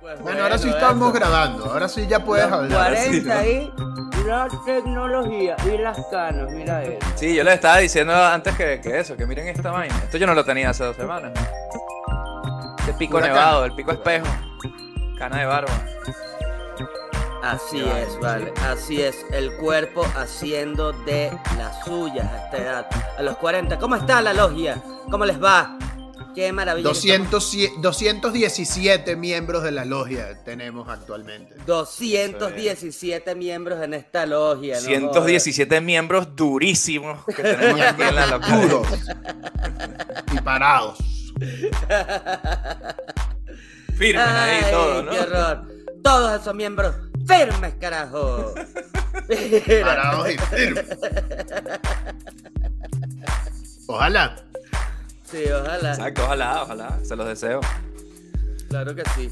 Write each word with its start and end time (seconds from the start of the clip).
Bueno, 0.00 0.42
ahora 0.42 0.56
sí 0.58 0.68
estamos 0.68 1.10
eso. 1.10 1.18
grabando. 1.18 1.64
Ahora 1.66 1.88
sí 1.88 2.06
ya 2.06 2.24
puedes 2.24 2.46
Los 2.48 2.60
hablar. 2.60 2.92
40 2.94 3.46
y 3.46 3.72
la 4.26 4.48
tecnología 4.64 5.56
y 5.64 5.78
las 5.78 5.98
canas, 6.10 6.50
mira 6.52 6.82
eso. 6.82 7.06
Sí, 7.16 7.34
yo 7.34 7.44
les 7.44 7.54
estaba 7.54 7.78
diciendo 7.78 8.14
antes 8.14 8.54
que, 8.56 8.80
que 8.80 8.98
eso, 8.98 9.16
que 9.16 9.26
miren 9.26 9.48
esta 9.48 9.70
vaina. 9.70 9.94
Esto 10.02 10.16
yo 10.16 10.26
no 10.26 10.34
lo 10.34 10.44
tenía 10.44 10.70
hace 10.70 10.84
dos 10.84 10.96
semanas. 10.96 11.32
Este 12.78 12.94
pico 12.94 13.20
nevado, 13.20 13.60
cana. 13.60 13.66
el 13.66 13.72
pico 13.74 13.92
espejo. 13.92 14.26
Cana 15.18 15.38
de 15.40 15.46
barba. 15.46 15.72
Así 17.42 17.80
Qué 17.82 18.02
es, 18.02 18.20
vale, 18.20 18.52
así 18.70 19.02
es, 19.02 19.24
el 19.32 19.54
cuerpo 19.56 20.04
haciendo 20.14 20.92
de 20.92 21.30
las 21.56 21.82
suyas 21.84 22.26
a 22.30 22.44
esta 22.44 22.56
edad, 22.58 22.86
a 23.18 23.22
los 23.22 23.36
40. 23.38 23.78
¿Cómo 23.78 23.96
está 23.96 24.20
la 24.20 24.34
logia? 24.34 24.80
¿Cómo 25.10 25.24
les 25.24 25.42
va? 25.42 25.78
Qué 26.34 26.52
maravilla. 26.52 26.88
200, 26.88 27.52
217 27.78 29.16
miembros 29.16 29.62
de 29.62 29.70
la 29.70 29.84
logia 29.84 30.42
tenemos 30.44 30.88
actualmente. 30.88 31.54
217 31.66 33.34
miembros 33.34 33.82
en 33.82 33.94
esta 33.94 34.26
logia. 34.26 34.76
¿no? 34.76 34.80
117 34.80 35.80
miembros 35.80 36.34
durísimos 36.36 37.24
que 37.24 37.42
tenemos 37.42 37.80
aquí 37.80 38.02
en 38.02 38.14
la 38.14 38.26
localidad. 38.26 38.68
Duros 38.68 38.88
y 40.32 40.40
parados. 40.40 40.98
Firmes 43.96 44.26
ahí 44.26 44.70
todo, 44.70 45.02
¿no? 45.02 45.10
Qué 45.10 45.20
horror. 45.20 45.68
Todos 46.02 46.40
esos 46.40 46.54
miembros 46.54 46.94
firmes, 47.26 47.74
carajo. 47.80 48.54
Parados 49.84 50.30
y 50.30 50.38
firmes. 50.38 50.86
Ojalá. 53.86 54.49
Sí, 55.30 55.44
ojalá. 55.50 55.90
Exacto, 55.90 56.24
ojalá, 56.24 56.62
ojalá. 56.62 56.98
Se 57.04 57.14
los 57.14 57.26
deseo. 57.26 57.60
Claro 58.68 58.94
que 58.94 59.02
sí. 59.16 59.30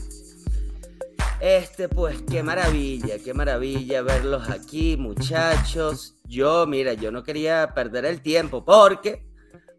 Este, 1.41 1.89
pues, 1.89 2.23
qué 2.23 2.43
maravilla, 2.43 3.19
qué 3.19 3.35
maravilla 3.35 4.03
verlos 4.03 4.49
aquí, 4.49 4.97
muchachos. 4.97 6.15
Yo, 6.25 6.67
mira, 6.67 6.93
yo 6.95 7.11
no 7.11 7.23
quería 7.23 7.73
perder 7.75 8.05
el 8.05 8.21
tiempo 8.21 8.65
porque 8.65 9.25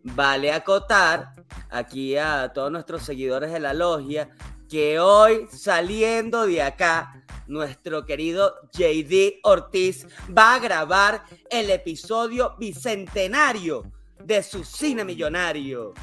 vale 0.03 0.51
acotar 0.51 1.35
aquí 1.69 2.17
a 2.17 2.51
todos 2.53 2.71
nuestros 2.71 3.03
seguidores 3.03 3.51
de 3.51 3.59
la 3.59 3.73
logia 3.73 4.29
que 4.69 4.99
hoy 4.99 5.47
saliendo 5.51 6.45
de 6.45 6.61
acá, 6.61 7.23
nuestro 7.47 8.05
querido 8.05 8.55
JD 8.71 9.39
Ortiz 9.43 10.05
va 10.35 10.55
a 10.55 10.59
grabar 10.59 11.23
el 11.49 11.69
episodio 11.71 12.55
bicentenario 12.59 13.83
de 14.29 14.43
su 14.43 14.63
cine 14.63 15.03
millonario. 15.03 15.93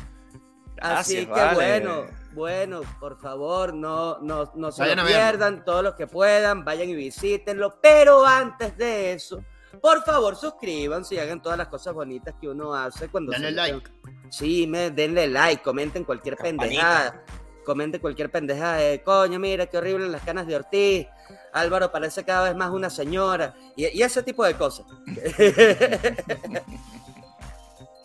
Así 0.81 1.25
Gracias, 1.25 1.25
que 1.27 1.31
vale. 1.31 1.55
bueno, 1.55 2.05
bueno, 2.33 2.81
por 3.01 3.19
favor, 3.19 3.73
no, 3.73 4.19
no, 4.19 4.53
no 4.57 4.73
se 4.73 4.83
Vayan 4.83 4.99
lo 4.99 5.07
pierdan, 5.07 5.65
todos 5.65 5.83
los 5.83 5.95
que 5.95 6.07
puedan, 6.07 6.65
vayan 6.65 6.91
y 6.91 6.95
visítenlo. 6.95 7.79
Pero 7.81 8.27
antes 8.27 8.77
de 8.77 9.13
eso, 9.13 9.43
por 9.81 10.03
favor, 10.05 10.37
suscríbanse 10.37 11.15
y 11.15 11.19
hagan 11.19 11.41
todas 11.41 11.57
las 11.57 11.69
cosas 11.69 11.95
bonitas 11.95 12.35
que 12.39 12.49
uno 12.49 12.75
hace 12.75 13.09
cuando 13.09 13.31
Dale 13.33 13.47
se 13.49 13.53
like. 13.53 13.91
Sí, 14.29 14.67
me, 14.67 14.91
denle 14.91 15.29
like, 15.29 15.63
comenten 15.63 16.05
cualquier 16.05 16.37
Campanita. 16.37 16.65
pendejada. 16.67 17.25
Comenten 17.65 18.01
cualquier 18.01 18.31
pendejada 18.31 18.77
de 18.77 19.03
coño, 19.03 19.39
mira 19.39 19.67
qué 19.67 19.79
horrible 19.79 20.09
las 20.09 20.23
canas 20.23 20.47
de 20.47 20.57
Ortiz. 20.57 21.07
Álvaro 21.53 21.91
parece 21.91 22.25
cada 22.25 22.45
vez 22.49 22.57
más 22.57 22.71
una 22.71 22.91
señora. 22.91 23.55
Y, 23.77 23.87
y 23.87 24.03
ese 24.03 24.23
tipo 24.23 24.45
de 24.45 24.55
cosas. 24.55 24.87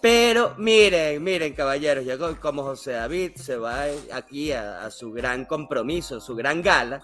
Pero 0.01 0.55
miren, 0.57 1.23
miren, 1.23 1.53
caballeros, 1.53 2.03
ya 2.05 2.17
co- 2.17 2.39
como 2.39 2.63
José 2.63 2.93
David 2.93 3.33
se 3.35 3.55
va 3.57 3.83
aquí 4.11 4.51
a, 4.51 4.83
a 4.85 4.91
su 4.91 5.11
gran 5.11 5.45
compromiso, 5.45 6.19
su 6.19 6.35
gran 6.35 6.61
gala, 6.63 7.01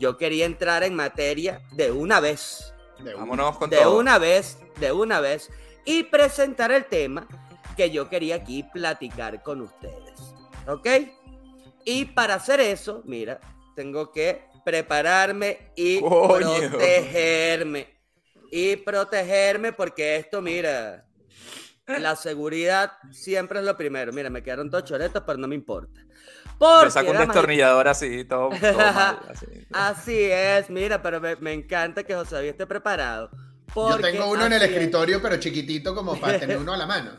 yo 0.00 0.16
quería 0.16 0.44
entrar 0.44 0.82
en 0.82 0.94
materia 0.96 1.62
de 1.72 1.92
una 1.92 2.18
vez 2.18 2.74
De 2.98 3.10
una. 3.14 3.20
Vámonos 3.20 3.58
con 3.58 3.70
de 3.70 3.76
todo. 3.78 3.98
una 3.98 4.18
vez, 4.18 4.58
de 4.80 4.90
una 4.90 5.20
vez, 5.20 5.48
y 5.84 6.02
presentar 6.04 6.72
el 6.72 6.86
tema 6.86 7.28
que 7.76 7.90
yo 7.90 8.08
quería 8.08 8.36
aquí 8.36 8.64
platicar 8.72 9.42
con 9.42 9.60
ustedes. 9.60 10.34
¿Ok? 10.66 10.88
Y 11.84 12.06
para 12.06 12.34
hacer 12.34 12.58
eso, 12.60 13.02
mira, 13.04 13.38
tengo 13.76 14.10
que 14.10 14.42
prepararme 14.64 15.70
y 15.76 16.00
Coño. 16.00 16.28
protegerme. 16.70 17.94
Y 18.50 18.76
protegerme 18.76 19.72
porque 19.72 20.16
esto, 20.16 20.40
mira, 20.40 21.04
la 21.86 22.16
seguridad 22.16 22.92
siempre 23.10 23.58
es 23.60 23.64
lo 23.64 23.76
primero. 23.76 24.12
Mira, 24.12 24.30
me 24.30 24.42
quedaron 24.42 24.70
dos 24.70 24.84
choretos, 24.84 25.22
pero 25.26 25.38
no 25.38 25.48
me 25.48 25.54
importa. 25.54 26.00
Porque, 26.58 26.84
Yo 26.86 26.90
saco 26.90 27.10
un 27.10 27.18
destornillador 27.18 27.88
así, 27.88 28.24
todo, 28.24 28.50
todo 28.50 28.72
mal, 28.78 29.18
así. 29.28 29.46
Así 29.72 30.18
es, 30.30 30.70
mira, 30.70 31.02
pero 31.02 31.20
me, 31.20 31.36
me 31.36 31.52
encanta 31.52 32.04
que 32.04 32.14
José 32.14 32.36
David 32.36 32.50
esté 32.50 32.66
preparado. 32.66 33.30
Yo 33.74 33.98
tengo 33.98 34.30
uno 34.30 34.46
en 34.46 34.52
el 34.52 34.62
es. 34.62 34.70
escritorio, 34.70 35.20
pero 35.20 35.36
chiquitito 35.38 35.94
como 35.94 36.14
para 36.20 36.38
tener 36.38 36.58
uno 36.58 36.72
a 36.74 36.76
la 36.76 36.86
mano. 36.86 37.10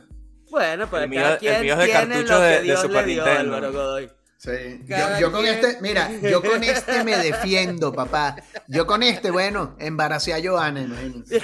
Bueno, 0.50 0.88
pues 0.90 1.04
El 1.04 1.10
mío- 1.10 1.22
cada 1.22 1.34
el 1.34 1.40
quien 1.40 1.62
mío 1.62 1.74
es 1.74 1.80
de 1.80 1.86
tiene 1.86 2.00
cartucho 2.16 2.34
lo 2.34 2.40
que 2.40 2.46
de- 2.46 2.56
de 2.58 2.62
Dios 2.62 2.82
Super 2.82 3.06
le 3.08 3.14
dio, 3.14 3.26
Nintendo. 3.26 3.56
Álvaro 3.56 3.74
Godoy. 3.74 4.12
Sí. 4.46 4.82
Yo, 5.20 5.32
con 5.32 5.42
quien- 5.44 5.56
este, 5.56 5.78
mira, 5.82 6.10
yo 6.22 6.42
con 6.44 6.64
este 6.64 7.04
me 7.04 7.18
defiendo, 7.24 7.92
papá. 7.92 8.36
Yo 8.68 8.86
con 8.86 9.02
este, 9.02 9.32
bueno, 9.32 9.76
embaracé 9.80 10.34
a 10.36 10.38
Joana, 10.44 10.82
imagínense. 10.82 11.42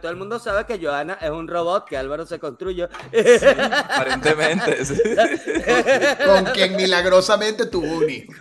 Todo 0.00 0.10
el 0.10 0.16
mundo 0.16 0.38
sabe 0.38 0.66
que 0.66 0.78
Joana 0.84 1.14
es 1.20 1.30
un 1.30 1.48
robot 1.48 1.88
que 1.88 1.96
Álvaro 1.96 2.26
se 2.26 2.38
construyó. 2.38 2.88
Aparentemente. 3.90 4.84
sí. 4.84 5.00
Con 6.26 6.44
quien 6.46 6.76
milagrosamente 6.76 7.66
tuvo 7.66 7.98
un 7.98 8.08
hijo. 8.10 8.32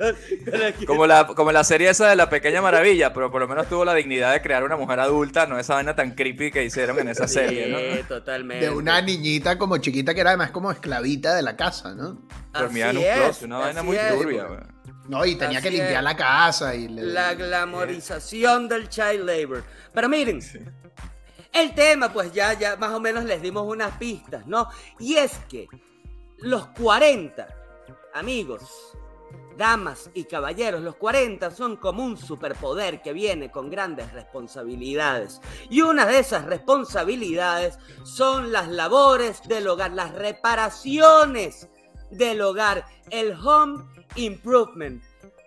Como 0.86 1.08
la, 1.08 1.26
como 1.28 1.52
la 1.52 1.64
serie 1.64 1.90
esa 1.90 2.08
de 2.10 2.16
la 2.16 2.30
pequeña 2.30 2.62
maravilla, 2.62 3.14
pero 3.14 3.32
por 3.32 3.42
lo 3.42 3.48
menos 3.48 3.68
tuvo 3.68 3.84
la 3.86 3.94
dignidad 3.96 4.32
de 4.34 4.42
crear 4.42 4.64
una 4.64 4.76
mujer 4.78 5.00
adulta, 5.00 5.48
no 5.48 5.58
esa 5.58 5.76
vaina 5.76 5.96
tan 5.96 6.12
creepy 6.12 6.52
que 6.52 6.64
hicieron 6.64 7.00
en 7.00 7.10
esa 7.10 7.28
serie, 7.28 7.68
¿no? 7.68 7.78
Sí, 7.80 8.04
totalmente. 8.08 8.66
De 8.68 8.72
una 8.72 9.02
niñita 9.02 9.58
como 9.58 9.78
chiquita 9.78 10.14
que 10.14 10.22
era 10.22 10.32
además 10.32 10.52
como 10.52 10.72
esclavita 10.72 11.34
de 11.36 11.42
la 11.42 11.56
casa, 11.56 11.96
¿no? 11.96 12.22
Dormía 12.62 12.90
en 12.92 12.98
un 12.98 13.04
closet, 13.04 13.44
una 13.46 13.58
vaina 13.60 13.84
muy 13.84 13.98
es. 13.98 14.14
turbia. 14.18 14.48
No, 15.08 15.26
y 15.26 15.36
tenía 15.36 15.60
que 15.62 15.72
limpiar 15.72 15.98
es. 15.98 16.04
la 16.04 16.16
casa 16.16 16.76
y 16.76 16.88
le- 16.88 17.04
La 17.04 17.34
glamorización 17.34 18.68
del 18.68 18.90
child 18.90 19.26
labor. 19.26 19.64
Pero 19.94 20.08
miren, 20.08 20.40
el 21.52 21.74
tema, 21.74 22.14
pues 22.14 22.32
ya, 22.32 22.54
ya 22.54 22.76
más 22.76 22.92
o 22.92 23.00
menos 23.00 23.24
les 23.26 23.42
dimos 23.42 23.64
unas 23.68 23.98
pistas, 23.98 24.46
¿no? 24.46 24.70
Y 25.00 25.16
es 25.16 25.32
que 25.50 25.68
los 26.38 26.68
40, 26.68 27.48
amigos, 28.14 28.62
damas 29.58 30.10
y 30.14 30.24
caballeros, 30.26 30.82
los 30.82 30.96
40 30.96 31.50
son 31.52 31.76
como 31.78 32.04
un 32.06 32.16
superpoder 32.16 33.02
que 33.02 33.12
viene 33.12 33.50
con 33.52 33.70
grandes 33.70 34.14
responsabilidades. 34.14 35.42
Y 35.72 35.82
una 35.82 36.06
de 36.06 36.20
esas 36.20 36.46
responsabilidades 36.46 37.78
son 38.04 38.52
las 38.52 38.68
labores 38.70 39.42
del 39.48 39.68
hogar, 39.68 39.92
las 39.92 40.14
reparaciones 40.14 41.68
del 42.12 42.42
hogar, 42.42 42.86
el 43.10 43.34
home 43.34 43.84
improvement. 44.16 45.04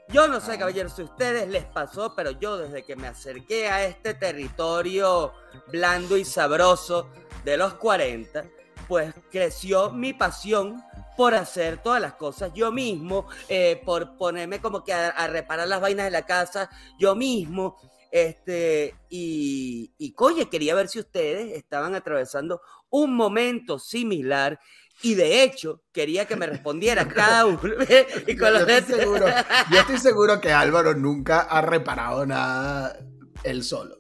Yo 0.09 0.29
no 0.29 0.41
sé, 0.41 0.59
caballeros, 0.59 0.93
si 0.95 1.03
a 1.03 1.07
ustedes 1.07 1.49
les 1.49 1.65
pasó, 1.65 2.15
pero 2.15 2.33
yo 2.33 2.59
desde 2.59 2.85
que 2.85 2.97
me 2.97 3.07
acerqué 3.07 3.69
a 3.69 3.87
este 3.87 4.15
territorio 4.15 5.33
blando 5.69 6.17
y 6.17 6.25
sabroso 6.25 7.09
de 7.45 7.57
los 7.57 7.75
40, 7.75 8.45
pues 8.89 9.15
creció 9.31 9.91
mi 9.91 10.13
pasión 10.13 10.83
por 11.17 11.35
hacer 11.35 11.83
todas 11.83 12.01
las 12.01 12.15
cosas 12.15 12.53
yo 12.55 12.73
mismo, 12.73 13.27
eh, 13.49 13.81
por 13.85 14.17
ponerme 14.17 14.61
como 14.61 14.85
que 14.85 14.93
a, 14.93 15.09
a 15.09 15.27
reparar 15.27 15.69
las 15.69 15.81
vainas 15.81 16.07
de 16.07 16.11
la 16.11 16.27
casa 16.27 16.69
yo 16.99 17.15
mismo. 17.15 17.77
Este, 18.11 18.95
y, 19.09 19.95
y 19.97 20.13
coye, 20.13 20.51
quería 20.51 20.75
ver 20.75 20.89
si 20.89 20.99
ustedes 20.99 21.57
estaban 21.57 21.95
atravesando 21.95 22.61
un 22.91 23.17
momento 23.17 23.79
similar. 23.79 24.61
Y 25.01 25.15
de 25.15 25.43
hecho, 25.43 25.81
quería 25.93 26.27
que 26.27 26.37
me 26.37 26.47
respondiera 26.47 27.09
cada 27.15 27.47
uno. 27.47 27.61
y 28.27 28.37
con 28.37 28.49
Yo, 28.53 28.59
los 28.59 28.67
yo 28.69 28.75
estoy 28.75 28.99
seguro, 29.01 29.27
yo 29.71 29.81
estoy 29.81 29.99
seguro 30.11 30.41
que 30.41 30.53
Álvaro 30.53 30.95
nunca 30.95 31.41
ha 31.41 31.61
reparado 31.63 32.27
nada 32.27 32.97
él 33.45 33.65
solo. 33.65 33.97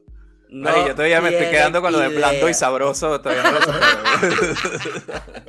No 0.48 0.68
Ay, 0.68 0.84
yo 0.88 0.94
todavía 0.94 1.20
me 1.22 1.30
estoy 1.30 1.46
quedando 1.50 1.80
con 1.80 1.92
lo 1.92 1.98
de 1.98 2.08
blando 2.08 2.46
y 2.48 2.52
sabroso. 2.54 3.20
Todavía 3.22 3.42
no 3.42 3.52
lo 3.52 3.60
supero. 3.62 4.54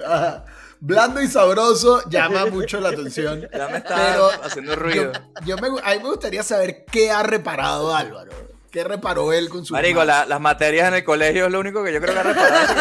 Ajá. 0.08 0.46
Blando 0.80 1.22
y 1.22 1.28
sabroso 1.28 2.02
llama 2.10 2.46
mucho 2.46 2.80
la 2.80 2.90
atención. 2.90 3.48
ya 3.54 3.68
me 3.68 3.78
está 3.80 3.96
Pero 3.96 4.30
haciendo 4.44 4.76
ruido. 4.78 5.12
Yo, 5.46 5.56
yo 5.58 5.58
me, 5.58 5.68
a 5.82 5.94
mí 5.96 6.04
me 6.04 6.10
gustaría 6.10 6.42
saber 6.42 6.86
qué 6.90 7.12
ha 7.12 7.22
reparado 7.22 7.94
Álvaro. 7.94 8.32
¿Qué 8.72 8.84
reparó 8.86 9.32
él 9.34 9.50
con 9.50 9.66
su 9.66 9.74
Marico, 9.74 10.04
la- 10.04 10.26
las 10.26 10.40
materias 10.42 10.88
en 10.88 10.96
el 10.96 11.04
colegio 11.04 11.46
es 11.46 11.52
lo 11.52 11.60
único 11.60 11.84
que 11.84 11.94
yo 11.94 12.00
creo 12.02 12.14
que 12.14 12.20
ha 12.20 12.24
reparado. 12.24 12.74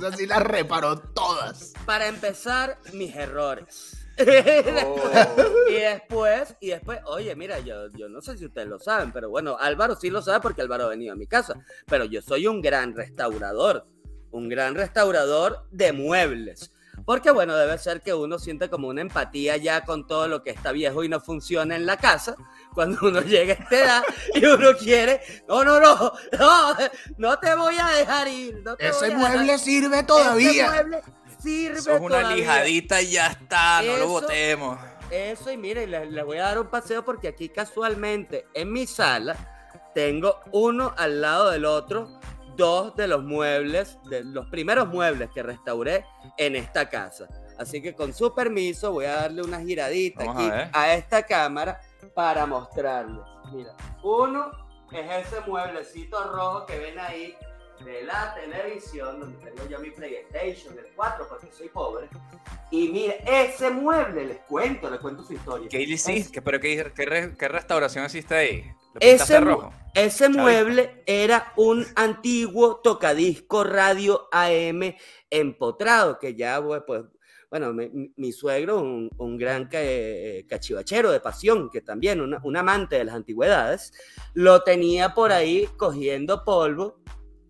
Esa 0.00 0.16
sí 0.16 0.26
las 0.26 0.42
reparó 0.42 0.98
todas. 0.98 1.74
Para 1.84 2.08
empezar, 2.08 2.78
mis 2.94 3.14
errores. 3.14 3.98
Oh. 4.86 4.98
y 5.70 5.74
después, 5.74 6.56
y 6.58 6.68
después, 6.70 7.00
oye, 7.04 7.36
mira, 7.36 7.58
yo, 7.58 7.90
yo 7.92 8.08
no 8.08 8.22
sé 8.22 8.38
si 8.38 8.46
ustedes 8.46 8.66
lo 8.66 8.78
saben, 8.78 9.12
pero 9.12 9.28
bueno, 9.28 9.58
Álvaro 9.60 9.94
sí 9.96 10.08
lo 10.08 10.22
sabe 10.22 10.40
porque 10.40 10.62
Álvaro 10.62 10.84
ha 10.84 10.88
venido 10.88 11.12
a 11.12 11.16
mi 11.16 11.26
casa, 11.26 11.54
pero 11.84 12.06
yo 12.06 12.22
soy 12.22 12.46
un 12.46 12.62
gran 12.62 12.96
restaurador, 12.96 13.86
un 14.30 14.48
gran 14.48 14.74
restaurador 14.74 15.66
de 15.70 15.92
muebles. 15.92 16.72
Porque 17.10 17.32
bueno, 17.32 17.56
debe 17.56 17.76
ser 17.76 18.02
que 18.02 18.14
uno 18.14 18.38
siente 18.38 18.70
como 18.70 18.86
una 18.86 19.00
empatía 19.00 19.56
ya 19.56 19.84
con 19.84 20.06
todo 20.06 20.28
lo 20.28 20.44
que 20.44 20.50
está 20.50 20.70
viejo 20.70 21.02
y 21.02 21.08
no 21.08 21.18
funciona 21.18 21.74
en 21.74 21.84
la 21.84 21.96
casa, 21.96 22.36
cuando 22.72 22.98
uno 23.02 23.20
llega 23.22 23.54
a 23.54 23.56
esta 23.56 23.76
edad 23.76 24.02
y 24.32 24.44
uno 24.44 24.76
quiere, 24.78 25.20
no, 25.48 25.64
no, 25.64 25.80
no, 25.80 26.12
no, 26.38 26.76
no 27.18 27.38
te 27.40 27.52
voy 27.56 27.74
a 27.82 27.88
dejar 27.88 28.28
ir. 28.28 28.62
No 28.62 28.76
te 28.76 28.86
Ese 28.86 29.06
voy 29.06 29.10
a 29.10 29.18
mueble 29.18 29.42
dejar- 29.42 29.58
sirve 29.58 29.96
Ese 29.96 30.04
todavía. 30.06 30.66
mueble 30.70 31.02
sirve 31.42 31.78
Eso 31.80 31.94
es 31.96 32.00
una 32.00 32.08
todavía. 32.20 32.36
lijadita 32.36 33.02
y 33.02 33.10
ya 33.10 33.26
está, 33.26 33.82
no 33.82 33.88
Eso- 33.90 33.98
lo 33.98 34.06
botemos. 34.08 34.78
Eso, 35.10 35.50
y 35.50 35.56
mire, 35.56 35.88
les, 35.88 36.08
les 36.12 36.24
voy 36.24 36.38
a 36.38 36.42
dar 36.44 36.60
un 36.60 36.68
paseo 36.68 37.04
porque 37.04 37.26
aquí 37.26 37.48
casualmente 37.48 38.46
en 38.54 38.72
mi 38.72 38.86
sala 38.86 39.34
tengo 39.96 40.38
uno 40.52 40.94
al 40.96 41.20
lado 41.20 41.50
del 41.50 41.64
otro, 41.64 42.20
dos 42.60 42.94
de 42.94 43.08
los 43.08 43.24
muebles, 43.24 43.98
de 44.04 44.22
los 44.22 44.46
primeros 44.50 44.86
muebles 44.88 45.30
que 45.30 45.42
restauré 45.42 46.04
en 46.36 46.56
esta 46.56 46.88
casa. 46.88 47.26
Así 47.58 47.80
que 47.82 47.94
con 47.94 48.12
su 48.12 48.34
permiso 48.34 48.92
voy 48.92 49.06
a 49.06 49.16
darle 49.16 49.42
una 49.42 49.60
giradita 49.60 50.24
Vamos 50.24 50.42
a 50.42 50.46
aquí 50.46 50.50
ver. 50.50 50.70
a, 50.72 50.94
esta 50.94 51.22
cámara 51.22 51.80
para 52.14 52.46
mostrarles. 52.46 53.24
Mira, 53.52 53.74
uno 54.02 54.50
es 54.92 55.26
ese 55.26 55.40
mueblecito 55.46 56.22
rojo 56.32 56.66
que 56.66 56.78
ven 56.78 56.98
ahí 56.98 57.34
de 57.84 58.02
la 58.02 58.34
televisión, 58.34 59.20
donde 59.20 59.38
tengo 59.38 59.66
yo 59.68 59.78
mi 59.78 59.90
PlayStation, 59.90 60.78
el 60.78 60.92
4, 60.94 61.26
porque 61.28 61.50
soy 61.50 61.68
pobre. 61.70 62.08
Y 62.70 62.88
mire, 62.88 63.22
ese 63.26 63.70
mueble, 63.70 64.26
les 64.26 64.38
cuento, 64.40 64.90
les 64.90 65.00
cuento 65.00 65.22
su 65.22 65.32
historia. 65.32 65.68
¿Qué 65.70 65.78
le 65.78 65.94
hiciste? 65.94 66.42
¿Pero 66.42 66.60
qué, 66.60 66.92
qué, 66.94 67.34
qué 67.38 67.48
restauración 67.48 68.04
hiciste 68.04 68.34
ahí? 68.34 68.70
¿Lo 68.92 69.02
pintaste 69.02 69.36
Ese, 69.36 69.40
rojo? 69.40 69.80
ese 69.94 70.28
mueble 70.28 71.02
era 71.06 71.52
un 71.56 71.86
antiguo 71.96 72.80
tocadisco 72.82 73.64
radio 73.64 74.28
AM 74.32 74.96
empotrado, 75.30 76.18
que 76.18 76.34
ya, 76.34 76.62
pues, 76.86 77.04
bueno, 77.50 77.72
mi, 77.72 78.32
suegro, 78.32 78.80
un, 78.80 79.10
un 79.18 79.36
gran 79.36 79.68
eh, 79.72 80.44
cachivachero 80.48 81.10
de 81.10 81.20
pasión, 81.20 81.68
que 81.70 81.80
también 81.80 82.20
una- 82.20 82.40
un 82.44 82.56
amante 82.56 82.96
de 82.96 83.04
las 83.04 83.14
antigüedades, 83.16 83.92
lo 84.34 84.62
tenía 84.62 85.14
por 85.14 85.32
ahí 85.32 85.68
cogiendo 85.76 86.44
polvo 86.44 87.00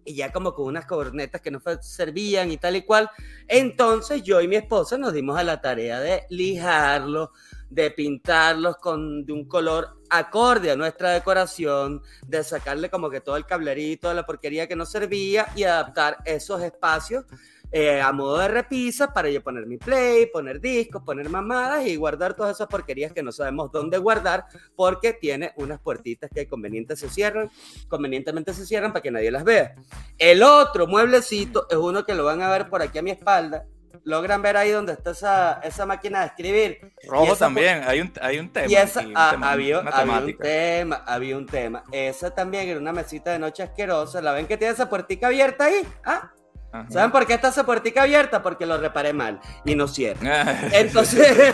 y 0.05 0.15
ya 0.15 0.33
como 0.33 0.55
con 0.55 0.67
unas 0.67 0.87
cornetas 0.87 1.43
que 1.43 1.51
no 1.51 1.61
servían 1.83 2.51
y 2.51 2.57
tal 2.57 2.77
y 2.77 2.83
cual. 2.83 3.11
Entonces 3.47 4.23
yo 4.23 4.41
y 4.41 4.49
mi 4.49 4.57
esposa 4.57 4.97
nos 4.97 5.13
dimos 5.13 5.39
a 5.39 5.45
la 5.45 5.61
tarea 5.61 6.01
de 6.01 6.25
lijarlo, 6.31 7.33
de 7.69 7.91
pintarlos 7.91 8.77
con 8.79 9.27
de 9.27 9.33
un 9.35 9.47
color 9.47 10.00
acorde 10.11 10.71
a 10.71 10.77
nuestra 10.77 11.11
decoración, 11.13 12.03
de 12.27 12.45
sacarle 12.45 12.91
como 12.91 13.09
que 13.11 13.21
todo 13.21 13.37
el 13.37 13.47
cablerito 13.47 14.13
la 14.13 14.27
porquería 14.27 14.67
que 14.67 14.77
no 14.77 14.85
servía 14.85 15.47
y 15.55 15.65
adaptar 15.65 16.19
esos 16.25 16.63
espacios 16.63 17.25
eh, 17.73 18.01
a 18.01 18.11
modo 18.11 18.39
de 18.39 18.49
repisa 18.49 19.13
para 19.13 19.31
yo 19.31 19.45
poner 19.45 19.65
mi 19.65 19.77
play, 19.77 20.27
poner 20.27 20.61
discos, 20.61 21.05
poner 21.05 21.29
mamadas 21.29 21.87
y 21.87 21.95
guardar 21.95 22.35
todas 22.35 22.57
esas 22.57 22.67
porquerías 22.67 23.13
que 23.13 23.23
no 23.23 23.31
sabemos 23.31 23.71
dónde 23.71 23.97
guardar 23.99 24.47
porque 24.75 25.13
tiene 25.13 25.53
unas 25.57 25.79
puertitas 25.79 26.31
que 26.35 26.49
convenientemente 26.49 26.97
se 26.97 27.09
cierran, 27.09 27.49
convenientemente 27.87 28.53
se 28.55 28.67
cierran 28.67 28.93
para 28.93 29.03
que 29.03 29.13
nadie 29.13 29.31
las 29.31 29.45
vea. 29.45 29.77
El 30.19 30.43
otro 30.43 30.89
mueblecito 30.89 31.69
es 31.71 31.77
uno 31.77 32.05
que 32.05 32.15
lo 32.15 32.25
van 32.25 32.43
a 32.43 32.51
ver 32.51 32.69
por 32.69 32.83
aquí 32.83 32.99
a 32.99 33.03
mi 33.03 33.13
espalda. 33.13 33.65
Logran 34.05 34.41
ver 34.43 34.57
ahí 34.57 34.71
donde 34.71 34.93
está 34.95 35.11
esa, 35.11 35.61
esa 35.63 35.85
máquina 35.87 36.21
de 36.21 36.27
escribir. 36.27 36.93
Rojo 37.07 37.37
también, 37.37 37.83
hay 37.87 38.01
un, 38.01 38.13
hay 38.21 38.39
un 38.39 38.51
tema. 38.53 38.67
Y 38.69 38.75
esa, 38.75 39.01
aquí, 39.01 39.09
un 39.11 39.15
ah, 39.17 39.29
tema, 39.33 39.51
había, 39.53 39.79
había 39.79 40.19
un 40.21 40.37
tema, 40.39 40.97
había 41.07 41.37
un 41.37 41.47
tema. 41.47 41.85
Esa 41.93 42.35
también 42.35 42.69
era 42.69 42.81
una 42.81 42.93
mesita 42.93 43.31
de 43.33 43.39
noche 43.39 43.63
asquerosa. 43.63 44.21
¿La 44.23 44.33
ven 44.33 44.47
que 44.47 44.57
tiene 44.57 44.73
esa 44.73 44.89
puertica 44.89 45.27
abierta 45.27 45.65
ahí? 45.67 45.87
¿Ah? 46.05 46.31
Ajá. 46.73 46.87
¿Saben 46.89 47.11
por 47.11 47.27
qué 47.27 47.35
está 47.35 47.49
esa 47.49 47.67
puertica 47.67 48.03
abierta? 48.03 48.43
Porque 48.43 48.65
lo 48.65 48.79
reparé 48.79 49.13
mal 49.13 49.41
y 49.65 49.75
no 49.75 49.89
cierra. 49.89 50.57
Entonces, 50.73 51.27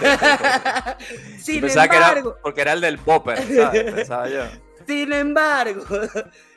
sin 1.41 1.63
Pensaba 1.63 1.89
que 1.89 1.97
embargo, 1.97 2.31
era 2.33 2.43
porque 2.43 2.61
era 2.61 2.73
el 2.75 2.81
del 2.81 2.99
popper, 2.99 3.39
¿sabes? 3.43 3.93
Pensaba 3.95 4.29
yo. 4.29 4.43
sin 4.87 5.13
embargo, 5.13 5.83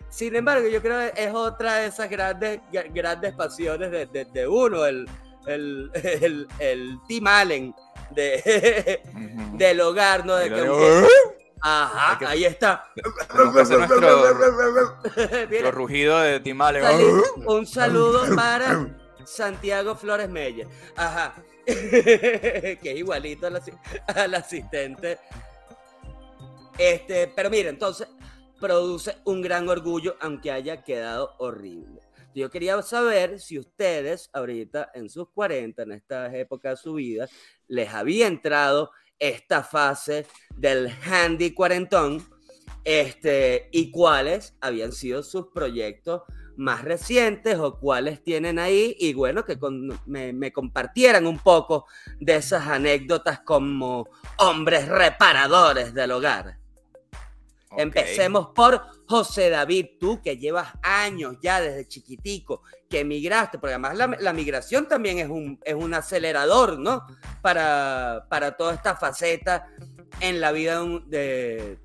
sin 0.09 0.36
embargo, 0.36 0.68
yo 0.68 0.81
creo 0.81 1.13
que 1.13 1.24
es 1.24 1.33
otra 1.33 1.75
de 1.75 1.88
esas 1.88 2.09
grandes, 2.09 2.59
gra- 2.71 2.91
grandes 2.94 3.33
pasiones 3.33 3.91
de, 3.91 4.06
de- 4.07 4.25
de 4.25 4.47
uno, 4.47 4.86
el, 4.86 5.07
el, 5.47 5.89
el, 5.94 6.47
el 6.59 7.00
Tim 7.07 7.27
Allen 7.27 7.74
de, 8.12 9.01
del 9.53 9.81
hogar, 9.81 10.25
¿no? 10.25 10.36
De 10.36 10.50
que 10.50 10.62
un- 10.62 11.03
Hay 11.62 11.62
Ajá, 11.62 12.18
que- 12.19 12.25
ahí 12.25 12.45
está. 12.45 12.86
nuestro, 13.33 13.86
rugido 15.71 16.19
de 16.19 16.39
timales. 16.39 16.83
Salí- 16.83 17.45
un 17.47 17.65
saludo 17.68 18.33
para 18.36 18.88
Santiago 19.25 19.95
Flores 19.95 20.30
Mella. 20.30 20.68
Ajá. 20.95 21.33
que 21.65 22.80
es 22.81 22.97
igualito 22.97 23.47
al, 23.47 23.62
al 24.07 24.36
asistente. 24.36 25.19
Este, 26.77 27.27
pero 27.36 27.50
mira, 27.50 27.69
entonces 27.69 28.07
produce 28.59 29.18
un 29.25 29.41
gran 29.41 29.68
orgullo, 29.69 30.15
aunque 30.21 30.51
haya 30.51 30.81
quedado 30.83 31.36
horrible. 31.39 32.01
Yo 32.35 32.49
quería 32.49 32.81
saber 32.81 33.39
si 33.39 33.57
ustedes, 33.57 34.29
ahorita 34.33 34.91
en 34.93 35.09
sus 35.09 35.29
40, 35.29 35.83
en 35.83 35.91
esta 35.93 36.33
época 36.35 36.69
de 36.69 36.77
su 36.77 36.93
vida, 36.93 37.27
les 37.67 37.89
había 37.93 38.27
entrado 38.27 38.91
esta 39.17 39.63
fase 39.63 40.25
del 40.55 40.89
handy 41.05 41.53
cuarentón, 41.53 42.23
este, 42.85 43.67
y 43.71 43.91
cuáles 43.91 44.55
habían 44.61 44.91
sido 44.93 45.23
sus 45.23 45.47
proyectos 45.53 46.21
más 46.55 46.83
recientes 46.83 47.57
o 47.57 47.79
cuáles 47.79 48.23
tienen 48.23 48.59
ahí, 48.59 48.95
y 48.99 49.13
bueno, 49.13 49.43
que 49.43 49.57
con- 49.57 49.99
me, 50.05 50.31
me 50.33 50.51
compartieran 50.53 51.25
un 51.25 51.39
poco 51.39 51.87
de 52.19 52.35
esas 52.35 52.67
anécdotas 52.67 53.39
como 53.41 54.07
hombres 54.37 54.87
reparadores 54.87 55.93
del 55.93 56.11
hogar. 56.11 56.58
Empecemos 57.77 58.48
por 58.56 58.81
José 59.07 59.50
David, 59.50 59.86
tú 60.00 60.21
que 60.21 60.38
llevas 60.38 60.74
años 60.81 61.36
ya 61.42 61.62
desde 61.62 61.88
chiquitico, 61.88 62.63
que 62.89 63.01
emigraste, 63.01 63.60
porque 63.60 63.74
además 63.74 63.95
la, 63.95 64.07
la 64.19 64.33
migración 64.33 64.88
también 64.88 65.19
es 65.19 65.30
un, 65.30 65.60
es 65.63 65.75
un 65.75 65.94
acelerador, 65.94 66.80
¿no? 66.80 67.06
Para, 67.42 68.25
para 68.30 68.57
toda 68.57 68.74
esta 68.74 68.95
faceta 68.95 69.68
en 70.19 70.42
la 70.42 70.51
vida 70.51 70.83
de 71.06 71.77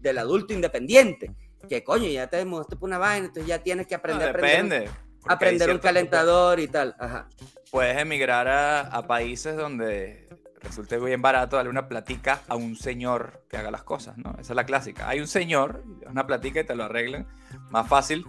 del 0.00 0.18
adulto 0.18 0.52
independiente. 0.54 1.32
Que 1.68 1.82
coño, 1.82 2.08
ya 2.08 2.28
te 2.28 2.44
mudaste 2.44 2.76
por 2.76 2.88
una 2.88 2.98
vaina, 2.98 3.26
entonces 3.26 3.46
ya 3.48 3.58
tienes 3.58 3.86
que 3.88 3.96
No, 3.96 3.98
aprender, 3.98 4.28
a 4.28 4.30
aprender 4.30 4.62
un- 4.62 4.68
depende. 4.70 4.90
hay 4.90 5.34
aprender 5.34 5.70
un 5.70 5.78
calentador 5.78 6.60
y 6.60 6.68
tal. 6.68 6.94
Ajá. 6.98 7.28
Puedes 7.72 7.98
emigrar 7.98 8.46
a, 8.46 8.80
a 8.82 9.06
países 9.06 9.56
donde 9.56 10.28
resulte 10.62 10.98
bien 10.98 11.22
barato 11.22 11.56
darle 11.56 11.70
una 11.70 11.88
platica 11.88 12.40
a 12.48 12.56
un 12.56 12.76
señor 12.76 13.42
que 13.48 13.56
haga 13.56 13.70
las 13.70 13.82
cosas, 13.82 14.18
¿no? 14.18 14.30
Esa 14.32 14.52
es 14.52 14.56
la 14.56 14.64
clásica. 14.64 15.08
Hay 15.08 15.20
un 15.20 15.26
señor, 15.28 15.84
una 16.10 16.26
platica 16.26 16.60
y 16.60 16.64
te 16.64 16.74
lo 16.74 16.84
arreglan. 16.84 17.26
Más 17.70 17.88
fácil 17.88 18.24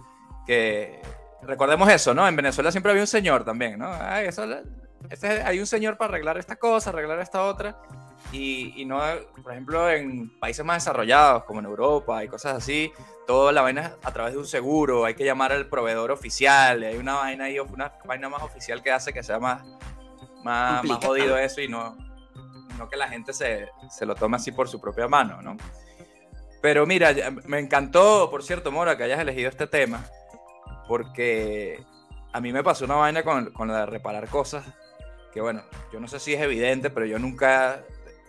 que... 0.46 1.00
Recordemos 1.42 1.88
eso, 1.90 2.12
¿no? 2.12 2.28
En 2.28 2.36
Venezuela 2.36 2.70
siempre 2.70 2.92
había 2.92 3.02
un 3.02 3.06
señor 3.06 3.44
también, 3.44 3.78
¿no? 3.78 3.90
Ay, 3.90 4.26
eso, 4.26 4.44
este- 5.08 5.42
hay 5.42 5.58
un 5.58 5.66
señor 5.66 5.96
para 5.96 6.10
arreglar 6.10 6.36
esta 6.36 6.56
cosa, 6.56 6.90
arreglar 6.90 7.18
esta 7.20 7.44
otra. 7.44 7.78
Y, 8.32 8.74
y 8.76 8.84
no, 8.84 9.00
por 9.42 9.52
ejemplo, 9.52 9.88
en 9.90 10.38
países 10.38 10.64
más 10.64 10.84
desarrollados, 10.84 11.44
como 11.44 11.60
en 11.60 11.66
Europa 11.66 12.22
y 12.22 12.28
cosas 12.28 12.56
así, 12.56 12.92
toda 13.26 13.50
la 13.50 13.62
vaina 13.62 13.80
es 13.80 13.92
a 14.04 14.12
través 14.12 14.34
de 14.34 14.38
un 14.38 14.46
seguro, 14.46 15.06
hay 15.06 15.14
que 15.14 15.24
llamar 15.24 15.52
al 15.52 15.66
proveedor 15.66 16.10
oficial, 16.10 16.82
hay 16.82 16.96
una 16.96 17.14
vaina 17.14 17.44
ahí, 17.44 17.58
una 17.58 17.92
vaina 18.04 18.28
más 18.28 18.42
oficial 18.42 18.82
que 18.82 18.92
hace 18.92 19.14
que 19.14 19.22
sea 19.22 19.38
más, 19.40 19.66
más, 20.44 20.84
más 20.84 21.04
jodido 21.04 21.38
eso 21.38 21.62
y 21.62 21.68
no, 21.68 21.96
que 22.88 22.96
la 22.96 23.08
gente 23.08 23.32
se, 23.32 23.68
se 23.90 24.06
lo 24.06 24.14
tome 24.14 24.36
así 24.36 24.52
por 24.52 24.68
su 24.68 24.80
propia 24.80 25.08
mano, 25.08 25.40
¿no? 25.42 25.56
Pero 26.62 26.86
mira, 26.86 27.14
me 27.46 27.58
encantó, 27.58 28.28
por 28.30 28.42
cierto, 28.42 28.70
Mora, 28.70 28.96
que 28.96 29.04
hayas 29.04 29.20
elegido 29.20 29.48
este 29.48 29.66
tema, 29.66 30.04
porque 30.86 31.82
a 32.32 32.40
mí 32.40 32.52
me 32.52 32.62
pasó 32.62 32.84
una 32.84 32.94
vaina 32.96 33.22
con, 33.22 33.50
con 33.52 33.68
la 33.68 33.80
de 33.80 33.86
reparar 33.86 34.28
cosas, 34.28 34.64
que 35.32 35.40
bueno, 35.40 35.62
yo 35.92 36.00
no 36.00 36.08
sé 36.08 36.18
si 36.20 36.34
es 36.34 36.40
evidente, 36.40 36.90
pero 36.90 37.06
yo 37.06 37.18
nunca 37.18 37.82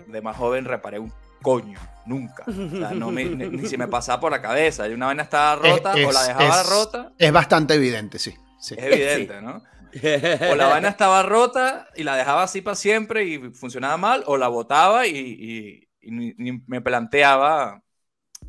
de 0.07 0.21
más 0.21 0.37
joven 0.37 0.65
reparé 0.65 0.99
un 0.99 1.11
coño, 1.41 1.79
nunca. 2.05 2.43
O 2.47 2.51
sea, 2.51 2.91
no 2.91 3.11
me- 3.11 3.25
ni, 3.25 3.49
ni 3.49 3.67
si 3.67 3.77
me 3.77 3.87
pasaba 3.87 4.19
por 4.19 4.31
la 4.31 4.41
cabeza, 4.41 4.87
y 4.87 4.93
una 4.93 5.07
vaina 5.07 5.23
estaba 5.23 5.55
rota 5.55 5.93
Es- 5.95 6.07
o 6.07 6.11
la 6.11 6.23
dejaba 6.23 6.61
es- 6.61 6.69
rota, 6.69 7.11
Es 7.17 7.31
bastante 7.31 7.73
evidente, 7.73 8.19
sí. 8.19 8.33
sí. 8.59 8.75
es 8.77 8.83
evidente, 8.83 9.41
¿no? 9.41 9.61
O 10.45 10.55
la 10.55 10.67
vaina 10.67 10.89
estaba 10.89 11.23
rota 11.23 11.87
y 11.95 12.03
la 12.03 12.15
dejaba 12.15 12.43
así 12.43 12.61
para 12.61 12.75
siempre 12.75 13.25
y 13.25 13.39
funcionaba 13.53 13.97
mal, 13.97 14.23
o 14.27 14.37
la 14.37 14.47
botaba 14.47 15.07
y, 15.07 15.11
y- 15.17 15.87
y 16.01 16.11
ni, 16.11 16.33
ni 16.37 16.63
me 16.67 16.81
planteaba 16.81 17.83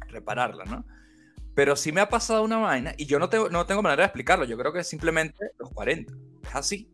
repararla, 0.09 0.65
¿no? 0.67 0.85
Pero 1.55 1.77
sí 1.77 1.93
me 1.93 2.01
ha 2.01 2.09
pasado 2.09 2.43
una 2.45 2.59
vaina 2.59 2.95
y 2.97 3.07
yo 3.07 3.19
no 3.19 3.29
tengo, 3.29 3.51
no 3.51 3.67
tengo 3.67 3.83
manera 3.83 4.03
de 4.03 4.07
explicarlo. 4.07 4.45
Yo 4.47 4.59
creo 4.59 4.73
que 4.73 4.81
es 4.81 4.89
simplemente 4.89 5.51
los 5.59 5.71
40. 5.71 6.15
Es 6.45 6.55
así. 6.55 6.91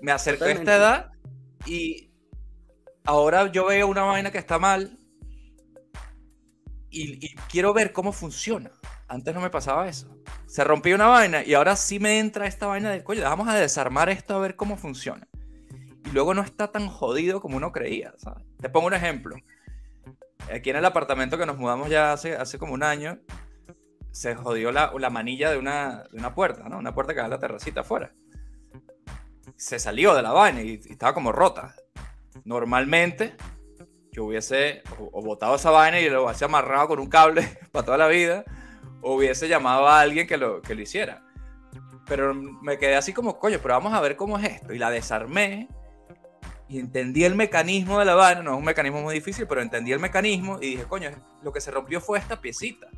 Me 0.00 0.12
acerco 0.12 0.44
a 0.44 0.52
esta 0.52 0.76
edad 0.76 1.12
y 1.66 2.10
ahora 3.04 3.50
yo 3.52 3.66
veo 3.66 3.86
una 3.88 4.02
vaina 4.04 4.30
que 4.30 4.38
está 4.38 4.58
mal 4.58 4.98
y, 6.90 7.24
y 7.24 7.34
quiero 7.50 7.72
ver 7.72 7.92
cómo 7.92 8.12
funciona. 8.12 8.70
Antes 9.10 9.34
no 9.34 9.40
me 9.40 9.50
pasaba 9.50 9.88
eso. 9.88 10.06
Se 10.46 10.62
rompió 10.62 10.94
una 10.94 11.08
vaina 11.08 11.42
y 11.44 11.54
ahora 11.54 11.74
sí 11.74 11.98
me 11.98 12.20
entra 12.20 12.46
esta 12.46 12.68
vaina 12.68 12.90
de, 12.90 13.02
coño, 13.02 13.22
vamos 13.22 13.48
a 13.48 13.56
desarmar 13.56 14.08
esto 14.08 14.36
a 14.36 14.38
ver 14.38 14.54
cómo 14.54 14.76
funciona. 14.76 15.26
y 16.04 16.10
luego 16.12 16.32
no 16.32 16.42
está 16.42 16.70
tan 16.70 16.86
jodido 16.86 17.40
como 17.40 17.56
uno 17.56 17.72
creía. 17.72 18.14
¿sabes? 18.18 18.44
Te 18.60 18.68
pongo 18.68 18.86
un 18.86 18.94
ejemplo. 18.94 19.34
Aquí 20.54 20.70
en 20.70 20.76
el 20.76 20.84
apartamento 20.84 21.36
que 21.36 21.44
nos 21.44 21.58
mudamos 21.58 21.90
ya 21.90 22.12
hace, 22.12 22.36
hace 22.36 22.56
como 22.56 22.72
un 22.72 22.84
año, 22.84 23.18
se 24.12 24.36
jodió 24.36 24.70
la, 24.70 24.92
la 24.96 25.10
manilla 25.10 25.50
de 25.50 25.58
una, 25.58 26.04
de 26.12 26.16
una 26.16 26.32
puerta, 26.32 26.68
¿no? 26.68 26.78
Una 26.78 26.94
puerta 26.94 27.12
que 27.12 27.20
da 27.20 27.26
la 27.26 27.40
terracita 27.40 27.80
afuera. 27.80 28.12
Se 29.56 29.80
salió 29.80 30.14
de 30.14 30.22
la 30.22 30.30
vaina 30.30 30.62
y, 30.62 30.80
y 30.84 30.92
estaba 30.92 31.14
como 31.14 31.32
rota. 31.32 31.74
Normalmente 32.44 33.34
yo 34.12 34.26
hubiese 34.26 34.82
o, 35.00 35.10
o 35.12 35.20
botado 35.20 35.56
esa 35.56 35.70
vaina 35.72 35.98
y 35.98 36.08
lo 36.08 36.26
hubiese 36.26 36.44
amarrado 36.44 36.86
con 36.86 37.00
un 37.00 37.08
cable 37.08 37.58
para 37.72 37.84
toda 37.84 37.98
la 37.98 38.06
vida, 38.06 38.44
hubiese 39.02 39.48
llamado 39.48 39.88
a 39.88 40.00
alguien 40.00 40.26
que 40.26 40.36
lo, 40.36 40.62
que 40.62 40.74
lo 40.74 40.82
hiciera. 40.82 41.22
Pero 42.06 42.34
me 42.34 42.78
quedé 42.78 42.96
así 42.96 43.12
como, 43.12 43.38
coño, 43.38 43.58
pero 43.62 43.74
vamos 43.74 43.92
a 43.92 44.00
ver 44.00 44.16
cómo 44.16 44.38
es 44.38 44.44
esto. 44.44 44.72
Y 44.72 44.78
la 44.78 44.90
desarmé 44.90 45.68
y 46.68 46.78
entendí 46.78 47.24
el 47.24 47.34
mecanismo 47.34 47.98
de 47.98 48.04
la 48.04 48.14
vaina. 48.14 48.42
No 48.42 48.52
es 48.52 48.58
un 48.58 48.64
mecanismo 48.64 49.02
muy 49.02 49.14
difícil, 49.14 49.46
pero 49.46 49.60
entendí 49.60 49.92
el 49.92 49.98
mecanismo 49.98 50.58
y 50.60 50.70
dije, 50.70 50.84
coño, 50.84 51.10
lo 51.42 51.52
que 51.52 51.60
se 51.60 51.70
rompió 51.70 52.00
fue 52.00 52.18
esta 52.18 52.40
piecita. 52.40 52.88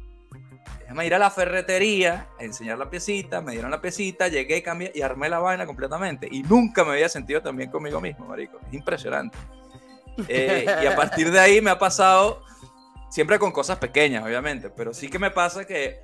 Déjame 0.80 1.06
ir 1.06 1.14
a 1.14 1.18
la 1.18 1.30
ferretería 1.30 2.28
a 2.38 2.44
enseñar 2.44 2.76
la 2.76 2.90
piecita, 2.90 3.40
me 3.40 3.52
dieron 3.52 3.70
la 3.70 3.80
piecita, 3.80 4.28
llegué, 4.28 4.62
cambié 4.62 4.92
y 4.94 5.00
armé 5.00 5.30
la 5.30 5.38
vaina 5.38 5.64
completamente. 5.64 6.28
Y 6.30 6.42
nunca 6.42 6.84
me 6.84 6.92
había 6.92 7.08
sentido 7.08 7.40
tan 7.40 7.56
bien 7.56 7.70
conmigo 7.70 7.98
mismo, 7.98 8.26
marico. 8.26 8.58
Es 8.68 8.74
impresionante. 8.74 9.38
Eh, 10.28 10.66
y 10.82 10.86
a 10.86 10.94
partir 10.94 11.30
de 11.30 11.40
ahí 11.40 11.62
me 11.62 11.70
ha 11.70 11.78
pasado, 11.78 12.42
siempre 13.12 13.38
con 13.38 13.52
cosas 13.52 13.78
pequeñas, 13.78 14.24
obviamente, 14.24 14.70
pero 14.70 14.94
sí 14.94 15.08
que 15.08 15.18
me 15.18 15.30
pasa 15.30 15.66
que 15.66 16.00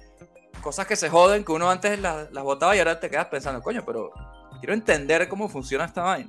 cosas 0.62 0.86
que 0.86 0.94
se 0.94 1.08
joden, 1.08 1.42
que 1.44 1.52
uno 1.52 1.70
antes 1.70 1.98
las, 1.98 2.30
las 2.30 2.44
botaba 2.44 2.76
y 2.76 2.78
ahora 2.80 3.00
te 3.00 3.08
quedas 3.08 3.26
pensando, 3.26 3.62
coño, 3.62 3.82
pero 3.86 4.12
quiero 4.60 4.74
entender 4.74 5.26
cómo 5.28 5.48
funciona 5.48 5.86
esta 5.86 6.02
vaina. 6.02 6.28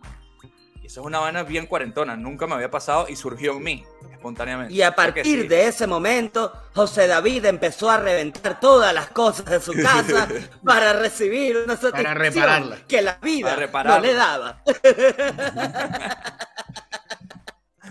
Y 0.81 0.85
eso 0.85 1.01
es 1.01 1.05
una 1.05 1.19
vaina 1.19 1.43
bien 1.43 1.65
cuarentona, 1.65 2.15
nunca 2.15 2.47
me 2.47 2.55
había 2.55 2.71
pasado 2.71 3.07
y 3.09 3.17
surgió 3.17 3.57
en 3.57 3.63
mí, 3.63 3.85
espontáneamente. 4.13 4.73
Y 4.73 4.81
a 4.81 4.95
partir 4.95 5.25
sí, 5.25 5.47
de 5.47 5.67
ese 5.67 5.85
momento, 5.85 6.53
José 6.73 7.07
David 7.07 7.45
empezó 7.45 7.89
a 7.89 7.97
reventar 7.97 8.61
todas 8.61 8.93
las 8.93 9.09
cosas 9.09 9.45
de 9.47 9.59
su 9.59 9.73
casa 9.73 10.29
para 10.63 10.93
recibir 10.93 11.57
una 11.57 11.75
satisfacción 11.75 12.15
repararla. 12.15 12.77
que 12.87 13.01
la 13.01 13.17
vida 13.21 13.49
Para 13.49 13.55
no 13.55 13.61
repararla. 13.61 14.07
le 14.07 14.13
daba. 14.13 14.63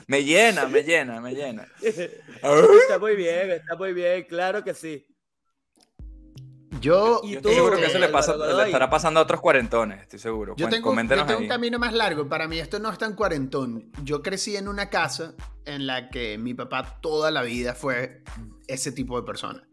Me 0.08 0.24
llena, 0.24 0.66
me 0.66 0.82
llena, 0.82 1.20
me 1.20 1.34
llena. 1.34 1.68
Está 2.42 2.98
muy 2.98 3.16
bien, 3.16 3.50
está 3.50 3.76
muy 3.76 3.92
bien, 3.92 4.24
claro 4.24 4.64
que 4.64 4.74
sí. 4.74 5.06
Yo, 6.80 7.20
Y 7.24 7.34
Yo 7.34 7.42
tú, 7.42 7.48
estoy 7.48 7.54
seguro 7.54 7.76
que 7.76 7.84
eh, 7.84 7.86
eso 7.86 7.98
le, 7.98 8.08
pasa, 8.08 8.36
le 8.36 8.64
estará 8.66 8.90
pasando 8.90 9.20
a 9.20 9.22
otros 9.22 9.40
cuarentones, 9.40 10.02
estoy 10.02 10.18
seguro. 10.18 10.54
yo 10.56 10.68
tengo, 10.68 10.94
yo 10.94 11.08
tengo 11.08 11.22
ahí. 11.22 11.42
un 11.42 11.48
camino 11.48 11.78
más 11.78 11.92
largo. 11.92 12.28
Para 12.28 12.46
mí 12.46 12.58
esto 12.58 12.78
no 12.78 12.90
es 12.90 12.98
tan 12.98 13.14
cuarentón. 13.14 13.90
Yo 14.04 14.22
crecí 14.22 14.56
en 14.56 14.68
una 14.68 14.90
casa 14.90 15.34
en 15.64 15.86
la 15.86 16.10
que 16.10 16.38
mi 16.38 16.54
papá 16.54 16.98
toda 17.00 17.30
la 17.30 17.42
vida 17.42 17.74
fue 17.74 18.22
ese 18.66 18.92
tipo 18.92 19.18
de 19.18 19.26
persona. 19.26 19.66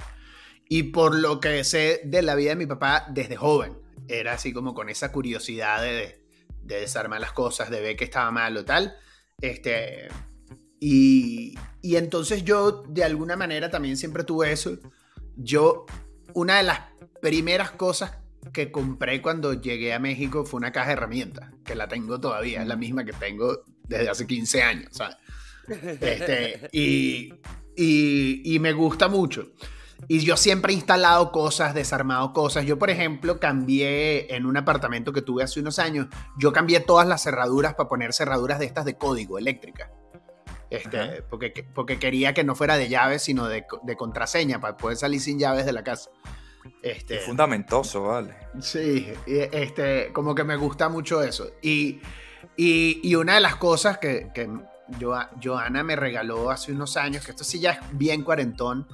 Y 0.68 0.84
por 0.84 1.16
lo 1.16 1.40
que 1.40 1.64
sé 1.64 2.02
de 2.06 2.22
la 2.22 2.34
vida 2.36 2.52
de 2.52 2.56
mi 2.56 2.66
papá 2.66 3.06
desde 3.10 3.36
joven, 3.36 3.78
era 4.08 4.34
así 4.34 4.54
como 4.54 4.74
con 4.74 4.90
esa 4.90 5.12
curiosidad 5.12 5.82
de, 5.82 6.24
de 6.64 6.80
desarmar 6.80 7.22
las 7.22 7.34
cosas, 7.34 7.70
de 7.70 7.82
ver 7.82 7.96
que 7.96 8.06
estaba 8.06 8.32
mal 8.32 8.58
o 8.58 8.66
tal. 8.66 8.96
Este, 9.42 10.08
y, 10.80 11.56
entonces 11.84 12.44
yo 12.44 12.84
de 12.88 13.04
alguna 13.04 13.36
manera 13.36 13.70
también 13.70 13.98
siempre 13.98 14.24
tuve 14.24 14.52
eso. 14.52 14.78
Yo, 15.36 15.86
una 16.34 16.58
de 16.58 16.64
las 16.64 16.80
primeras 17.22 17.72
cosas 17.72 18.18
que 18.54 18.72
compré 18.72 19.22
cuando 19.22 19.54
llegué 19.54 19.94
a 19.94 20.00
México 20.00 20.46
fue 20.46 20.60
una 20.60 20.72
caja 20.72 20.88
de 20.88 20.94
herramientas, 20.94 21.52
que 21.64 21.76
la 21.76 21.88
tengo 21.88 22.20
todavía, 22.20 22.62
es 22.62 22.68
la 22.68 22.76
misma 22.76 23.06
que 23.06 23.14
tengo 23.14 23.64
desde 23.88 24.10
hace 24.10 24.28
15 24.28 24.64
años, 24.64 24.88
¿sabes? 24.92 25.18
Este, 25.68 26.70
y, 26.72 27.34
y, 27.76 28.56
y 28.56 28.60
me 28.60 28.74
gusta 28.74 29.08
mucho. 29.08 29.52
Y 30.08 30.20
yo 30.20 30.38
siempre 30.38 30.74
he 30.74 30.76
instalado 30.76 31.32
cosas, 31.32 31.74
desarmado 31.74 32.34
cosas. 32.34 32.66
Yo, 32.66 32.78
por 32.78 32.90
ejemplo, 32.90 33.40
cambié 33.40 34.36
en 34.36 34.46
un 34.46 34.58
apartamento 34.58 35.14
que 35.14 35.22
tuve 35.22 35.44
hace 35.44 35.60
unos 35.60 35.80
años, 35.80 36.08
yo 36.38 36.54
cambié 36.54 36.80
todas 36.80 37.08
las 37.08 37.24
cerraduras 37.24 37.74
para 37.74 37.90
poner 37.90 38.14
cerraduras 38.14 38.60
de 38.60 38.66
estas 38.66 38.86
de 38.86 38.98
código 38.98 39.40
eléctrica. 39.40 39.92
Este, 40.78 41.22
porque, 41.24 41.66
porque 41.74 42.00
quería 42.00 42.34
que 42.34 42.44
no 42.44 42.56
fuera 42.56 42.78
de 42.78 42.90
llaves, 42.90 43.22
sino 43.24 43.48
de, 43.48 43.66
de 43.84 43.96
contraseña, 43.96 44.60
para 44.60 44.78
poder 44.78 44.98
salir 44.98 45.22
sin 45.22 45.40
llaves 45.40 45.66
de 45.66 45.74
la 45.74 45.84
casa. 45.84 46.10
Este, 46.82 47.18
Es 47.20 47.26
fundamentoso, 47.26 48.04
vale. 48.04 48.36
Sí, 48.60 49.08
este, 49.28 50.12
como 50.14 50.34
que 50.36 50.44
me 50.44 50.56
gusta 50.56 50.90
mucho 50.90 51.22
eso. 51.22 51.52
Y, 51.62 52.00
y, 52.58 53.00
y 53.04 53.16
una 53.16 53.36
de 53.36 53.42
las 53.42 53.56
cosas 53.56 53.98
que, 54.00 54.30
que 54.34 54.48
Jo- 55.00 55.28
Joana 55.44 55.84
me 55.84 55.96
regaló 55.96 56.50
hace 56.52 56.72
unos 56.72 56.98
años, 56.98 57.24
que 57.26 57.32
esto 57.32 57.44
sí 57.44 57.60
ya 57.60 57.72
es 57.72 57.80
bien 57.92 58.24
cuarentón, 58.24 58.88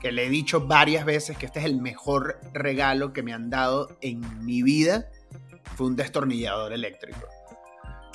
que 0.00 0.12
le 0.12 0.26
he 0.26 0.28
dicho 0.30 0.66
varias 0.66 1.04
veces 1.04 1.36
que 1.36 1.46
este 1.46 1.58
es 1.58 1.64
el 1.64 1.80
mejor 1.80 2.38
regalo 2.52 3.12
que 3.12 3.22
me 3.22 3.32
han 3.32 3.50
dado 3.50 3.96
en 4.00 4.44
mi 4.44 4.62
vida, 4.62 5.08
fue 5.76 5.86
un 5.86 5.96
destornillador 5.96 6.72
eléctrico. 6.72 7.26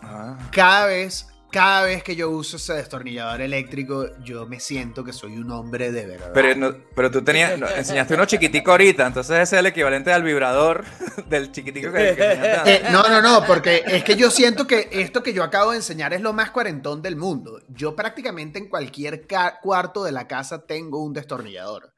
Ah. 0.01 0.37
Cada 0.51 0.85
vez, 0.87 1.27
cada 1.53 1.83
vez 1.85 2.03
que 2.03 2.15
yo 2.15 2.29
uso 2.31 2.57
ese 2.57 2.73
destornillador 2.73 3.39
eléctrico, 3.41 4.07
yo 4.23 4.45
me 4.47 4.59
siento 4.59 5.03
que 5.03 5.13
soy 5.13 5.37
un 5.37 5.51
hombre 5.51 5.91
de 5.91 6.07
verdad. 6.07 6.31
Pero, 6.33 6.55
no- 6.55 6.75
pero 6.95 7.11
tú 7.11 7.23
tenías, 7.23 7.57
no, 7.57 7.69
enseñaste 7.69 8.15
uno 8.15 8.25
chiquitico 8.25 8.71
ahorita, 8.71 9.07
entonces 9.07 9.35
ese 9.35 9.55
es 9.55 9.59
el 9.59 9.67
equivalente 9.67 10.11
al 10.11 10.23
vibrador 10.23 10.83
del 11.29 11.51
chiquitico 11.51 11.91
que, 11.93 12.15
que 12.15 12.73
Eh, 12.73 12.83
no, 12.91 13.03
no, 13.07 13.21
no, 13.21 13.45
porque 13.45 13.83
es 13.85 14.03
que 14.03 14.15
yo 14.15 14.31
siento 14.31 14.67
que 14.67 14.89
esto 14.91 15.23
que 15.23 15.31
yo 15.33 15.43
acabo 15.43 15.71
de 15.71 15.77
enseñar 15.77 16.13
es 16.13 16.21
lo 16.21 16.33
más 16.33 16.51
cuarentón 16.51 17.01
del 17.01 17.15
mundo. 17.15 17.61
Yo 17.69 17.95
prácticamente 17.95 18.57
en 18.59 18.67
cualquier 18.67 19.25
cuarto 19.61 20.03
de 20.03 20.11
la 20.11 20.27
casa 20.27 20.65
tengo 20.65 21.03
un 21.03 21.13
destornillador. 21.13 21.93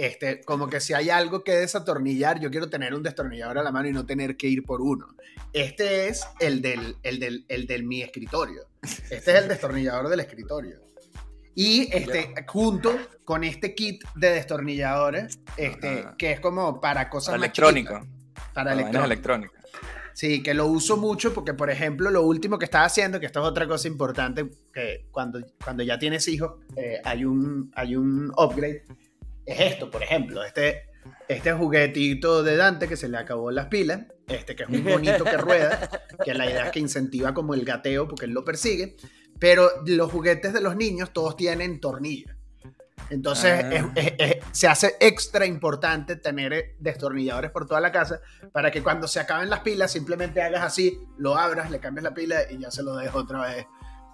Este, 0.00 0.40
como 0.40 0.66
que 0.66 0.80
si 0.80 0.94
hay 0.94 1.10
algo 1.10 1.44
que 1.44 1.52
desatornillar, 1.52 2.40
yo 2.40 2.50
quiero 2.50 2.70
tener 2.70 2.94
un 2.94 3.02
destornillador 3.02 3.58
a 3.58 3.62
la 3.62 3.70
mano 3.70 3.86
y 3.86 3.92
no 3.92 4.06
tener 4.06 4.34
que 4.34 4.46
ir 4.46 4.64
por 4.64 4.80
uno. 4.80 5.14
Este 5.52 6.08
es 6.08 6.24
el 6.38 6.62
del, 6.62 6.96
el 7.02 7.20
del, 7.20 7.44
el 7.48 7.66
del 7.66 7.84
mi 7.84 8.00
escritorio. 8.00 8.62
Este 8.82 9.16
es 9.16 9.42
el 9.42 9.48
destornillador 9.48 10.08
del 10.08 10.20
escritorio. 10.20 10.80
Y 11.54 11.94
este, 11.94 12.32
junto 12.46 12.96
con 13.26 13.44
este 13.44 13.74
kit 13.74 14.02
de 14.14 14.30
destornilladores, 14.30 15.38
este, 15.58 16.06
que 16.16 16.32
es 16.32 16.40
como 16.40 16.80
para 16.80 17.10
cosas 17.10 17.32
Para 17.32 17.38
más 17.40 17.44
electrónico. 17.48 17.98
chiquitas, 17.98 18.52
Para 18.54 18.72
electrónico. 18.72 19.04
electrónicas. 19.04 19.64
Sí, 20.14 20.42
que 20.42 20.54
lo 20.54 20.66
uso 20.66 20.96
mucho 20.96 21.34
porque, 21.34 21.52
por 21.52 21.68
ejemplo, 21.68 22.10
lo 22.10 22.22
último 22.22 22.58
que 22.58 22.64
estaba 22.64 22.86
haciendo, 22.86 23.20
que 23.20 23.26
esto 23.26 23.40
es 23.40 23.46
otra 23.46 23.68
cosa 23.68 23.86
importante, 23.86 24.48
que 24.72 25.04
cuando, 25.10 25.40
cuando 25.62 25.82
ya 25.82 25.98
tienes 25.98 26.26
hijos, 26.26 26.54
eh, 26.74 27.02
hay, 27.04 27.26
un, 27.26 27.70
hay 27.74 27.96
un 27.96 28.32
upgrade, 28.36 28.82
es 29.46 29.60
esto, 29.72 29.90
por 29.90 30.02
ejemplo, 30.02 30.44
este, 30.44 30.84
este 31.28 31.52
juguetito 31.52 32.42
de 32.42 32.56
Dante 32.56 32.86
que 32.88 32.96
se 32.96 33.08
le 33.08 33.16
acabó 33.18 33.50
las 33.50 33.66
pilas, 33.66 34.02
este 34.28 34.54
que 34.54 34.64
es 34.64 34.68
un 34.68 34.84
bonito 34.84 35.24
que 35.24 35.36
rueda, 35.36 35.88
que 36.24 36.34
la 36.34 36.46
idea 36.46 36.66
es 36.66 36.70
que 36.72 36.78
incentiva 36.80 37.34
como 37.34 37.54
el 37.54 37.64
gateo 37.64 38.06
porque 38.08 38.26
él 38.26 38.32
lo 38.32 38.44
persigue, 38.44 38.96
pero 39.38 39.70
los 39.86 40.10
juguetes 40.12 40.52
de 40.52 40.60
los 40.60 40.76
niños 40.76 41.12
todos 41.12 41.36
tienen 41.36 41.80
tornillos. 41.80 42.34
Entonces 43.08 43.64
Ah. 43.64 43.70
es- 43.96 44.06
es- 44.06 44.14
es- 44.18 44.36
se 44.52 44.68
hace 44.68 44.94
extra 45.00 45.46
importante 45.46 46.14
tener 46.16 46.52
eh, 46.52 46.76
destornilladores 46.78 47.50
por 47.50 47.66
toda 47.66 47.80
la 47.80 47.90
casa 47.90 48.20
para 48.52 48.70
que 48.70 48.82
cuando 48.82 49.08
se 49.08 49.18
acaben 49.18 49.50
las 49.50 49.60
pilas 49.60 49.90
simplemente 49.90 50.42
hagas 50.42 50.62
así, 50.62 51.00
lo 51.18 51.36
abras, 51.36 51.70
le 51.70 51.80
cambies 51.80 52.04
la 52.04 52.14
pila 52.14 52.42
y 52.50 52.58
ya 52.58 52.70
se 52.70 52.82
lo 52.84 52.94
dejo 52.96 53.18
otra 53.18 53.40
vez 53.42 53.66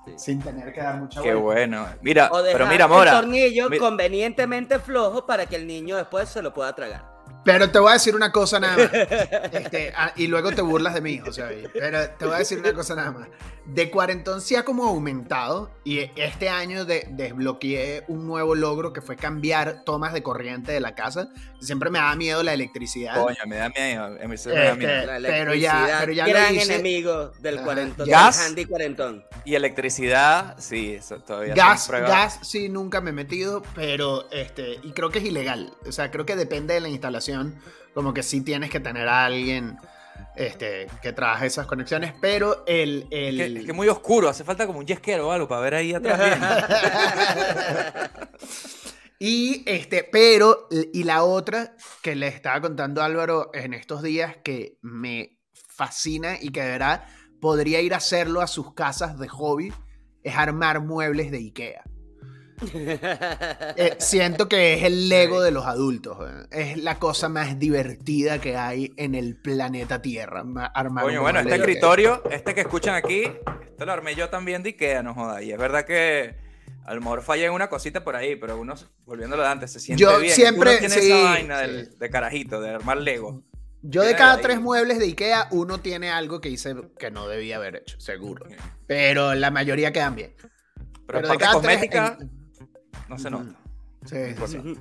Sí. 0.06 0.12
sin 0.16 0.40
tener 0.40 0.72
que 0.72 0.80
dar 0.80 0.98
mucha 0.98 1.20
Qué 1.20 1.34
vuelta. 1.34 1.42
bueno. 1.78 1.86
Mira, 2.02 2.28
O 2.32 2.42
dejar 2.42 2.58
pero 2.60 2.70
mira, 2.70 2.84
el 2.84 2.90
Mora. 2.90 3.12
tornillo 3.20 3.68
mi- 3.68 3.78
convenientemente 3.78 4.78
flojo 4.78 5.26
para 5.26 5.46
que 5.46 5.56
el 5.56 5.66
niño 5.66 5.96
después 5.96 6.28
se 6.28 6.40
lo 6.42 6.54
pueda 6.54 6.74
tragar. 6.74 7.04
Pero 7.44 7.70
te 7.70 7.78
voy 7.78 7.90
a 7.90 7.92
decir 7.94 8.14
una 8.16 8.32
cosa 8.32 8.58
nada 8.58 8.76
más. 8.76 8.90
Este, 9.52 9.92
ah, 9.96 10.12
y 10.16 10.26
luego 10.26 10.50
te 10.52 10.62
burlas 10.62 10.94
de 10.94 11.00
mí, 11.00 11.18
José 11.18 11.42
David. 11.42 11.68
Pero 11.72 12.10
te 12.10 12.24
voy 12.24 12.34
a 12.34 12.38
decir 12.38 12.58
una 12.58 12.72
cosa 12.72 12.94
nada 12.96 13.12
más. 13.12 13.28
De 13.66 13.88
cuarentón 13.90 14.40
sí 14.40 14.56
ha 14.56 14.64
como 14.64 14.84
aumentado 14.84 15.70
y 15.84 16.10
este 16.16 16.48
año 16.48 16.84
de- 16.84 17.06
desbloqueé 17.10 18.04
un 18.08 18.26
nuevo 18.26 18.54
logro 18.56 18.92
que 18.92 19.00
fue 19.00 19.14
cambiar 19.16 19.82
tomas 19.84 20.12
de 20.12 20.22
corriente 20.24 20.72
de 20.72 20.80
la 20.80 20.94
casa. 20.96 21.28
Siempre 21.60 21.88
me 21.90 21.98
daba 21.98 22.14
miedo 22.16 22.42
la 22.42 22.52
electricidad. 22.52 23.14
Coño, 23.14 23.36
me 23.46 23.56
da 23.56 23.68
miedo. 23.70 24.10
Me 24.10 24.26
da 24.26 24.34
Este, 24.34 24.74
miedo. 24.76 25.18
La 25.18 25.28
pero 25.28 25.54
ya- 25.54 25.70
electricidad, 25.72 26.00
pero 26.00 26.12
ya 26.12 26.26
lo 26.26 26.32
gran 26.32 26.54
hice. 26.54 26.74
enemigo 26.74 27.32
del 27.40 27.60
cuarentón, 27.62 28.08
Gas. 28.08 28.38
del 28.38 28.46
handy 28.48 28.64
cuarentón. 28.66 29.24
Y 29.44 29.54
electricidad, 29.54 30.56
sí, 30.58 30.94
eso 30.94 31.18
todavía 31.20 31.54
Gas, 31.54 31.88
gas 31.90 32.38
sí 32.42 32.68
nunca 32.68 33.00
me 33.00 33.10
he 33.10 33.14
metido, 33.14 33.62
pero 33.74 34.30
este, 34.30 34.78
y 34.82 34.92
creo 34.92 35.10
que 35.10 35.20
es 35.20 35.24
ilegal. 35.24 35.72
O 35.86 35.92
sea, 35.92 36.10
creo 36.10 36.26
que 36.26 36.36
depende 36.36 36.74
de 36.74 36.80
la 36.80 36.88
instalación, 36.88 37.58
como 37.94 38.12
que 38.12 38.22
sí 38.22 38.42
tienes 38.42 38.70
que 38.70 38.80
tener 38.80 39.08
a 39.08 39.24
alguien 39.24 39.78
este, 40.34 40.86
que 41.00 41.12
trabaje 41.14 41.46
esas 41.46 41.66
conexiones, 41.66 42.12
pero 42.20 42.62
el... 42.66 43.06
el... 43.10 43.40
Es 43.40 43.52
que, 43.52 43.58
es 43.60 43.66
que 43.66 43.72
muy 43.72 43.88
oscuro, 43.88 44.28
hace 44.28 44.44
falta 44.44 44.66
como 44.66 44.80
un 44.80 44.86
yesquero 44.86 45.28
o 45.28 45.32
algo 45.32 45.48
para 45.48 45.62
ver 45.62 45.74
ahí 45.76 45.94
atrás. 45.94 46.20
y 49.18 49.62
este, 49.66 50.04
pero, 50.04 50.68
y 50.70 51.04
la 51.04 51.24
otra 51.24 51.74
que 52.02 52.14
le 52.14 52.28
estaba 52.28 52.60
contando 52.60 53.02
a 53.02 53.06
Álvaro 53.06 53.50
en 53.54 53.74
estos 53.74 54.02
días 54.02 54.36
que 54.44 54.78
me 54.82 55.38
fascina 55.68 56.36
y 56.40 56.50
que 56.50 56.62
de 56.62 56.70
verdad 56.70 57.04
podría 57.40 57.80
ir 57.80 57.94
a 57.94 57.98
hacerlo 57.98 58.40
a 58.40 58.46
sus 58.46 58.74
casas 58.74 59.18
de 59.18 59.28
hobby 59.28 59.72
es 60.22 60.36
armar 60.36 60.80
muebles 60.80 61.30
de 61.30 61.38
Ikea. 61.38 61.82
Eh, 62.72 63.96
siento 63.98 64.48
que 64.48 64.74
es 64.74 64.82
el 64.84 65.08
Lego 65.10 65.42
de 65.42 65.50
los 65.50 65.66
adultos. 65.66 66.18
eh. 66.22 66.46
Es 66.50 66.76
la 66.82 66.98
cosa 66.98 67.28
más 67.28 67.58
divertida 67.58 68.40
que 68.40 68.56
hay 68.56 68.92
en 68.96 69.14
el 69.14 69.36
planeta 69.40 70.00
Tierra. 70.00 70.44
ma- 70.44 70.66
Armar 70.66 71.04
bueno, 71.04 71.38
este 71.40 71.54
escritorio, 71.56 72.22
este 72.30 72.54
que 72.54 72.62
escuchan 72.62 72.94
aquí, 72.94 73.24
este 73.68 73.84
lo 73.86 73.92
armé 73.92 74.14
yo 74.14 74.28
también 74.30 74.62
de 74.62 74.70
Ikea, 74.70 75.02
no 75.02 75.14
joda. 75.14 75.42
Y 75.42 75.52
es 75.52 75.58
verdad 75.58 75.84
que 75.84 76.34
a 76.86 76.94
lo 76.94 77.00
mejor 77.00 77.22
falla 77.22 77.46
en 77.46 77.52
una 77.52 77.68
cosita 77.68 78.04
por 78.04 78.14
ahí, 78.16 78.36
pero 78.36 78.58
uno, 78.58 78.74
volviéndolo 79.04 79.42
de 79.42 79.48
antes, 79.48 79.72
se 79.72 79.80
siente 79.80 80.02
Yo 80.02 80.18
bien. 80.20 80.34
siempre- 80.34 80.70
Uno 80.70 80.78
tiene 80.78 80.94
sí, 80.94 81.10
esa 81.10 81.22
vaina 81.22 81.60
sí. 81.60 81.66
del- 81.66 81.98
de 81.98 82.10
carajito, 82.10 82.60
de 82.60 82.70
armar 82.70 82.98
Lego. 82.98 83.42
Yo 83.82 84.02
de 84.02 84.16
cada 84.16 84.40
tres 84.40 84.60
muebles 84.60 84.98
de 84.98 85.04
Ikea, 85.04 85.48
uno 85.52 85.78
tiene 85.80 86.10
algo 86.10 86.40
que 86.40 86.48
hice 86.48 86.74
que 86.98 87.10
no 87.10 87.28
debía 87.28 87.56
haber 87.56 87.76
hecho, 87.76 88.00
seguro. 88.00 88.46
Pero 88.86 89.34
la 89.34 89.50
mayoría 89.50 89.92
quedan 89.92 90.14
bien. 90.16 90.34
Pero, 91.06 91.20
de 91.20 91.28
parte 91.28 91.44
cada 91.44 91.60
tres, 91.60 91.74
cosmética, 91.76 92.18
en- 92.20 92.30
no 93.08 93.18
se 93.18 93.30
nota. 93.30 93.54
Sí, 94.04 94.16
sí. 94.46 94.76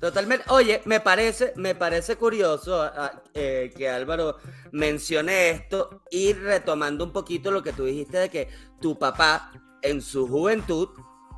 Totalmente. 0.00 0.44
Oye, 0.48 0.80
me 0.86 0.98
parece, 1.00 1.52
me 1.56 1.74
parece 1.74 2.16
curioso 2.16 2.82
ah, 2.82 3.22
eh, 3.34 3.70
que 3.76 3.88
Álvaro 3.88 4.38
mencione 4.72 5.50
esto 5.50 6.02
y 6.10 6.32
retomando 6.32 7.04
un 7.04 7.12
poquito 7.12 7.50
lo 7.50 7.62
que 7.62 7.72
tú 7.72 7.84
dijiste 7.84 8.16
de 8.18 8.30
que 8.30 8.48
tu 8.80 8.98
papá 8.98 9.52
en 9.82 10.00
su 10.00 10.26
juventud 10.26 10.88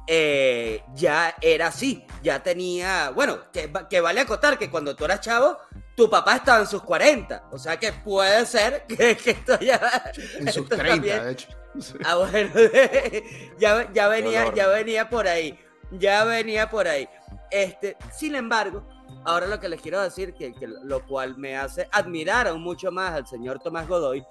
eh, 0.07 0.83
ya 0.95 1.35
era 1.41 1.69
así, 1.69 2.05
ya 2.23 2.43
tenía, 2.43 3.11
bueno, 3.11 3.51
que, 3.53 3.67
va- 3.69 3.89
que 3.89 4.01
vale 4.01 4.21
acotar 4.21 4.59
que 4.59 4.71
cuando 4.71 4.95
tú 4.97 5.05
eras 5.05 5.21
chavo, 5.21 5.59
tu 5.97 6.09
papá 6.11 6.37
estaba 6.37 6.61
en 6.61 6.67
sus 6.67 6.83
40, 6.83 7.45
o 7.53 7.59
sea 7.59 7.79
que 7.79 7.93
puede 7.93 8.45
ser 8.47 8.85
que, 8.89 9.17
que 9.17 9.31
esto 9.31 9.59
ya... 9.61 10.13
En 10.39 10.47
sus 10.53 10.65
esto 10.65 10.77
30, 10.77 10.87
también- 10.95 11.25
de 11.25 11.33
hecho. 11.33 11.49
Sí. 11.81 11.95
Ah, 12.05 12.17
bueno, 12.17 12.51
ya, 13.59 13.91
ya 13.93 14.09
venía, 14.09 14.53
ya 14.55 14.69
venía 14.69 15.09
por 15.09 15.27
ahí. 15.27 15.59
Ya 15.93 16.25
venía 16.25 16.69
por 16.69 16.87
ahí. 16.89 17.09
Este, 17.51 17.97
sin 18.15 18.35
embargo, 18.35 18.87
ahora 19.25 19.47
lo 19.47 19.59
que 19.61 19.69
les 19.71 19.81
quiero 19.81 20.01
decir, 20.01 20.35
que, 20.35 20.53
que 20.53 20.67
lo 20.67 21.07
cual 21.07 21.37
me 21.39 21.57
hace 21.57 21.89
admirar 21.93 22.47
aún 22.49 22.63
mucho 22.63 22.91
más 22.91 23.13
al 23.13 23.27
señor 23.27 23.59
Tomás 23.59 23.89
Godoy, 23.89 24.23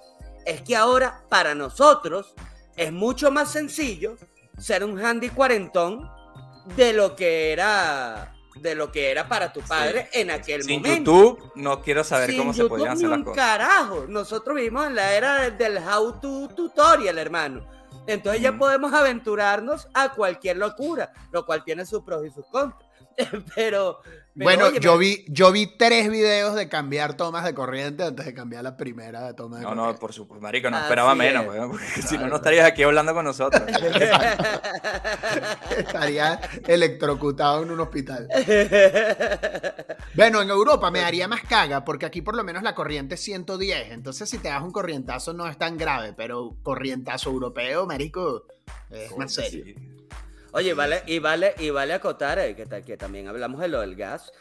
es 0.45 0.61
que 0.61 0.75
ahora 0.75 1.23
para 1.29 1.55
nosotros 1.55 2.33
es 2.75 2.91
mucho 2.91 3.31
más 3.31 3.51
sencillo 3.51 4.15
ser 4.61 4.83
un 4.83 5.03
handy 5.03 5.29
cuarentón 5.29 6.09
de 6.75 6.93
lo 6.93 7.15
que 7.15 7.51
era 7.51 8.33
de 8.55 8.75
lo 8.75 8.91
que 8.91 9.09
era 9.09 9.27
para 9.27 9.51
tu 9.51 9.61
padre 9.61 10.09
en 10.13 10.29
aquel 10.29 10.61
Sin 10.63 10.81
momento. 10.81 11.11
YouTube, 11.11 11.51
no 11.55 11.81
quiero 11.81 12.03
saber 12.03 12.29
Sin 12.29 12.37
cómo 12.39 12.53
se 12.53 12.65
podían 12.65 12.89
hacer 12.91 13.09
las 13.09 13.19
cosas. 13.23 13.35
carajo. 13.35 14.05
Nosotros 14.07 14.55
vivimos 14.55 14.85
en 14.87 14.95
la 14.95 15.13
era 15.13 15.49
del- 15.49 15.77
how 15.79 16.19
to 16.19 16.49
tutorial, 16.49 17.17
hermano. 17.17 17.65
Entonces 18.07 18.41
ya 18.41 18.55
podemos 18.57 18.93
aventurarnos 18.93 19.87
a 19.93 20.09
cualquier 20.09 20.57
locura, 20.57 21.11
lo 21.31 21.45
cual 21.45 21.63
tiene 21.63 21.85
sus 21.85 22.03
pros 22.03 22.25
y 22.25 22.29
sus 22.29 22.45
contras. 22.47 22.89
pero, 23.55 24.01
pero, 24.33 24.45
Bueno, 24.45 24.65
oye, 24.67 24.79
yo 24.79 24.97
vi, 24.97 25.25
yo 25.27 25.51
vi 25.51 25.67
tres 25.67 26.09
videos 26.09 26.55
de 26.55 26.69
cambiar 26.69 27.15
tomas 27.15 27.43
de 27.43 27.53
corriente 27.53 28.03
antes 28.03 28.25
de 28.25 28.33
cambiar 28.33 28.63
la 28.63 28.77
primera 28.77 29.33
toma 29.35 29.57
de 29.57 29.63
No, 29.63 29.69
no, 29.71 29.75
corriente. 29.81 29.99
por 29.99 30.13
supuesto, 30.13 30.41
marico, 30.41 30.69
no 30.69 30.77
Así 30.77 30.85
esperaba 30.85 31.15
menos, 31.15 31.45
weón, 31.47 31.71
porque 31.71 31.85
si 32.01 32.17
no, 32.17 32.27
no 32.27 32.37
estarías 32.37 32.65
aquí 32.65 32.83
hablando 32.83 33.13
con 33.13 33.25
nosotros. 33.25 33.61
Estaría 35.77 36.39
electrocutado 36.67 37.63
en 37.63 37.71
un 37.71 37.79
hospital. 37.79 38.27
Bueno, 40.13 40.41
en 40.41 40.49
Europa 40.49 40.91
me 40.91 40.99
daría 40.99 41.27
más 41.27 41.41
caga 41.43 41.85
porque 41.85 42.05
aquí 42.05 42.21
por 42.21 42.35
lo 42.35 42.43
menos 42.43 42.63
la 42.63 42.75
corriente 42.75 43.15
es 43.15 43.21
110. 43.21 43.91
Entonces, 43.91 44.29
si 44.29 44.37
te 44.39 44.49
das 44.49 44.61
un 44.61 44.71
corrientazo 44.71 45.33
no 45.33 45.47
es 45.47 45.57
tan 45.57 45.77
grave, 45.77 46.13
pero 46.13 46.55
corrientazo 46.63 47.29
europeo, 47.29 47.85
marico, 47.85 48.45
es 48.89 49.15
más 49.17 49.33
serio. 49.33 49.63
Sí. 49.65 49.75
Oye, 50.53 50.73
vale, 50.73 51.03
y 51.07 51.19
vale, 51.19 51.53
y 51.59 51.69
vale 51.69 51.93
acotar 51.93 52.39
eh, 52.39 52.55
que, 52.55 52.65
ta- 52.65 52.81
que 52.81 52.97
también 52.97 53.27
hablamos 53.27 53.61
de 53.61 53.67
lo 53.69 53.81
del 53.81 53.95
gas. 53.95 54.31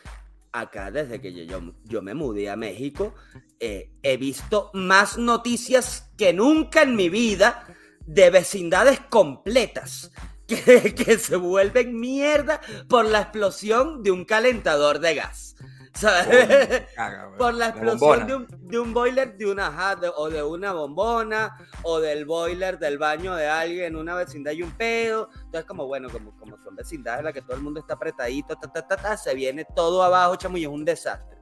Acá, 0.52 0.90
desde 0.90 1.20
que 1.20 1.46
yo, 1.46 1.60
yo, 1.84 2.02
me 2.02 2.14
mudé 2.14 2.50
a 2.50 2.56
México, 2.56 3.14
eh, 3.60 3.90
he 4.02 4.16
visto 4.16 4.70
más 4.74 5.16
noticias 5.16 6.10
que 6.18 6.32
nunca 6.32 6.82
en 6.82 6.96
mi 6.96 7.08
vida 7.08 7.64
de 8.04 8.30
vecindades 8.30 8.98
completas 9.08 10.10
que 10.48 11.18
se 11.18 11.36
vuelven 11.36 12.00
mierda 12.00 12.60
por 12.88 13.04
la 13.04 13.20
explosión 13.20 14.02
de 14.02 14.10
un 14.10 14.24
calentador 14.24 14.98
de 14.98 15.14
gas. 15.14 15.54
¿Sabes? 15.92 16.84
Caga, 16.94 17.24
weón. 17.26 17.36
por 17.38 17.54
la 17.54 17.66
explosión 17.68 18.26
de 18.26 18.34
un, 18.36 18.46
de 18.68 18.78
un 18.78 18.94
boiler 18.94 19.36
de 19.36 19.50
una 19.50 19.66
ajá, 19.66 19.96
de- 19.96 20.08
o 20.14 20.30
de 20.30 20.42
una 20.42 20.72
bombona 20.72 21.56
o 21.82 21.98
del 22.00 22.24
boiler 22.24 22.78
del 22.78 22.96
baño 22.96 23.34
de 23.34 23.48
alguien 23.48 23.86
en 23.86 23.96
una 23.96 24.14
vecindad 24.14 24.52
y 24.52 24.62
un 24.62 24.70
pedo. 24.72 25.28
Entonces, 25.34 25.64
como 25.64 25.86
bueno, 25.86 26.08
como, 26.08 26.36
como 26.38 26.56
son 26.62 26.76
vecindades 26.76 27.18
en 27.20 27.24
las 27.24 27.34
que 27.34 27.42
todo 27.42 27.56
el 27.56 27.62
mundo 27.62 27.80
está 27.80 27.94
apretadito, 27.94 28.54
ta, 28.56 28.70
ta, 28.72 28.86
ta, 28.86 28.96
ta, 28.96 29.16
se 29.16 29.34
viene 29.34 29.66
todo 29.74 30.02
abajo, 30.02 30.36
chamo, 30.36 30.56
y 30.58 30.62
es 30.62 30.68
un 30.68 30.84
desastre. 30.84 31.36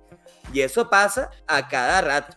Y 0.52 0.62
eso 0.62 0.88
pasa 0.88 1.30
a 1.46 1.68
cada 1.68 2.00
rato. 2.00 2.36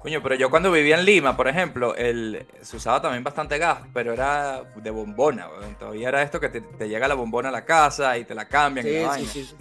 Coño, 0.00 0.22
pero 0.22 0.34
yo 0.34 0.50
cuando 0.50 0.70
vivía 0.70 0.96
en 0.98 1.04
Lima, 1.04 1.36
por 1.36 1.48
ejemplo, 1.48 1.94
el, 1.96 2.46
se 2.60 2.76
usaba 2.76 3.00
también 3.02 3.24
bastante 3.24 3.58
gas, 3.58 3.80
pero 3.92 4.12
era 4.12 4.62
de 4.76 4.90
bombona. 4.90 5.48
Todavía 5.78 6.08
era 6.08 6.22
esto 6.22 6.38
que 6.38 6.48
te, 6.48 6.60
te 6.60 6.88
llega 6.88 7.08
la 7.08 7.14
bombona 7.14 7.48
a 7.48 7.52
la 7.52 7.64
casa 7.64 8.16
y 8.18 8.24
te 8.24 8.34
la 8.34 8.46
cambian 8.46 8.86
y 8.86 8.90
Sí, 8.90 8.94
la 8.96 9.00
sí, 9.00 9.06
vaina. 9.08 9.30
sí, 9.32 9.44
sí. 9.44 9.56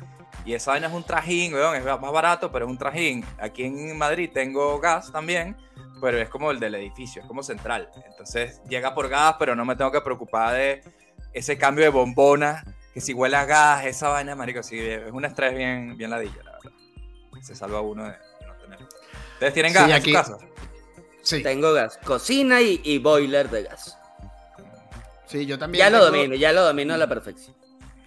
Y 0.48 0.54
esa 0.54 0.72
vaina 0.72 0.88
es 0.88 0.94
un 0.94 1.04
trajín, 1.04 1.54
weón, 1.54 1.76
es 1.76 1.84
más 1.84 2.00
barato, 2.12 2.50
pero 2.50 2.64
es 2.66 2.72
un 2.72 2.78
trajín. 2.78 3.26
Aquí 3.38 3.64
en 3.66 3.98
Madrid 3.98 4.30
tengo 4.34 4.80
gas 4.80 5.12
también, 5.12 5.58
pero 6.00 6.18
es 6.20 6.30
como 6.30 6.52
el 6.52 6.60
del 6.62 6.76
edificio, 6.76 7.22
es 7.22 7.28
como 7.28 7.44
central. 7.44 7.90
Entonces 8.10 8.62
llega 8.70 8.96
por 8.96 9.10
gas, 9.10 9.36
pero 9.38 9.58
no 9.58 9.66
me 9.66 9.76
tengo 9.76 9.92
que 9.92 10.00
preocupar 10.00 10.54
de 10.54 10.82
ese 11.34 11.58
cambio 11.58 11.84
de 11.84 11.90
bombona, 11.90 12.64
que 12.94 13.02
si 13.02 13.14
huele 13.14 13.36
a 13.36 13.44
gas, 13.44 13.86
esa 13.88 14.08
vaina, 14.08 14.38
marico, 14.38 14.64
sí, 14.64 14.80
es 14.80 15.12
un 15.12 15.26
estrés 15.26 15.54
bien, 15.54 15.98
bien 15.98 16.10
ladilla, 16.12 16.42
la 16.46 16.52
verdad. 16.54 16.72
Se 17.42 17.54
salva 17.54 17.82
uno 17.82 18.06
de, 18.06 18.12
no 18.48 18.54
tener. 18.54 18.80
¿Ustedes 19.34 19.54
tienen 19.54 19.74
Sí, 19.74 19.78
gas 19.80 19.90
en 19.92 20.04
su 20.04 20.14
casa? 20.14 20.38
Sí, 21.24 21.44
Tengo 21.44 21.74
gas, 21.74 22.00
cocina 22.06 22.62
y, 22.62 22.80
y 22.86 23.00
boiler 23.00 23.50
de 23.50 23.64
gas. 23.64 23.98
sí, 25.26 25.46
yo 25.46 25.60
también. 25.60 25.80
Ya 25.84 25.90
lo 25.90 26.06
domino, 26.06 26.36
ya 26.36 26.54
lo 26.54 26.64
domino 26.64 26.94
a 26.94 26.98
la 26.98 27.08
perfección. 27.08 27.54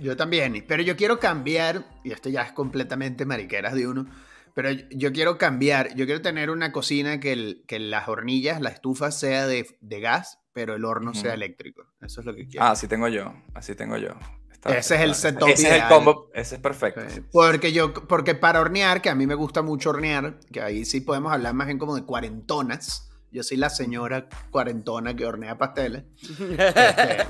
Yo 0.00 0.16
también, 0.16 0.64
pero 0.66 0.82
yo 0.82 0.96
quiero 0.96 1.18
cambiar, 1.20 1.84
y 2.04 2.12
esto 2.12 2.28
ya 2.28 2.42
es 2.42 2.52
completamente 2.52 3.26
mariqueras 3.26 3.74
de 3.74 3.86
uno, 3.86 4.06
pero 4.54 4.70
yo- 4.70 5.12
quiero 5.12 5.38
cambiar, 5.38 5.94
yo 5.94 6.06
quiero 6.06 6.22
tener 6.22 6.50
una 6.50 6.72
cocina 6.72 7.20
que, 7.20 7.32
el- 7.32 7.64
que 7.68 7.78
las 7.78 8.08
hornillas, 8.08 8.60
la 8.60 8.70
estufa 8.70 9.10
sea 9.10 9.46
de, 9.46 9.66
de 9.80 10.00
gas, 10.00 10.38
pero 10.52 10.74
el 10.74 10.84
horno 10.84 11.10
Ujú. 11.12 11.20
sea 11.20 11.34
eléctrico. 11.34 11.86
Eso 12.00 12.20
es 12.20 12.26
lo 12.26 12.34
que 12.34 12.46
quiero. 12.48 12.64
Ah, 12.66 12.70
así 12.72 12.88
tengo 12.88 13.08
yo, 13.08 13.32
así 13.54 13.74
tengo 13.74 13.96
yo. 13.96 14.10
Está- 14.50 14.76
Ese 14.76 14.96
es 14.96 15.00
el 15.02 15.14
setup 15.14 15.48
Ese 15.48 15.68
es 15.68 15.82
el 15.82 15.88
combo, 15.88 16.30
ese 16.34 16.56
es 16.56 16.60
perfecto. 16.60 17.00
Sí, 17.08 17.20
Porque 17.32 17.72
yo, 17.72 17.94
porque 17.94 18.34
para 18.34 18.60
hornear, 18.60 19.00
que 19.00 19.08
a 19.10 19.14
mí 19.14 19.26
me 19.26 19.34
gusta 19.34 19.62
mucho 19.62 19.90
hornear, 19.90 20.40
que 20.52 20.60
ahí 20.60 20.84
sí 20.84 21.00
podemos 21.00 21.32
hablar 21.32 21.54
más 21.54 21.66
bien 21.66 21.78
como 21.78 21.94
de 21.94 22.04
cuarentonas. 22.04 23.10
Yo 23.30 23.42
soy 23.42 23.56
la 23.58 23.70
señora 23.70 24.28
cuarentona 24.50 25.14
que 25.14 25.24
hornea 25.24 25.56
pasteles. 25.56 26.04
Este, 26.40 27.26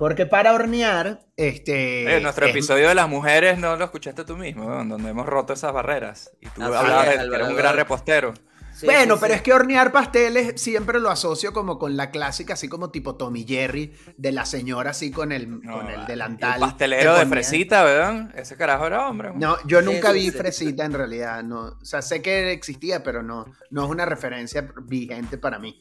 porque 0.00 0.24
para 0.24 0.54
hornear, 0.54 1.20
este. 1.36 2.16
Eh, 2.16 2.20
nuestro 2.22 2.46
es- 2.46 2.52
episodio 2.52 2.88
de 2.88 2.94
las 2.94 3.06
mujeres 3.06 3.58
no 3.58 3.76
lo 3.76 3.84
escuchaste 3.84 4.24
tú 4.24 4.34
mismo, 4.34 4.64
donde 4.64 5.10
hemos 5.10 5.26
roto 5.26 5.52
esas 5.52 5.74
barreras. 5.74 6.32
Y 6.40 6.46
tú 6.48 6.62
Así 6.62 6.74
hablabas 6.74 7.06
de 7.06 7.28
que 7.28 7.34
eres 7.34 7.48
un 7.48 7.56
gran 7.56 7.76
repostero. 7.76 8.32
Sí, 8.72 8.86
bueno, 8.86 9.16
sí, 9.16 9.20
pero 9.20 9.34
sí. 9.34 9.36
es 9.36 9.42
que 9.42 9.52
hornear 9.52 9.92
pasteles 9.92 10.58
siempre 10.58 11.00
lo 11.00 11.10
asocio 11.10 11.52
como 11.52 11.78
con 11.78 11.98
la 11.98 12.10
clásica, 12.10 12.54
así 12.54 12.66
como 12.66 12.90
tipo 12.90 13.16
Tommy 13.16 13.44
Jerry, 13.46 13.92
de 14.16 14.32
la 14.32 14.46
señora 14.46 14.92
así 14.92 15.10
con 15.10 15.32
el, 15.32 15.60
No, 15.60 15.80
con 15.80 15.90
el 15.90 16.06
delantal. 16.06 16.54
El 16.54 16.60
pastelero 16.60 17.18
de 17.18 17.26
fresita, 17.26 17.84
¿verdad? 17.84 18.30
Ese 18.34 18.56
carajo 18.56 18.86
era 18.86 19.06
hombre. 19.06 19.32
No, 19.34 19.58
yo 19.66 19.82
nunca 19.82 20.12
sí, 20.12 20.14
vi 20.14 20.30
sí. 20.30 20.38
fresita 20.38 20.86
en 20.86 20.94
realidad, 20.94 21.42
no. 21.42 21.76
O 21.78 21.84
sea, 21.84 22.00
sé 22.00 22.22
que 22.22 22.52
existía, 22.52 23.02
pero 23.02 23.22
no, 23.22 23.44
no 23.68 23.84
es 23.84 23.90
una 23.90 24.06
referencia 24.06 24.66
vigente 24.84 25.36
para 25.36 25.58
mí. 25.58 25.78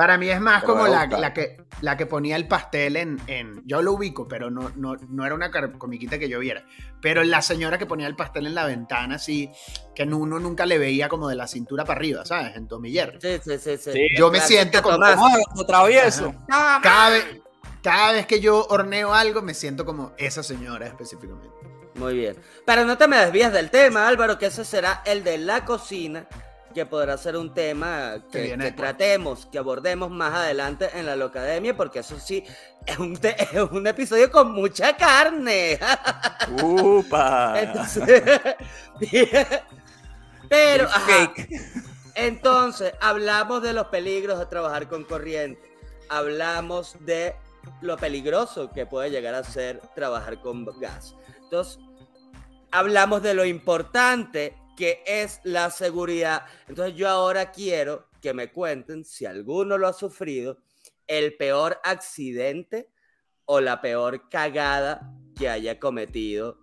Para 0.00 0.16
mí 0.16 0.30
es 0.30 0.40
más 0.40 0.62
Pero 0.62 0.72
como 0.72 0.88
la, 0.88 1.04
la 1.04 1.34
que, 1.34 1.58
la 1.82 1.94
que 1.98 2.06
ponía 2.06 2.34
el 2.36 2.48
pastel 2.48 2.96
en, 2.96 3.20
en- 3.26 3.62
Yo 3.66 3.82
lo 3.82 3.92
ubico, 3.92 4.26
pero 4.26 4.50
no, 4.50 4.72
no, 4.74 4.96
no 5.10 5.26
era 5.26 5.34
una 5.34 5.50
comiquita 5.76 6.18
que 6.18 6.26
yo 6.26 6.38
viera. 6.38 6.64
Pero 7.02 7.22
la 7.22 7.42
señora 7.42 7.76
que 7.76 7.84
ponía 7.84 8.06
el 8.06 8.16
pastel 8.16 8.46
en 8.46 8.54
la 8.54 8.64
ventana, 8.64 9.16
así, 9.16 9.50
que 9.94 10.04
uno 10.04 10.38
nunca 10.38 10.64
le 10.64 10.78
veía 10.78 11.10
como 11.10 11.28
de 11.28 11.34
la 11.36 11.46
cintura 11.46 11.84
para 11.84 11.98
arriba, 11.98 12.24
¿sabes? 12.24 12.56
En 12.56 12.66
Tommy 12.66 12.90
Jerry. 12.90 13.18
Sí, 13.20 13.40
sí, 13.44 13.58
sí, 13.58 13.76
sí. 13.76 13.92
Sí, 13.92 14.08
Yo 14.16 14.30
me 14.30 14.40
siento 14.40 14.80
como... 14.80 14.94
Tomás. 14.94 15.18
¡Ah, 15.18 15.54
tu 15.54 15.64
travieso! 15.66 16.34
Cada 16.48 17.10
vez, 17.10 17.24
cada 17.82 18.12
vez 18.12 18.24
que 18.24 18.40
yo 18.40 18.64
horneo 18.70 19.12
algo, 19.12 19.42
me 19.42 19.52
siento 19.52 19.84
como 19.84 20.14
esa 20.16 20.42
señora 20.42 20.86
específicamente. 20.86 21.54
Muy 21.96 22.14
bien. 22.14 22.36
Pero 22.64 22.86
no 22.86 22.96
te 22.96 23.06
me 23.06 23.18
desvías 23.18 23.52
del 23.52 23.68
tema, 23.68 24.08
Álvaro, 24.08 24.38
que 24.38 24.46
ese 24.46 24.64
será 24.64 25.02
el 25.04 25.24
de 25.24 25.36
la 25.36 25.66
cocina, 25.66 26.26
que 26.74 26.86
podrá 26.86 27.16
ser 27.16 27.36
un 27.36 27.52
tema 27.52 28.22
Que 28.30 28.42
viene 28.42 28.72
tratemos, 28.72 29.46
que 29.46 29.58
abordemos 29.58 30.10
más 30.10 30.32
adelante 30.34 30.88
en 30.94 31.06
la 31.06 31.16
Locademia, 31.16 31.76
porque 31.76 31.98
eso 32.00 32.18
sí, 32.20 32.44
es 32.86 32.98
un, 32.98 33.16
te- 33.16 33.36
es 33.56 33.70
un 33.70 33.86
episodio 33.86 34.30
con 34.30 34.52
mucha 34.52 34.96
carne. 34.96 35.78
¡Upa! 36.62 37.54
Entonces, 37.60 38.22
pero, 40.48 40.84
ajá. 40.86 41.32
Entonces, 42.14 42.92
hablamos 43.00 43.62
de 43.62 43.72
los 43.72 43.86
peligros 43.86 44.38
de 44.38 44.46
trabajar 44.46 44.88
con 44.88 45.04
corriente. 45.04 45.60
Hablamos 46.08 46.96
de 47.00 47.34
lo 47.82 47.96
peligroso 47.96 48.70
que 48.70 48.84
puede 48.86 49.10
llegar 49.10 49.34
a 49.34 49.44
ser 49.44 49.80
trabajar 49.94 50.40
con 50.40 50.64
gas. 50.80 51.14
Entonces, 51.44 51.78
hablamos 52.72 53.22
de 53.22 53.34
lo 53.34 53.44
importante 53.44 54.56
que 54.76 55.02
es 55.06 55.40
la 55.44 55.70
seguridad. 55.70 56.46
Entonces, 56.68 56.96
yo 56.96 57.08
ahora 57.08 57.52
quiero 57.52 58.08
que 58.20 58.34
me 58.34 58.50
cuenten 58.52 59.04
si 59.04 59.26
alguno 59.26 59.78
lo 59.78 59.88
ha 59.88 59.92
sufrido, 59.92 60.58
el 61.06 61.36
peor 61.36 61.80
accidente 61.82 62.90
o 63.44 63.60
la 63.60 63.80
peor 63.80 64.28
cagada 64.28 65.12
que 65.36 65.48
haya 65.48 65.78
cometido 65.80 66.60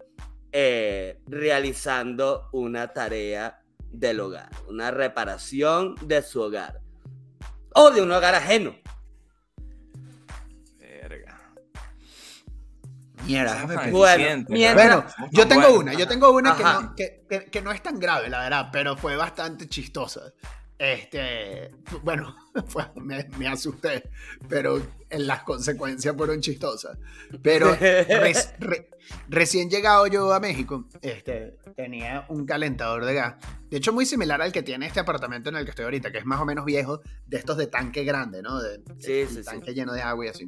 eh, 0.51 1.19
realizando 1.27 2.49
una 2.53 2.93
tarea 2.93 3.61
del 3.91 4.19
hogar, 4.19 4.49
una 4.67 4.91
reparación 4.91 5.95
de 6.03 6.21
su 6.21 6.41
hogar 6.41 6.81
o 7.75 7.91
de 7.91 8.01
un 8.01 8.11
hogar 8.11 8.35
ajeno. 8.35 8.75
Mierda, 13.27 13.53
déjame 13.53 13.91
Bueno, 14.73 15.05
yo 15.31 15.47
tengo 15.47 15.79
una, 15.79 15.93
yo 15.93 16.07
tengo 16.07 16.31
una 16.31 16.55
que 16.55 16.63
no, 16.63 16.95
que, 16.95 17.25
que- 17.29 17.45
que 17.45 17.61
no 17.61 17.71
es 17.71 17.83
tan 17.83 17.99
grave, 17.99 18.29
la 18.29 18.41
verdad, 18.41 18.69
pero 18.71 18.95
fue 18.97 19.15
bastante 19.15 19.67
chistosa. 19.67 20.33
Este, 20.79 21.71
bueno, 22.03 22.35
fue- 22.67 22.85
me, 22.95 23.27
me 23.37 23.47
asusté, 23.47 24.09
pero 24.47 24.79
en 25.09 25.25
las 25.25 25.41
consecuencias 25.43 26.15
fueron 26.15 26.39
chistosas. 26.39 26.97
Pero 27.41 27.75
res- 27.75 28.53
re- 28.59 28.89
recién 29.27 29.69
llegado 29.71 30.05
yo 30.07 30.31
a 30.33 30.39
México, 30.39 30.85
este, 31.01 31.57
tenía 31.75 32.25
un 32.29 32.45
calentador 32.45 33.05
de 33.05 33.13
gas. 33.15 33.35
De 33.71 33.77
hecho, 33.77 33.91
muy 33.91 34.05
similar 34.05 34.41
al 34.41 34.51
que 34.51 34.61
tiene 34.63 34.85
este 34.85 34.99
apartamento 34.99 35.49
en 35.49 35.55
el 35.55 35.63
que 35.65 35.71
estoy 35.71 35.85
ahorita, 35.85 36.11
que 36.11 36.19
es 36.19 36.25
más 36.25 36.39
o 36.39 36.45
menos 36.45 36.63
viejo, 36.63 37.01
de 37.25 37.37
estos 37.37 37.57
de 37.57 37.67
tanque 37.67 38.03
grande, 38.03 38.41
¿no? 38.43 38.61
De, 38.61 38.77
Sí, 38.99 39.13
de- 39.13 39.27
sí, 39.27 39.37
el 39.37 39.43
sí. 39.43 39.49
tanque 39.49 39.73
lleno 39.73 39.93
de 39.93 40.01
agua 40.03 40.25
y 40.27 40.29
así. 40.29 40.47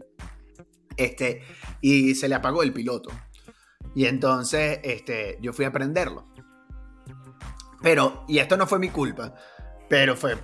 Este, 1.00 1.42
y 1.82 2.14
se 2.14 2.28
le 2.28 2.36
apagó 2.36 2.62
el 2.62 2.74
piloto. 2.74 3.10
Y 3.96 4.06
entonces, 4.06 4.80
este, 4.84 5.38
yo 5.42 5.54
fui 5.54 5.66
a 5.66 5.72
prenderlo. 5.72 6.28
Pero, 7.82 8.26
y 8.28 8.40
esto 8.40 8.58
no 8.58 8.68
fue 8.68 8.78
mi 8.78 8.90
culpa, 8.90 9.34
pero 9.88 10.16
fue 10.16 10.38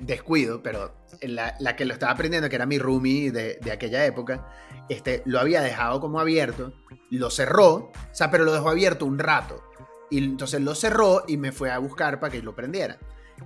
descuido, 0.00 0.62
pero 0.62 0.94
la, 1.22 1.56
la 1.58 1.74
que 1.74 1.84
lo 1.84 1.94
estaba 1.94 2.12
aprendiendo, 2.12 2.48
que 2.48 2.56
era 2.56 2.66
mi 2.66 2.78
roomie 2.78 3.32
de, 3.32 3.58
de 3.60 3.72
aquella 3.72 4.04
época, 4.04 4.48
este, 4.88 5.22
lo 5.24 5.40
había 5.40 5.60
dejado 5.60 6.00
como 6.00 6.20
abierto, 6.20 6.72
lo 7.10 7.30
cerró, 7.30 7.74
o 7.74 7.92
sea, 8.12 8.30
pero 8.30 8.44
lo 8.44 8.52
dejó 8.52 8.68
abierto 8.70 9.06
un 9.06 9.18
rato. 9.18 9.62
Y 10.10 10.18
entonces 10.18 10.60
lo 10.60 10.74
cerró 10.74 11.24
y 11.26 11.36
me 11.36 11.50
fue 11.50 11.70
a 11.70 11.78
buscar 11.78 12.20
para 12.20 12.30
que 12.30 12.42
lo 12.42 12.54
prendiera. 12.54 12.98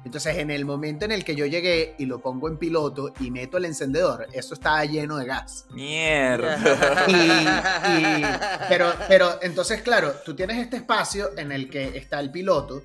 Entonces, 0.04 0.36
en 0.38 0.50
el 0.50 0.64
momento 0.64 1.04
en 1.04 1.12
el 1.12 1.24
que 1.24 1.34
yo 1.36 1.46
llegué 1.46 1.94
y 1.98 2.06
lo 2.06 2.20
pongo 2.20 2.48
en 2.48 2.56
piloto 2.58 3.12
y 3.20 3.30
meto 3.30 3.58
el 3.58 3.64
encendedor, 3.66 4.26
eso 4.32 4.54
estaba 4.54 4.84
lleno 4.84 5.16
de 5.18 5.26
gas. 5.26 5.66
Mierda. 5.70 7.04
Y, 7.08 7.12
y- 7.12 8.24
pero, 8.68 8.92
pero 9.08 9.38
entonces, 9.42 9.82
claro, 9.82 10.12
tú 10.24 10.34
tienes 10.34 10.58
este 10.58 10.76
espacio 10.78 11.36
en 11.36 11.52
el 11.52 11.68
que 11.68 11.96
está 11.98 12.20
el 12.20 12.30
piloto 12.30 12.82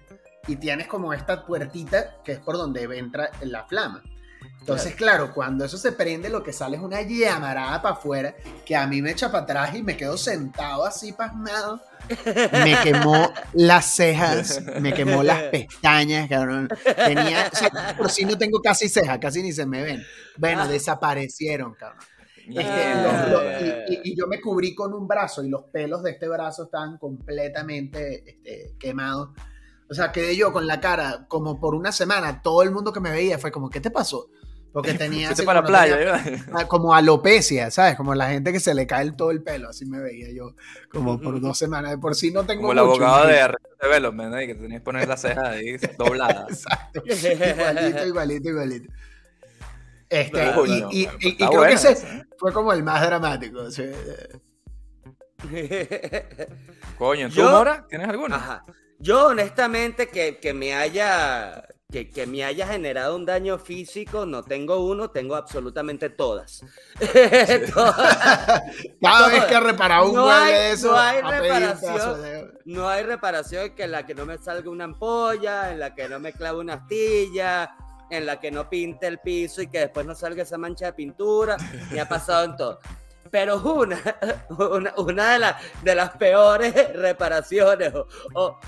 y 0.48 0.58
tienes 0.58 0.88
como 0.88 1.14
esta 1.14 1.46
puertita 1.46 2.18
que 2.24 2.34
es 2.34 2.40
por 2.40 2.58
donde 2.58 2.84
entra 2.98 3.32
la 3.42 3.64
flama. 3.66 4.04
Entonces, 4.66 4.96
claro, 4.96 5.32
cuando 5.32 5.64
eso 5.64 5.78
se 5.78 5.92
prende, 5.92 6.28
lo 6.28 6.42
que 6.42 6.52
sale 6.52 6.76
es 6.78 6.82
una 6.82 7.00
llamarada 7.04 7.82
para 7.84 7.94
afuera 7.96 8.36
que 8.66 8.76
a 8.76 8.88
mí 8.88 9.00
me 9.00 9.12
echa 9.12 9.32
para 9.32 9.44
atrás 9.44 9.76
y 9.76 9.84
me 9.84 9.96
quedo 9.96 10.18
sentado 10.18 10.86
así 10.86 11.12
pasmado. 11.14 11.80
Me 12.52 12.76
quemó 12.84 13.32
las 13.54 13.86
cejas, 13.96 14.62
me 14.82 14.92
quemó 14.94 15.22
las 15.22 15.44
pestañas, 15.52 16.28
cabrón. 16.28 16.68
Tenía, 16.96 17.48
o 17.54 17.56
sea, 17.56 17.96
por 17.96 18.10
si 18.10 18.26
no 18.26 18.38
tengo 18.40 18.60
casi 18.60 18.90
cejas, 18.90 19.20
casi 19.20 19.44
ni 19.44 19.52
se 19.54 19.68
me 19.68 19.84
ven. 19.84 20.04
Bueno, 20.38 20.68
desaparecieron, 20.68 21.76
cabrón. 21.76 22.00
Este, 22.48 23.04
los- 23.04 23.30
los- 23.30 23.62
y, 23.62 23.94
y- 23.94 24.02
y 24.12 24.16
yo 24.18 24.26
me 24.28 24.42
cubrí 24.42 24.74
con 24.74 24.94
un 24.96 25.08
brazo 25.08 25.44
y 25.44 25.50
los 25.50 25.64
pelos 25.66 26.02
de 26.04 26.12
este 26.12 26.28
brazo 26.28 26.64
estaban 26.64 26.98
completamente 26.98 28.24
este, 28.28 28.74
quemados. 28.80 29.30
O 29.90 29.94
sea, 29.94 30.12
quedé 30.12 30.36
yo 30.36 30.52
con 30.52 30.66
la 30.66 30.80
cara 30.80 31.26
como 31.28 31.60
por 31.60 31.76
una 31.76 31.92
semana. 31.92 32.42
Todo 32.42 32.64
el 32.64 32.72
mundo 32.72 32.92
que 32.92 33.00
me 33.00 33.12
veía 33.12 33.38
fue 33.38 33.52
como, 33.52 33.70
¿qué 33.70 33.80
te 33.80 33.92
pasó? 33.92 34.30
Porque 34.76 34.94
tenía 34.94 35.28
Fuiste 35.28 35.44
así 35.44 35.46
para 35.46 35.62
la 35.62 36.68
como 36.68 36.94
alopecia, 36.94 37.72
¿sabes? 37.72 37.96
Como 37.96 38.14
la 38.14 38.28
gente 38.30 38.52
que 38.52 38.60
se 38.60 38.74
le 38.76 38.86
cae 38.86 39.04
el- 39.04 39.16
todo 39.16 39.32
el 39.32 39.42
pelo, 39.42 39.70
así 39.70 39.86
me 39.86 40.02
veía 40.02 40.28
yo 40.34 40.54
como 40.92 41.18
por 41.22 41.40
dos 41.40 41.58
semanas. 41.58 41.92
De 41.92 41.98
por 41.98 42.14
sí 42.14 42.30
no 42.32 42.46
tengo 42.46 42.64
Como 42.68 42.74
el 42.74 42.80
mucho, 42.80 42.92
abogado 43.06 43.28
de 43.28 43.36
imagínate. 43.38 43.42
Arrested 43.44 43.82
Development, 43.82 44.32
¿no? 44.34 44.42
Y 44.42 44.48
que 44.48 44.56
tenías 44.56 44.82
que 44.82 44.84
poner 44.84 45.08
las 45.08 45.22
cejas 45.22 45.46
ahí 45.48 45.78
dobladas. 45.98 46.50
Exacto. 46.50 47.04
Igualito, 47.06 48.06
igualito, 48.06 48.50
igualito. 48.50 48.94
Este, 50.10 50.40
y, 50.44 50.82
no, 50.82 50.90
y- 50.92 51.08
creo 51.38 51.50
buena 51.52 51.68
que 51.70 51.74
ese 51.76 51.92
esa. 51.94 52.26
fue 52.38 52.52
como 52.52 52.74
el 52.74 52.84
más 52.84 53.02
dramático. 53.02 53.72
sí. 53.72 53.84
Coño, 56.98 57.30
¿tú, 57.30 57.36
Yo- 57.36 57.52
Mora? 57.52 57.86
¿Tienes 57.90 58.08
alguna? 58.10 58.36
Ajá. 58.36 58.66
Yo 59.00 59.28
honestamente 59.28 60.08
que, 60.08 60.38
que 60.40 60.54
me 60.54 60.74
haya 60.76 61.64
que, 61.92 62.10
que 62.10 62.26
me 62.26 62.44
haya 62.44 62.68
generado 62.68 63.16
un 63.16 63.26
daño 63.26 63.58
físico, 63.60 64.26
no 64.26 64.44
tengo 64.44 64.78
uno, 64.86 65.12
tengo 65.12 65.36
absolutamente 65.36 66.10
todas. 66.10 66.62
Todas. 67.74 68.62
Cada 69.02 69.28
vez 69.30 69.46
que 69.46 69.60
reparaba 69.60 70.06
un 70.06 70.16
No 70.16 70.30
hay- 70.30 70.54
de 70.54 70.72
eso, 70.72 70.92
no 70.92 70.98
hay 70.98 71.22
reparación. 71.22 72.22
de- 72.24 72.52
No 72.66 72.90
hay 72.90 73.04
reparación 73.04 73.76
que 73.76 73.84
en 73.84 73.92
la 73.92 74.06
que 74.06 74.16
no 74.16 74.26
me 74.26 74.38
salga 74.40 74.70
una 74.70 74.86
ampolla, 74.86 75.72
en 75.72 75.80
la 75.80 75.94
que 75.94 76.10
no 76.10 76.20
me 76.20 76.34
clave 76.34 76.60
una 76.60 76.74
astilla, 76.74 77.76
en 78.10 78.26
la 78.26 78.40
que 78.40 78.52
no 78.52 78.68
pinte 78.70 79.06
el 79.08 79.20
piso 79.20 79.62
y 79.62 79.68
que 79.68 79.80
después 79.80 80.06
no 80.06 80.16
salga 80.16 80.42
esa 80.44 80.58
mancha 80.58 80.88
de 80.88 80.94
pintura. 80.94 81.56
Me 81.92 82.00
ha 82.02 82.10
pasado 82.10 82.46
en 82.46 82.56
todo. 82.58 82.80
Pero 83.30 83.58
una, 83.60 84.00
una, 84.50 84.94
una 84.98 85.34
de, 85.34 85.40
las 85.40 85.56
de 85.84 85.96
las 85.96 86.10
peores 86.18 86.74
reparaciones 86.96 87.94
o, 87.94 88.08
o, 88.34 88.60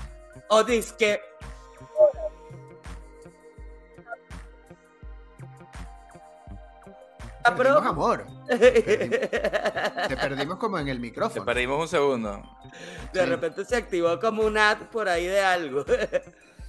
o 0.50 0.64
disque 0.64 1.20
Pero- 7.56 7.74
Perdimos 7.74 7.90
amor. 7.90 8.26
Te 8.48 10.16
perdimos 10.16 10.58
como 10.58 10.78
en 10.78 10.88
el 10.88 10.96
Te 10.96 11.00
micrófono. 11.02 11.44
perdimos 11.44 11.80
un 11.80 11.88
segundo. 11.88 12.42
de 13.12 13.20
Sí. 13.20 13.26
repente 13.26 13.64
se 13.64 13.76
activó 13.76 14.18
como 14.20 14.42
un 14.42 14.56
ad 14.58 14.78
por 14.92 15.08
ahí 15.08 15.26
de 15.26 15.40
algo. 15.40 15.84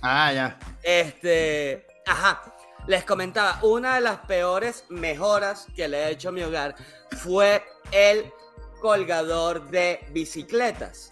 Ah, 0.01 0.31
ya. 0.31 0.57
Este, 0.81 1.85
ajá, 2.05 2.41
les 2.87 3.03
comentaba, 3.03 3.59
una 3.63 3.95
de 3.95 4.01
las 4.01 4.19
peores 4.19 4.85
mejoras 4.87 5.67
que 5.75 5.89
le 5.89 5.97
he 6.05 6.11
hecho 6.11 6.29
a 6.29 6.31
mi 6.31 6.41
hogar 6.41 6.73
fue 7.17 7.61
el 7.91 8.31
colgador 8.79 9.69
de 9.69 9.99
bicicletas. 10.11 11.11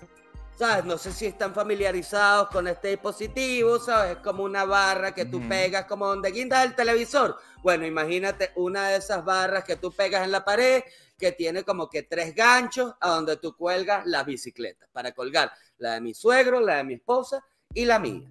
¿Sabes? 0.56 0.86
No 0.86 0.98
sé 0.98 1.12
si 1.12 1.26
están 1.26 1.54
familiarizados 1.54 2.48
con 2.48 2.66
este 2.70 2.88
dispositivo, 2.88 3.78
¿sabes? 3.78 4.14
Es 4.16 4.24
como 4.24 4.44
una 4.44 4.64
barra 4.64 5.14
que 5.14 5.26
tú 5.26 5.40
Ujú. 5.40 5.50
pegas 5.50 5.84
como 5.84 6.08
donde 6.08 6.32
guindas 6.32 6.66
el 6.66 6.74
televisor. 6.74 7.38
Bueno, 7.64 7.86
imagínate 7.86 8.52
una 8.56 8.90
de 8.90 8.98
esas 8.98 9.24
barras 9.26 9.64
que 9.64 9.76
tú 9.76 9.92
pegas 9.92 10.24
en 10.24 10.32
la 10.32 10.46
pared 10.46 10.84
que 11.18 11.32
tiene 11.32 11.64
como 11.64 11.90
que 11.90 12.04
tres 12.04 12.36
ganchos 12.36 12.94
a 13.00 13.10
donde 13.10 13.38
tú 13.38 13.56
cuelgas 13.56 14.06
las 14.06 14.26
bicicletas 14.26 14.88
para 14.92 15.12
colgar 15.14 15.52
la 15.78 15.94
de 15.94 16.02
mi 16.02 16.14
suegro, 16.14 16.60
la 16.60 16.78
de 16.78 16.84
mi 16.84 16.94
esposa 16.96 17.44
y 17.74 17.86
la 17.86 18.00
mía. 18.00 18.30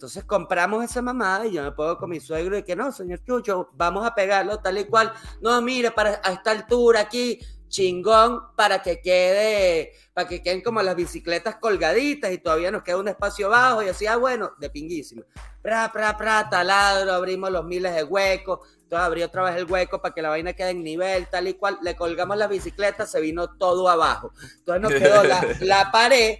Entonces 0.00 0.24
compramos 0.24 0.82
esa 0.82 1.02
mamada 1.02 1.46
y 1.46 1.52
yo 1.52 1.62
me 1.62 1.72
pongo 1.72 1.98
con 1.98 2.08
mi 2.08 2.20
suegro 2.20 2.56
y 2.56 2.62
que 2.62 2.74
no, 2.74 2.90
señor 2.90 3.22
Chucho, 3.22 3.68
vamos 3.74 4.06
a 4.06 4.14
pegarlo 4.14 4.58
tal 4.58 4.78
y 4.78 4.84
cual. 4.84 5.12
No, 5.42 5.60
mire, 5.60 5.90
para 5.90 6.20
a 6.24 6.32
esta 6.32 6.52
altura 6.52 7.00
aquí, 7.00 7.38
chingón, 7.70 8.54
para 8.54 8.82
que 8.82 9.00
quede, 9.00 9.92
para 10.12 10.28
que 10.28 10.42
queden 10.42 10.60
como 10.60 10.82
las 10.82 10.94
bicicletas 10.94 11.56
colgaditas 11.56 12.30
y 12.30 12.38
todavía 12.38 12.70
nos 12.70 12.82
queda 12.82 12.98
un 12.98 13.08
espacio 13.08 13.48
bajo 13.48 13.82
y 13.82 13.88
así, 13.88 14.06
ah, 14.06 14.16
bueno, 14.16 14.52
de 14.58 14.68
pinguísimo. 14.68 15.22
Pra, 15.62 15.90
pra, 15.90 16.18
pra, 16.18 16.50
taladro, 16.50 17.12
abrimos 17.12 17.50
los 17.50 17.64
miles 17.64 17.94
de 17.94 18.04
huecos, 18.04 18.60
entonces 18.82 19.06
abrí 19.06 19.22
otra 19.22 19.44
vez 19.44 19.56
el 19.56 19.70
hueco 19.70 20.02
para 20.02 20.14
que 20.14 20.20
la 20.20 20.28
vaina 20.28 20.52
quede 20.52 20.70
en 20.70 20.84
nivel, 20.84 21.26
tal 21.28 21.48
y 21.48 21.54
cual. 21.54 21.78
Le 21.82 21.96
colgamos 21.96 22.36
la 22.36 22.48
bicicleta, 22.48 23.06
se 23.06 23.20
vino 23.20 23.56
todo 23.56 23.88
abajo. 23.88 24.32
Entonces 24.58 24.82
nos 24.82 24.92
quedó 24.92 25.22
la, 25.22 25.46
la 25.60 25.90
pared, 25.92 26.36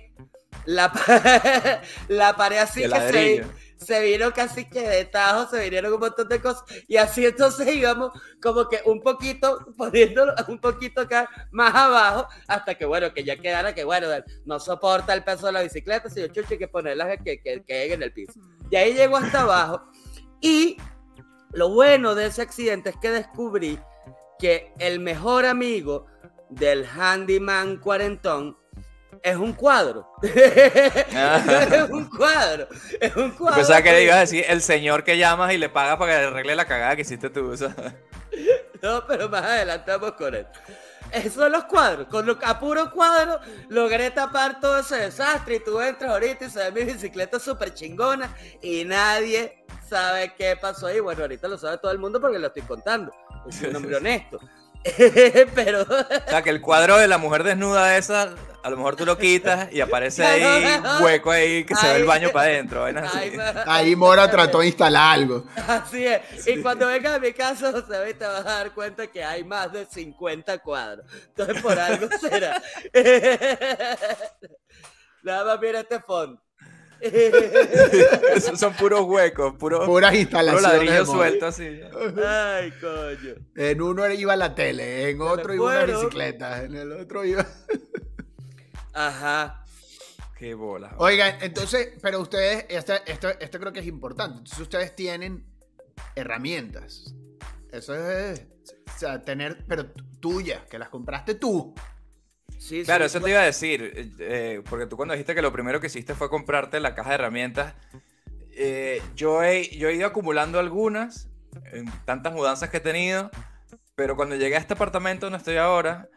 la, 0.67 0.93
la 2.09 2.37
pared 2.37 2.59
así 2.59 2.83
que 2.83 2.89
se. 2.89 3.45
Se 3.81 4.01
vino 4.03 4.33
casi 4.33 4.69
que 4.69 4.87
de 4.87 5.05
tajo, 5.07 5.51
se 5.51 5.63
vinieron 5.63 5.93
un 5.95 6.01
montón 6.01 6.29
de 6.29 6.41
cosas 6.41 6.65
y 6.87 6.97
así 6.97 7.25
entonces 7.25 7.67
íbamos 7.75 8.11
como 8.43 8.69
que 8.69 8.81
un 8.85 9.01
poquito 9.01 9.67
poniéndolo 9.77 10.35
un 10.49 10.61
poquito 10.61 11.03
acá 11.03 11.29
más 11.51 11.75
abajo 11.75 12.29
hasta 12.47 12.75
que 12.75 12.85
bueno, 12.85 13.13
que 13.15 13.25
ya 13.25 13.37
quedara 13.37 13.75
que 13.75 13.85
bueno, 13.85 14.09
no 14.45 14.61
soporta 14.61 15.15
el 15.15 15.25
peso 15.25 15.47
de 15.47 15.53
la 15.53 15.63
bicicleta, 15.63 16.11
si 16.11 16.21
yo 16.21 16.29
chucho 16.29 16.49
hay 16.51 16.59
que 16.59 16.69
ponerlas 16.69 17.19
que, 17.25 17.41
que, 17.41 17.63
que 17.65 17.93
en 17.93 18.03
el 18.03 18.13
piso. 18.13 18.39
Y 18.71 18.77
ahí 18.77 18.93
llegó 18.93 19.17
hasta 19.17 19.41
abajo 19.43 19.83
y 20.41 20.77
lo 21.53 21.71
bueno 21.71 22.15
de 22.15 22.27
ese 22.27 22.43
accidente 22.43 22.91
es 22.91 22.97
que 22.97 23.11
descubrí 23.11 23.79
que 24.39 24.73
el 24.79 25.01
mejor 25.01 25.47
amigo 25.47 26.07
del 26.51 26.85
handyman 26.85 27.79
cuarentón 27.79 28.57
es 29.23 29.37
un 29.37 29.53
cuadro. 29.53 30.11
es 30.23 31.91
un 31.91 32.09
cuadro. 32.09 32.69
Es 33.01 33.17
un 33.17 33.31
cuadro. 33.33 33.57
Pensaba 33.57 33.83
que 33.83 33.93
le 33.93 34.05
ibas 34.05 34.17
a 34.17 34.21
decir 34.21 34.45
el 34.49 34.63
señor 34.63 35.05
que 35.05 35.19
llamas 35.19 35.53
y 35.53 35.59
le 35.59 35.69
pagas 35.69 35.97
para 35.97 36.13
que 36.13 36.19
le 36.19 36.27
arregle 36.29 36.57
la 36.57 36.67
cagada 36.67 36.97
que 36.97 37.03
hiciste 37.03 37.31
tú. 37.31 37.55
No, 38.83 39.07
pero 39.07 39.29
más 39.29 39.43
adelantamos 39.43 40.13
con 40.13 40.35
él. 40.35 40.47
Esos 41.13 41.35
son 41.35 41.53
los 41.53 41.65
cuadros. 41.65 42.07
Con 42.07 42.25
lo, 42.25 42.39
a 42.43 42.59
puro 42.59 42.91
cuadro 42.91 43.39
logré 43.69 44.11
tapar 44.11 44.59
todo 44.59 44.79
ese 44.79 44.97
desastre. 44.97 45.57
Y 45.57 45.61
tú 45.61 45.81
entras 45.81 46.11
ahorita 46.11 46.47
y 46.47 46.51
se 46.51 46.71
ve 46.71 46.85
mi 46.85 46.93
bicicleta 46.93 47.39
súper 47.39 47.75
chingona. 47.75 48.35
Y 48.63 48.87
nadie 48.87 49.65
sabe 49.87 50.33
qué 50.35 50.57
pasó 50.57 50.87
ahí. 50.87 51.01
Bueno, 51.01 51.23
ahorita 51.23 51.47
lo 51.49 51.59
sabe 51.59 51.77
todo 51.77 51.93
el 51.93 51.99
mundo 51.99 52.21
porque 52.23 52.39
lo 52.39 52.47
estoy 52.47 52.63
contando. 52.63 53.13
Es 53.49 53.61
un 53.61 53.77
hombre 53.77 53.97
honesto. 53.97 54.39
pero. 55.55 55.83
O 55.83 56.31
sea, 56.31 56.43
que 56.43 56.51
el 56.51 56.63
cuadro 56.63 56.97
de 56.97 57.09
la 57.09 57.19
mujer 57.19 57.43
desnuda 57.43 57.99
esa, 57.99 58.35
a 58.63 58.71
lo 58.71 58.77
mejor 58.77 58.97
tú 58.97 59.05
lo 59.07 59.17
quitas 59.17 59.73
y 59.73 59.81
aparece 59.81 60.25
ahí 60.27 60.65
un 60.79 61.05
hueco 61.05 61.31
ahí 61.31 61.65
que 61.65 61.75
se 61.75 61.87
ve 61.87 61.97
el 61.97 62.05
baño 62.05 62.31
para 62.31 62.51
adentro. 62.51 62.85
Ahí 63.67 63.97
Mora 63.97 64.31
trató 64.31 64.61
de 64.61 64.69
instalar 64.69 65.15
algo. 65.19 65.45
Así 65.57 66.07
es. 66.07 66.47
Y 66.47 66.61
cuando 66.61 66.87
vengas 66.87 67.17
a 67.17 67.19
mi 67.19 67.33
casa, 67.33 67.73
José, 67.73 68.15
te 68.15 68.25
vas 68.25 68.41
a 68.41 68.59
dar 68.59 68.75
cuenta 68.75 69.07
que 69.07 69.25
hay 69.25 69.45
más 69.45 69.73
de 69.73 69.87
50 69.87 70.59
cuadros. 70.59 71.07
Entonces, 71.29 71.63
por 71.63 71.79
algo 71.79 72.09
será. 72.21 72.63
Nada 75.23 75.45
más 75.45 75.61
mira 75.61 75.81
este 75.81 76.01
fondo. 76.01 76.41
Esos 77.01 78.61
son 78.61 78.75
puros 78.75 79.01
huecos, 79.07 79.55
puros 79.55 79.87
Puras 79.87 80.15
instalaciones. 80.15 80.91
Mora. 80.91 81.05
sueltos 81.07 81.55
así. 81.55 81.81
Ay, 82.23 82.73
coño. 82.73 83.35
En 83.57 83.81
uno 83.81 84.11
iba 84.11 84.37
la 84.37 84.55
tele, 84.55 85.09
en 85.09 85.23
otro 85.23 85.55
iba 85.55 85.65
una 85.65 85.85
bicicleta, 85.85 86.63
en 86.63 86.75
el 86.77 86.93
otro 86.93 87.25
iba. 87.25 87.47
Ajá. 89.07 89.65
Qué 90.37 90.55
bola. 90.55 90.95
Oigan, 90.99 91.37
entonces, 91.43 91.91
pero 92.01 92.21
ustedes, 92.21 92.67
esto, 92.69 92.95
esto, 93.07 93.29
esto 93.29 93.61
creo 93.61 93.73
que 93.73 93.81
es 93.81 93.87
importante. 93.87 94.39
Entonces, 94.39 94.59
ustedes 94.61 94.97
tienen 94.97 95.45
herramientas. 96.15 97.15
Eso 97.71 97.95
es. 97.95 98.47
O 98.95 98.99
sea, 98.99 99.23
tener, 99.23 99.65
pero 99.67 99.91
tuyas, 100.21 100.63
que 100.67 100.79
las 100.79 100.89
compraste 100.89 101.35
tú. 101.35 101.75
Sí, 102.59 102.83
Claro, 102.85 103.09
sí, 103.09 103.17
eso 103.17 103.25
te 103.25 103.31
iba 103.31 103.41
a 103.41 103.45
decir, 103.45 104.15
eh, 104.19 104.63
porque 104.69 104.87
tú 104.87 104.97
cuando 104.97 105.15
dijiste 105.15 105.35
que 105.35 105.41
lo 105.41 105.53
primero 105.53 105.81
que 105.81 105.87
hiciste 105.87 106.15
fue 106.15 106.29
comprarte 106.29 106.79
la 106.79 106.95
caja 106.95 107.11
de 107.11 107.15
herramientas, 107.15 107.75
eh, 108.53 109.01
yo, 109.15 109.43
he, 109.43 109.69
yo 109.77 109.89
he 109.89 109.95
ido 109.95 110.07
acumulando 110.07 110.59
algunas, 110.59 111.29
en 111.73 111.91
tantas 112.05 112.35
mudanzas 112.35 112.69
que 112.69 112.77
he 112.77 112.81
tenido, 112.81 113.31
pero 113.95 114.15
cuando 114.17 114.37
llegué 114.37 114.57
a 114.57 114.59
este 114.59 114.75
apartamento 114.75 115.27
donde 115.27 115.39
estoy 115.39 115.57
ahora, 115.57 116.09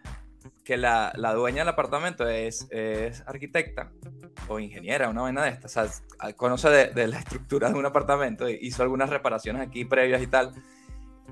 que 0.63 0.77
la, 0.77 1.11
la 1.15 1.33
dueña 1.33 1.59
del 1.59 1.69
apartamento 1.69 2.27
es, 2.27 2.67
es 2.71 3.21
arquitecta 3.25 3.91
o 4.47 4.59
ingeniera, 4.59 5.09
una 5.09 5.21
vaina 5.21 5.43
de 5.43 5.49
estas, 5.51 5.77
o 5.77 5.89
sea, 6.19 6.33
conoce 6.33 6.69
de, 6.69 6.87
de 6.87 7.07
la 7.07 7.19
estructura 7.19 7.69
de 7.69 7.75
un 7.75 7.85
apartamento, 7.85 8.49
hizo 8.49 8.83
algunas 8.83 9.09
reparaciones 9.09 9.61
aquí 9.61 9.85
previas 9.85 10.21
y 10.21 10.27
tal. 10.27 10.53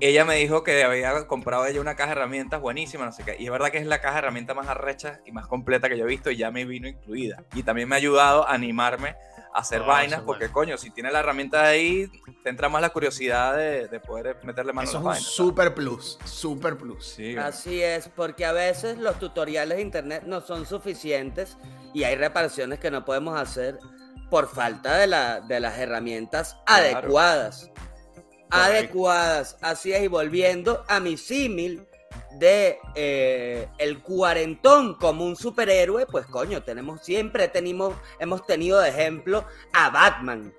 Ella 0.00 0.24
me 0.24 0.36
dijo 0.36 0.64
que 0.64 0.82
había 0.82 1.26
comprado 1.26 1.66
ella 1.66 1.80
una 1.80 1.94
caja 1.94 2.14
de 2.14 2.20
herramientas 2.20 2.60
buenísima, 2.60 3.04
no 3.04 3.12
sé 3.12 3.24
qué. 3.24 3.36
Y 3.38 3.44
es 3.44 3.50
verdad 3.50 3.70
que 3.70 3.78
es 3.78 3.86
la 3.86 4.00
caja 4.00 4.14
de 4.14 4.18
herramientas 4.20 4.56
más 4.56 4.66
arrecha 4.66 5.20
y 5.26 5.32
más 5.32 5.46
completa 5.46 5.88
que 5.88 5.98
yo 5.98 6.04
he 6.04 6.08
visto 6.08 6.30
y 6.30 6.36
ya 6.38 6.50
me 6.50 6.64
vino 6.64 6.88
incluida. 6.88 7.44
Y 7.54 7.62
también 7.62 7.88
me 7.88 7.94
ha 7.94 7.98
ayudado 7.98 8.48
a 8.48 8.54
animarme 8.54 9.14
hacer 9.54 9.82
Ah, 9.82 9.86
vainas 9.86 10.20
porque, 10.22 10.44
bueno. 10.48 10.54
coño, 10.54 10.78
si 10.78 10.90
tiene 10.90 11.10
la 11.12 11.20
herramienta 11.20 11.64
ahí, 11.64 12.10
te 12.42 12.50
entra 12.50 12.68
más 12.68 12.80
la 12.82 12.90
curiosidad 12.90 13.56
de, 13.56 13.88
de 13.88 14.00
poder 14.00 14.38
meterle 14.44 14.72
mano 14.72 14.88
Eso 14.88 14.96
a 14.98 15.00
es 15.00 15.04
las 15.04 15.04
un 15.04 15.08
vainas. 15.12 15.32
super 15.32 15.74
plus. 15.74 16.18
Super 16.24 16.76
plus. 16.78 17.06
Sí, 17.06 17.36
Así 17.36 17.82
es, 17.82 18.08
porque 18.08 18.44
a 18.44 18.52
veces 18.52 18.98
los 18.98 19.18
tutoriales 19.18 19.76
de 19.76 19.82
internet 19.82 20.24
no 20.26 20.40
son 20.40 20.66
suficientes 20.66 21.56
y 21.94 22.04
hay 22.04 22.16
reparaciones 22.16 22.78
que 22.78 22.90
no 22.90 23.04
podemos 23.04 23.38
hacer 23.38 23.78
por 24.30 24.48
falta 24.48 24.96
de, 24.96 25.06
la, 25.06 25.40
de 25.42 25.60
las 25.60 25.78
herramientas 25.78 26.56
Claro. 26.66 26.96
adecuadas. 26.98 27.70
Adecuadas. 28.50 29.56
Así 29.60 29.92
es, 29.92 30.02
y 30.02 30.08
volviendo 30.08 30.84
a 30.88 31.00
mi 31.00 31.16
símil 31.16 31.86
de 32.38 32.78
eh, 32.94 33.68
el 33.78 34.00
cuarentón 34.00 34.94
como 34.94 35.24
un 35.24 35.36
superhéroe, 35.36 36.06
pues 36.06 36.26
coño, 36.26 36.62
tenemos 36.62 37.02
siempre 37.02 37.48
tenemos, 37.48 37.94
hemos 38.18 38.46
tenido 38.46 38.80
de 38.80 38.88
ejemplo 38.88 39.44
a 39.72 39.90
Batman. 39.90 40.52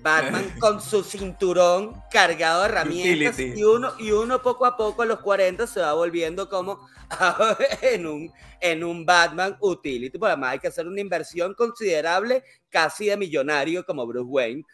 Batman 0.00 0.54
con 0.60 0.80
su 0.80 1.02
cinturón 1.02 2.00
cargado 2.10 2.62
de 2.62 2.68
herramientas 2.68 3.34
Utility. 3.34 3.60
y 3.60 3.64
uno, 3.64 3.92
y 3.98 4.12
uno 4.12 4.40
poco 4.42 4.66
a 4.66 4.76
poco 4.76 5.02
a 5.02 5.06
los 5.06 5.20
40 5.20 5.66
se 5.66 5.80
va 5.80 5.92
volviendo 5.92 6.48
como 6.48 6.88
en 7.82 8.06
un, 8.06 8.32
en 8.60 8.84
un 8.84 9.04
Batman 9.04 9.56
utility. 9.60 10.18
Pues 10.18 10.30
además 10.30 10.52
hay 10.52 10.58
que 10.58 10.68
hacer 10.68 10.86
una 10.86 11.00
inversión 11.00 11.54
considerable, 11.54 12.44
casi 12.68 13.06
de 13.06 13.16
millonario 13.16 13.84
como 13.84 14.06
Bruce 14.06 14.26
Wayne, 14.28 14.64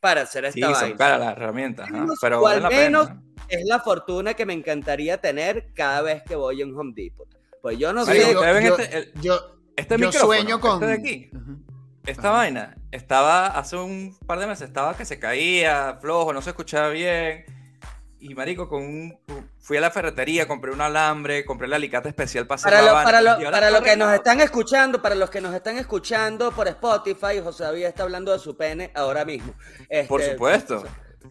para 0.00 0.22
hacer 0.22 0.50
Sí, 0.52 0.60
esta 0.60 0.74
son 0.74 0.82
vaina. 0.82 0.96
caras 0.96 1.20
las 1.20 1.32
herramientas, 1.36 1.88
pero 2.20 2.40
o 2.40 2.42
vale 2.42 2.56
al 2.56 2.62
la 2.64 2.68
menos 2.70 3.08
pena. 3.08 3.22
es 3.48 3.64
la 3.66 3.80
fortuna 3.80 4.34
que 4.34 4.46
me 4.46 4.52
encantaría 4.54 5.20
tener 5.20 5.72
cada 5.74 6.02
vez 6.02 6.22
que 6.22 6.34
voy 6.36 6.62
a 6.62 6.66
un 6.66 6.76
Home 6.78 6.92
Depot. 6.94 7.28
Pues 7.62 7.78
yo 7.78 7.92
no 7.92 8.04
Sí, 8.06 8.10
Marico, 8.12 8.26
sé. 8.26 8.32
yo, 8.32 8.38
¿ustedes 8.40 8.54
ven 8.54 8.64
yo- 8.66 8.76
este- 8.78 8.98
el- 8.98 9.12
yo- 9.20 9.56
Este 9.76 9.98
yo 9.98 10.12
sueño 10.12 10.60
con. 10.60 10.74
este 10.74 10.86
de 10.86 10.92
aquí, 10.94 11.30
Ujú. 11.34 11.58
esta 12.06 12.28
Ajá. 12.28 12.30
vaina, 12.38 12.76
estaba 12.90 13.46
hace 13.48 13.76
un 13.76 14.16
par 14.26 14.38
de 14.38 14.46
meses, 14.46 14.68
estaba 14.68 14.96
que 14.96 15.04
se 15.04 15.18
caía, 15.18 15.98
flojo, 16.00 16.32
no 16.32 16.40
se 16.42 16.50
escuchaba 16.50 16.88
bien. 16.88 17.44
Y 18.22 18.34
marico, 18.34 18.68
con 18.68 18.82
un, 18.82 19.18
fui 19.60 19.78
a 19.78 19.80
la 19.80 19.90
ferretería, 19.90 20.46
compré 20.46 20.70
un 20.72 20.80
alambre, 20.82 21.44
compré 21.46 21.66
el 21.66 21.72
alicate 21.72 22.10
especial 22.10 22.46
para 22.46 22.56
hacer 22.56 22.70
Para, 22.70 22.82
la 22.82 22.88
lo, 22.92 23.04
para, 23.04 23.20
lo, 23.22 23.50
para 23.50 23.70
los 23.70 23.80
que 23.80 23.96
nos 23.96 24.12
están 24.12 24.40
escuchando, 24.40 25.00
para 25.00 25.14
los 25.14 25.30
que 25.30 25.40
nos 25.40 25.54
están 25.54 25.78
escuchando 25.78 26.52
por 26.52 26.68
Spotify, 26.68 27.40
José 27.42 27.64
David 27.64 27.84
está 27.84 28.02
hablando 28.02 28.32
de 28.32 28.38
su 28.38 28.56
pene 28.56 28.90
ahora 28.94 29.24
mismo. 29.24 29.54
Por 30.06 30.20
Este, 30.20 30.32
supuesto. 30.34 30.84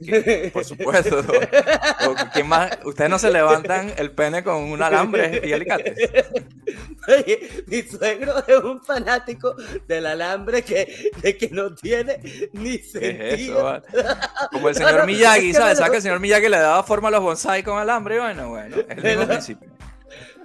Que- 0.06 0.49
Por 0.54 0.63
supuesto. 0.63 1.19
O- 1.19 2.15
¿quién 2.34 2.47
más? 2.47 2.78
Ustedes 2.86 3.10
no 3.10 3.17
se 3.19 3.32
levantan 3.32 3.91
el 3.97 4.12
pene 4.12 4.43
con 4.43 4.56
un 4.56 4.82
alambre 4.82 5.41
y 5.43 5.52
alicates. 5.52 5.97
Oye, 7.08 7.63
mi 7.67 7.82
suegro 7.82 8.38
es 8.47 8.58
un 8.63 8.82
fanático 8.84 9.56
del 9.88 10.06
alambre 10.06 10.62
que, 10.62 11.12
de 11.21 11.36
que 11.38 11.49
no 11.49 11.73
tiene 11.73 12.19
ni 12.54 12.78
¿Qué 12.78 12.84
es 12.84 12.91
sentido. 12.91 13.75
eso? 13.78 14.15
Como 14.52 14.69
el 14.69 14.75
señor 14.75 14.99
no, 14.99 15.06
Miyagi, 15.06 15.49
es 15.49 15.54
que 15.56 15.60
¿sabes? 15.62 15.78
¿Sabes 15.78 15.91
que 15.91 15.97
el 15.97 16.04
señor 16.04 16.19
Miyagi 16.19 16.49
le 16.49 16.60
daba 16.60 16.84
forma 16.84 17.08
a 17.08 17.12
los 17.12 17.21
bonsai 17.21 17.63
con 17.63 17.80
alambre? 17.80 18.19
Bueno, 18.19 18.49
bueno, 18.49 18.75
es 18.78 18.86
el 18.97 19.04
mismo 19.04 19.28
principio. 19.28 19.69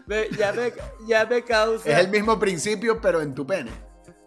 Me- 0.07 0.29
ya, 0.39 0.53
me, 0.53 0.73
ya 1.07 1.27
me 1.27 1.43
causa. 1.45 1.89
Es 1.91 1.99
el 1.99 2.09
mismo 2.09 2.39
principio, 2.39 3.01
pero 3.01 3.21
en 3.21 3.35
tu 3.35 3.47
pene. 3.47 3.71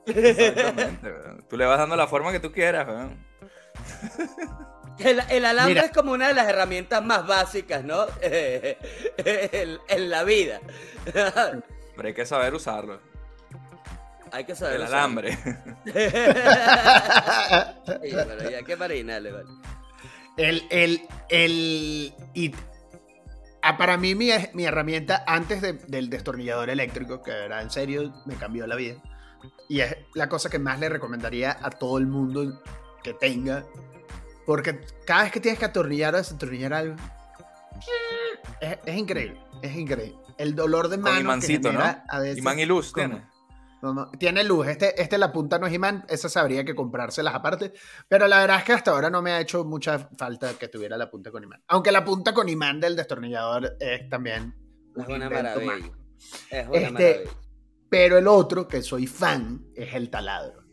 Exactamente. 0.06 1.10
Tú 1.50 1.58
le 1.58 1.66
vas 1.66 1.80
dando 1.80 1.96
la 1.96 2.08
forma 2.08 2.32
que 2.32 2.40
tú 2.40 2.52
quieras. 2.52 2.88
weón. 2.88 3.26
El, 5.00 5.22
el 5.30 5.46
alambre 5.46 5.76
Mira. 5.76 5.86
es 5.88 5.92
como 5.92 6.12
una 6.12 6.28
de 6.30 6.34
las 6.34 6.48
herramientas 6.48 7.04
más 7.04 7.26
básicas, 7.28 7.84
¿no? 7.84 8.06
en, 8.22 9.78
en 9.88 10.10
la 10.10 10.24
vida. 10.24 10.60
Pero 11.14 12.08
hay 12.08 12.14
que 12.14 12.26
saber 12.26 12.54
usarlo. 12.54 13.00
Hay 14.32 14.44
que 14.44 14.56
saber. 14.56 14.76
El 14.76 14.82
usarlo. 14.82 14.98
alambre. 14.98 15.38
Oye, 18.02 18.26
pero 18.26 18.50
ya 18.50 18.64
que 18.64 18.76
marinale, 18.76 19.32
vale. 19.32 19.50
El, 20.38 20.64
el, 20.70 21.02
el, 21.30 22.14
y 22.34 22.54
ah, 23.64 23.78
para 23.78 23.98
mí 23.98 24.14
mi, 24.16 24.30
mi 24.54 24.66
herramienta 24.66 25.24
antes 25.26 25.62
de- 25.62 25.74
del 25.74 26.10
destornillador 26.10 26.70
eléctrico, 26.70 27.24
que 27.24 27.32
era 27.32 27.62
en 27.62 27.72
serio, 27.72 28.14
me 28.26 28.36
cambió 28.36 28.68
la 28.68 28.76
vida. 28.76 28.96
Y 29.70 29.82
es 29.82 29.96
la 30.14 30.30
cosa 30.30 30.50
que 30.50 30.60
más 30.60 30.80
le 30.80 30.90
recomendaría 30.90 31.58
a 31.62 31.70
todo 31.72 31.98
el 31.98 32.08
mundo 32.08 32.62
que 33.04 33.14
tenga. 33.14 33.64
Porque 34.48 34.80
cada 35.06 35.24
vez 35.24 35.32
que 35.32 35.40
tienes 35.40 35.60
que 35.60 35.66
atornillar 35.66 36.16
o 36.16 36.18
desatornillar 36.18 36.74
algo, 36.74 36.96
es, 38.62 38.78
es 38.86 38.98
increíble, 38.98 39.40
es 39.62 39.76
increíble. 39.76 40.18
El 40.38 40.56
dolor 40.56 40.88
de 40.88 40.96
Con 40.96 41.04
mano 41.04 41.16
que 41.16 41.22
imancito, 41.22 41.72
¿no? 41.72 41.80
genera 41.80 42.06
a 42.10 42.20
veces- 42.20 42.38
Imán 42.40 42.60
y 42.60 42.66
luz 42.66 42.92
¿Cómo? 42.92 43.08
tiene. 43.08 43.28
No, 43.82 43.94
no, 43.94 44.10
Tiene 44.12 44.44
luz. 44.44 44.66
Este, 44.68 45.00
este 45.00 45.20
la 45.20 45.32
punta 45.32 45.60
no 45.60 45.68
es 45.68 45.74
imán. 45.74 46.04
Esa 46.10 46.30
sabría 46.30 46.66
que 46.66 46.74
comprárselas 46.74 47.36
aparte. 47.36 47.74
Pero 48.08 48.28
la 48.28 48.40
verdad 48.40 48.58
es 48.58 48.64
que 48.64 48.74
hasta 48.74 48.90
ahora 48.90 49.12
no 49.12 49.22
me 49.22 49.32
ha 49.32 49.40
hecho 49.40 49.64
mucha 49.66 50.00
falta 50.18 50.52
que 50.58 50.68
tuviera 50.68 50.98
la 50.98 51.12
punta 51.12 51.30
con 51.30 51.44
imán. 51.44 51.62
Aunque 51.68 51.92
la 51.92 52.04
punta 52.04 52.34
con 52.34 52.50
imán 52.50 52.80
del 52.80 52.96
destornillador 52.96 53.78
es 53.80 54.10
también 54.10 54.56
un 54.96 55.02
Es 55.04 55.08
una 55.10 55.30
maravilla. 55.30 55.72
mágico. 55.74 55.96
Es 56.50 56.68
una 56.68 56.78
Este- 56.78 56.92
maravilla. 56.92 57.32
Pero 57.90 58.18
el 58.18 58.28
otro, 58.28 58.68
que 58.68 58.82
soy 58.82 59.06
fan, 59.06 59.68
es 59.76 59.94
el 59.94 60.10
taladro. 60.10 60.64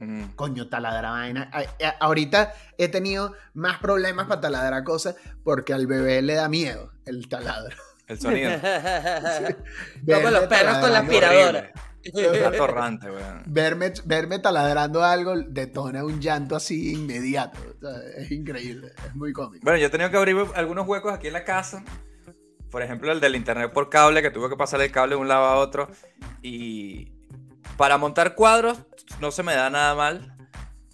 Mm. 0.00 0.22
Coño, 0.36 0.68
taladra 0.68 1.10
vaina. 1.10 1.50
A- 1.52 1.88
ahorita 2.00 2.52
he 2.78 2.88
tenido 2.88 3.34
más 3.54 3.78
problemas 3.78 4.26
para 4.26 4.40
taladrar 4.40 4.84
cosas 4.84 5.16
porque 5.44 5.72
al 5.72 5.86
bebé 5.86 6.22
le 6.22 6.34
da 6.34 6.48
miedo 6.48 6.92
el 7.04 7.28
taladro. 7.28 7.76
El 8.06 8.18
sonido. 8.20 8.50
Como 10.06 10.30
los 10.30 10.46
perros 10.46 10.78
con 10.78 10.92
la 10.92 11.00
aspiradora. 11.00 11.72
Es 12.02 12.42
atorrante, 12.42 13.10
weón. 13.10 13.42
Verme, 13.46 13.92
verme 14.04 14.38
taladrando 14.38 15.02
algo 15.04 15.34
detona 15.36 16.04
un 16.04 16.20
llanto 16.20 16.56
así 16.56 16.92
inmediato. 16.92 17.58
O 17.60 17.78
sea, 17.80 17.98
es 18.16 18.30
increíble, 18.30 18.92
es 19.06 19.14
muy 19.14 19.32
cómico. 19.32 19.62
Bueno, 19.64 19.78
yo 19.78 19.86
he 19.88 19.90
tenido 19.90 20.10
que 20.10 20.16
abrir 20.16 20.36
algunos 20.54 20.86
huecos 20.86 21.12
aquí 21.12 21.26
en 21.26 21.34
la 21.34 21.44
casa. 21.44 21.84
Por 22.70 22.82
ejemplo, 22.82 23.10
el 23.12 23.20
del 23.20 23.34
internet 23.34 23.72
por 23.72 23.90
cable, 23.90 24.22
que 24.22 24.30
tuve 24.30 24.48
que 24.48 24.56
pasar 24.56 24.80
el 24.80 24.90
cable 24.92 25.16
de 25.16 25.20
un 25.20 25.28
lado 25.28 25.44
a 25.46 25.56
otro. 25.56 25.90
Y 26.40 27.12
para 27.78 27.96
montar 27.96 28.34
cuadros 28.34 28.76
no 29.20 29.30
se 29.30 29.42
me 29.42 29.54
da 29.54 29.70
nada 29.70 29.94
mal. 29.94 30.34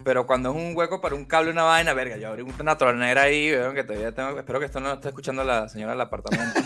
Pero 0.04 0.26
cuando 0.26 0.50
es 0.50 0.56
un 0.56 0.76
hueco 0.76 1.00
para 1.00 1.14
un 1.14 1.24
cable, 1.24 1.50
una 1.50 1.62
vaina, 1.62 1.94
verga, 1.94 2.18
yo 2.18 2.28
abrí 2.28 2.42
una 2.42 2.76
tronera 2.76 3.22
ahí, 3.22 3.50
veo 3.50 3.72
que 3.72 3.84
todavía 3.84 4.12
tengo. 4.12 4.38
Espero 4.38 4.60
que 4.60 4.66
esto 4.66 4.78
no 4.78 4.88
lo 4.88 4.94
esté 4.96 5.08
escuchando 5.08 5.42
la 5.44 5.66
señora 5.68 5.92
del 5.92 6.02
apartamento. 6.02 6.60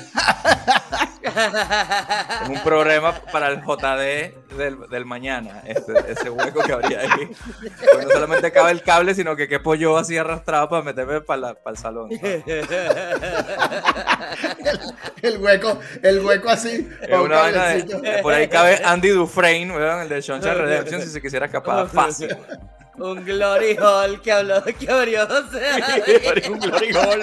Es 2.42 2.48
un 2.48 2.60
problema 2.62 3.14
para 3.32 3.48
el 3.48 3.60
JD 3.62 4.56
del, 4.56 4.88
del 4.88 5.04
mañana, 5.04 5.62
ese 5.64 6.30
hueco 6.30 6.62
que 6.62 6.72
habría 6.72 7.00
ahí. 7.00 7.30
Porque 7.92 8.06
no 8.06 8.10
solamente 8.10 8.52
cabe 8.52 8.72
el 8.72 8.82
cable, 8.82 9.14
sino 9.14 9.36
que 9.36 9.48
quepo 9.48 9.74
yo 9.74 9.96
así 9.96 10.16
arrastrado 10.16 10.68
para 10.68 10.82
meterme 10.82 11.20
para, 11.20 11.54
para 11.54 11.74
el 11.74 11.78
salón. 11.78 12.10
el, 12.10 12.64
el, 15.22 15.38
hueco, 15.38 15.78
el 16.02 16.24
hueco 16.24 16.48
así. 16.48 16.88
Una 17.08 17.40
vaina 17.40 17.66
de, 17.66 18.22
por 18.22 18.34
ahí 18.34 18.48
cabe 18.48 18.80
Andy 18.84 19.10
Dufresne, 19.10 20.02
el 20.02 20.08
de 20.08 20.20
Shawshank 20.20 20.56
Redemption, 20.56 21.02
si 21.02 21.08
se 21.08 21.20
quisiera 21.20 21.46
escapar 21.46 21.88
fácil. 21.88 22.36
Un 22.96 23.24
glory 23.24 23.76
hall 23.76 24.20
que 24.20 24.32
habló, 24.32 24.62
que 24.64 24.90
abrió, 24.90 25.22
o 25.22 25.50
sea. 25.52 25.78
un 26.50 26.58
glory 26.58 26.92
hall. 26.92 27.22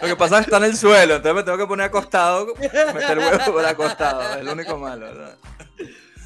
Lo 0.00 0.08
que 0.08 0.16
pasa 0.16 0.38
es 0.38 0.46
que 0.46 0.50
está 0.50 0.56
en 0.58 0.70
el 0.70 0.76
suelo, 0.76 1.16
entonces 1.16 1.34
me 1.34 1.42
tengo 1.42 1.58
que 1.58 1.66
poner 1.66 1.86
acostado, 1.86 2.54
meter 2.56 3.10
el 3.10 3.18
huevo 3.18 3.52
por 3.52 3.64
acostado, 3.64 4.38
es 4.38 4.44
lo 4.44 4.52
único 4.52 4.76
malo. 4.78 5.06
¿verdad? 5.06 5.36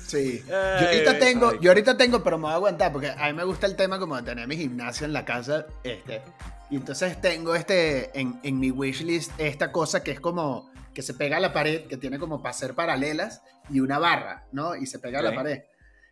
Sí. 0.07 0.43
yo 0.47 0.57
ahorita 0.57 1.19
tengo, 1.19 1.61
yo 1.61 1.71
ahorita 1.71 1.97
tengo, 1.97 2.23
pero 2.23 2.37
me 2.37 2.43
voy 2.43 2.53
a 2.53 2.55
aguantar 2.57 2.93
porque 2.93 3.11
a 3.11 3.27
mí 3.29 3.33
me 3.33 3.45
gusta 3.45 3.67
el 3.67 3.77
tema 3.77 3.99
como 3.99 4.17
de 4.17 4.23
tener 4.23 4.49
mi 4.49 4.57
gimnasio 4.57 5.07
en 5.07 5.13
la 5.13 5.25
casa, 5.25 5.67
este, 5.85 6.23
y 6.69 6.77
entonces 6.77 7.21
tengo 7.21 7.55
este 7.55 8.19
en, 8.19 8.41
en 8.43 8.59
mi 8.59 8.71
wishlist 8.71 9.33
esta 9.39 9.71
cosa 9.71 10.03
que 10.03 10.13
es 10.13 10.21
como 10.21 10.71
que 10.95 11.03
se 11.03 11.15
pega 11.15 11.37
a 11.37 11.41
la 11.41 11.53
pared, 11.53 11.87
que 11.87 11.97
tiene 11.97 12.19
como 12.19 12.43
para 12.43 12.53
ser 12.53 12.75
paralelas 12.75 13.43
y 13.69 13.81
una 13.81 13.99
barra, 13.99 14.45
¿no? 14.53 14.75
Y 14.75 14.87
se 14.87 14.99
pega 14.99 15.21
a 15.21 15.23
la 15.23 15.35
pared. 15.35 15.63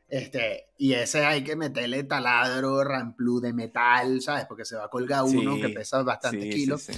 Este, 0.09 0.71
y 0.79 0.95
ese 0.95 1.25
hay 1.25 1.45
que 1.45 1.55
meterle 1.55 2.03
taladro, 2.05 2.83
ramplú 2.83 3.41
de 3.41 3.53
metal, 3.53 4.23
¿sabes? 4.23 4.47
Porque 4.47 4.65
se 4.65 4.77
va 4.77 4.87
a 4.87 4.89
colgar 4.89 5.23
uno 5.25 5.57
que 5.57 5.69
pesa 5.69 6.03
bastante 6.03 6.49
kilos. 6.49 6.89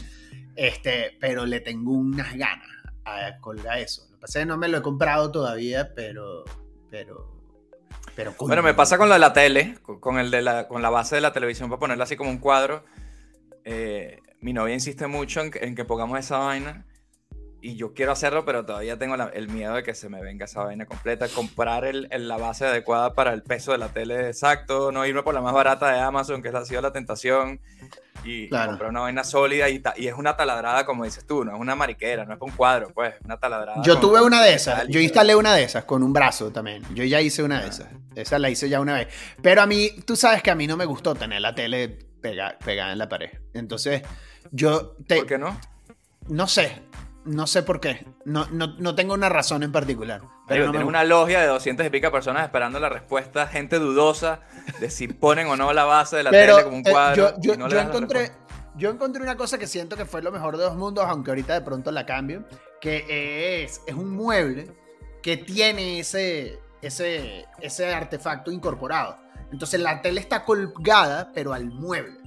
este, 0.54 1.16
pero 1.20 1.44
le 1.44 1.60
tengo 1.60 1.92
unas 1.92 2.32
ganas 2.36 2.68
a 3.04 3.36
colgar 3.40 3.78
eso. 3.78 4.06
Lo 4.10 4.16
que 4.16 4.20
pasa 4.20 4.38
es 4.38 4.44
que 4.44 4.48
no 4.48 4.56
me 4.56 4.68
lo 4.68 4.78
he 4.78 4.82
comprado 4.82 5.30
todavía, 5.32 5.92
pero. 5.94 6.44
pero 6.88 7.38
pero 8.14 8.34
bueno, 8.38 8.62
me 8.62 8.74
pasa 8.74 8.98
con 8.98 9.08
lo 9.08 9.14
de 9.14 9.20
la 9.20 9.32
tele, 9.32 9.78
con, 9.82 10.18
el 10.18 10.30
de 10.30 10.42
la, 10.42 10.68
con 10.68 10.82
la 10.82 10.90
base 10.90 11.14
de 11.14 11.20
la 11.20 11.32
televisión 11.32 11.70
para 11.70 11.80
ponerla 11.80 12.04
así 12.04 12.16
como 12.16 12.28
un 12.28 12.38
cuadro. 12.38 12.84
Eh, 13.64 14.18
mi 14.40 14.52
novia 14.52 14.74
insiste 14.74 15.06
mucho 15.06 15.40
en, 15.40 15.50
en 15.54 15.74
que 15.74 15.84
pongamos 15.84 16.18
esa 16.18 16.38
vaina 16.38 16.86
y 17.62 17.76
yo 17.76 17.92
quiero 17.94 18.12
hacerlo, 18.12 18.44
pero 18.44 18.64
todavía 18.64 18.98
tengo 18.98 19.14
el 19.14 19.48
miedo 19.48 19.74
de 19.74 19.82
que 19.82 19.94
se 19.94 20.08
me 20.08 20.22
venga 20.22 20.46
esa 20.46 20.64
vaina 20.64 20.86
completa. 20.86 21.28
Comprar 21.28 21.84
el, 21.84 22.08
la 22.10 22.36
base 22.36 22.66
adecuada 22.66 23.14
para 23.14 23.32
el 23.32 23.42
peso 23.42 23.72
de 23.72 23.78
la 23.78 23.88
tele 23.88 24.28
exacto, 24.28 24.92
no 24.92 25.04
irme 25.06 25.22
por 25.22 25.34
la 25.34 25.40
más 25.40 25.52
barata 25.52 25.90
de 25.92 26.00
Amazon, 26.00 26.42
que 26.42 26.48
esa 26.48 26.58
ha 26.58 26.64
sido 26.64 26.80
la 26.80 26.92
tentación. 26.92 27.60
Y 28.22 28.50
comprar 28.50 28.90
una 28.90 29.00
vaina 29.00 29.24
sólida 29.24 29.70
y, 29.70 29.82
y, 29.96 30.06
es 30.06 30.14
una 30.14 30.36
taladrada, 30.36 30.84
como 30.84 31.04
dices 31.04 31.26
tú, 31.26 31.42
no 31.42 31.54
es 31.54 31.60
una 31.60 31.74
mariquera, 31.74 32.26
no 32.26 32.34
es 32.34 32.40
un 32.42 32.50
cuadro, 32.50 32.90
pues, 32.92 33.14
una 33.24 33.38
taladrada. 33.38 33.80
Yo 33.82 33.98
tuve 33.98 34.20
una 34.20 34.42
de 34.42 34.52
esas, 34.52 34.86
yo 34.88 35.00
instalé 35.00 35.34
una 35.34 35.54
de 35.54 35.62
esas 35.62 35.84
con 35.84 36.02
un 36.02 36.12
brazo 36.12 36.50
también. 36.50 36.82
Yo 36.94 37.02
ya 37.04 37.22
hice 37.22 37.42
una 37.42 37.62
de 37.62 37.68
esas. 37.68 37.88
Esa 38.14 38.38
la 38.38 38.50
hice 38.50 38.68
ya 38.68 38.80
una 38.80 38.94
vez. 38.94 39.08
Pero 39.40 39.62
a 39.62 39.66
mí, 39.66 39.90
tú 40.04 40.16
sabes 40.16 40.42
que 40.42 40.50
a 40.50 40.54
mí 40.54 40.66
no 40.66 40.76
me 40.76 40.84
gustó 40.84 41.14
tener 41.14 41.40
la 41.40 41.54
tele 41.54 41.88
pegada, 42.20 42.58
pegada 42.58 42.92
en 42.92 42.98
la 42.98 43.08
pared. 43.08 43.30
Entonces, 43.54 44.02
yo 44.50 44.96
te. 45.06 45.16
¿Por 45.16 45.26
qué 45.26 45.38
no? 45.38 45.58
No 46.28 46.46
sé, 46.46 46.82
no 47.24 47.46
sé 47.46 47.62
por 47.62 47.80
qué. 47.80 48.06
No, 48.24 48.46
no, 48.50 48.94
tengo 48.94 49.14
una 49.14 49.28
razón 49.28 49.62
en 49.62 49.72
particular. 49.72 50.22
Pero 50.48 50.70
tiene 50.70 50.84
una 50.84 51.04
logia 51.04 51.40
de 51.40 51.46
200 51.46 51.86
y 51.86 51.90
pica 51.90 52.10
personas 52.10 52.44
esperando 52.44 52.80
la 52.80 52.88
respuesta, 52.88 53.46
gente 53.46 53.78
dudosa 53.78 54.40
de 54.80 54.90
si 54.90 55.08
ponen 55.08 55.46
o 55.48 55.56
no 55.56 55.72
la 55.72 55.84
base 55.84 56.16
de 56.16 56.22
la 56.24 56.30
tele 56.30 56.64
como 56.64 56.76
un 56.76 56.86
eh, 56.86 56.90
cuadro. 56.90 57.34
yo, 57.40 57.54
encontré, 57.54 58.32
yo 58.76 58.90
encontré 58.90 59.22
una 59.22 59.36
cosa 59.36 59.58
que 59.58 59.66
siento 59.66 59.96
que 59.96 60.06
fue 60.06 60.22
lo 60.22 60.32
mejor 60.32 60.56
de 60.56 60.64
dos 60.64 60.76
mundos, 60.76 61.04
aunque 61.06 61.30
ahorita 61.30 61.54
de 61.54 61.60
pronto 61.60 61.92
la 61.92 62.06
cambio, 62.06 62.44
que 62.80 63.62
es, 63.62 63.82
es 63.86 63.94
un 63.94 64.10
mueble 64.10 64.72
que 65.22 65.36
tiene 65.36 66.00
ese, 66.00 66.58
ese, 66.82 67.46
ese 67.60 67.92
artefacto 67.92 68.50
incorporado. 68.50 69.18
Entonces 69.52 69.80
la 69.80 70.00
tele 70.00 70.20
está 70.20 70.44
colgada, 70.44 71.30
pero 71.34 71.52
al 71.52 71.66
mueble. 71.66 72.19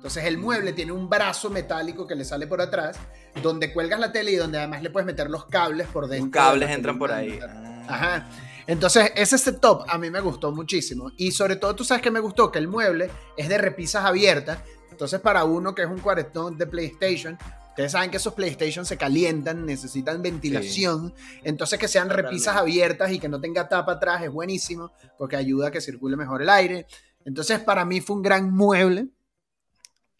Entonces 0.00 0.24
el 0.24 0.38
mueble 0.38 0.72
tiene 0.72 0.92
un 0.92 1.10
brazo 1.10 1.50
metálico 1.50 2.06
que 2.06 2.14
le 2.14 2.24
sale 2.24 2.46
por 2.46 2.62
atrás, 2.62 2.96
donde 3.42 3.70
cuelgas 3.70 4.00
la 4.00 4.10
tele 4.10 4.32
y 4.32 4.36
donde 4.36 4.56
además 4.56 4.82
le 4.82 4.88
puedes 4.88 5.04
meter 5.04 5.28
los 5.28 5.44
cables 5.44 5.88
por 5.88 6.08
dentro. 6.08 6.24
Los 6.24 6.32
cables 6.32 6.70
entran 6.70 6.98
por 6.98 7.12
ahí. 7.12 7.38
Ajá. 7.86 8.26
Entonces 8.66 9.12
ese 9.14 9.36
setup 9.36 9.84
a 9.86 9.98
mí 9.98 10.08
me 10.10 10.20
gustó 10.20 10.52
muchísimo. 10.52 11.12
Y 11.18 11.32
sobre 11.32 11.56
todo 11.56 11.76
tú 11.76 11.84
sabes 11.84 12.02
que 12.02 12.10
me 12.10 12.20
gustó 12.20 12.50
que 12.50 12.58
el 12.58 12.66
mueble 12.66 13.10
es 13.36 13.50
de 13.50 13.58
repisas 13.58 14.06
abiertas. 14.06 14.60
Entonces 14.90 15.20
para 15.20 15.44
uno 15.44 15.74
que 15.74 15.82
es 15.82 15.88
un 15.88 15.98
cuarentón 15.98 16.56
de 16.56 16.66
PlayStation, 16.66 17.36
Ustedes 17.68 17.92
saben 17.92 18.10
que 18.10 18.16
esos 18.16 18.34
PlayStation 18.34 18.84
se 18.84 18.96
calientan, 18.96 19.64
necesitan 19.64 20.20
ventilación. 20.20 21.14
Entonces, 21.44 21.78
que 21.78 21.88
sean 21.88 22.10
repisas 22.10 22.56
abiertas 22.56 23.12
y 23.12 23.18
que 23.20 23.28
no 23.28 23.40
tenga 23.40 23.68
tapa 23.68 23.92
atrás 23.92 24.22
es 24.22 24.30
buenísimo 24.30 24.92
porque 25.16 25.36
ayuda 25.36 25.68
a 25.68 25.70
que 25.70 25.80
circule 25.80 26.16
mejor 26.16 26.42
el 26.42 26.50
aire. 26.50 26.86
Entonces, 27.24 27.60
para 27.60 27.84
mí 27.84 28.00
fue 28.00 28.16
un 28.16 28.22
gran 28.22 28.52
mueble. 28.52 29.08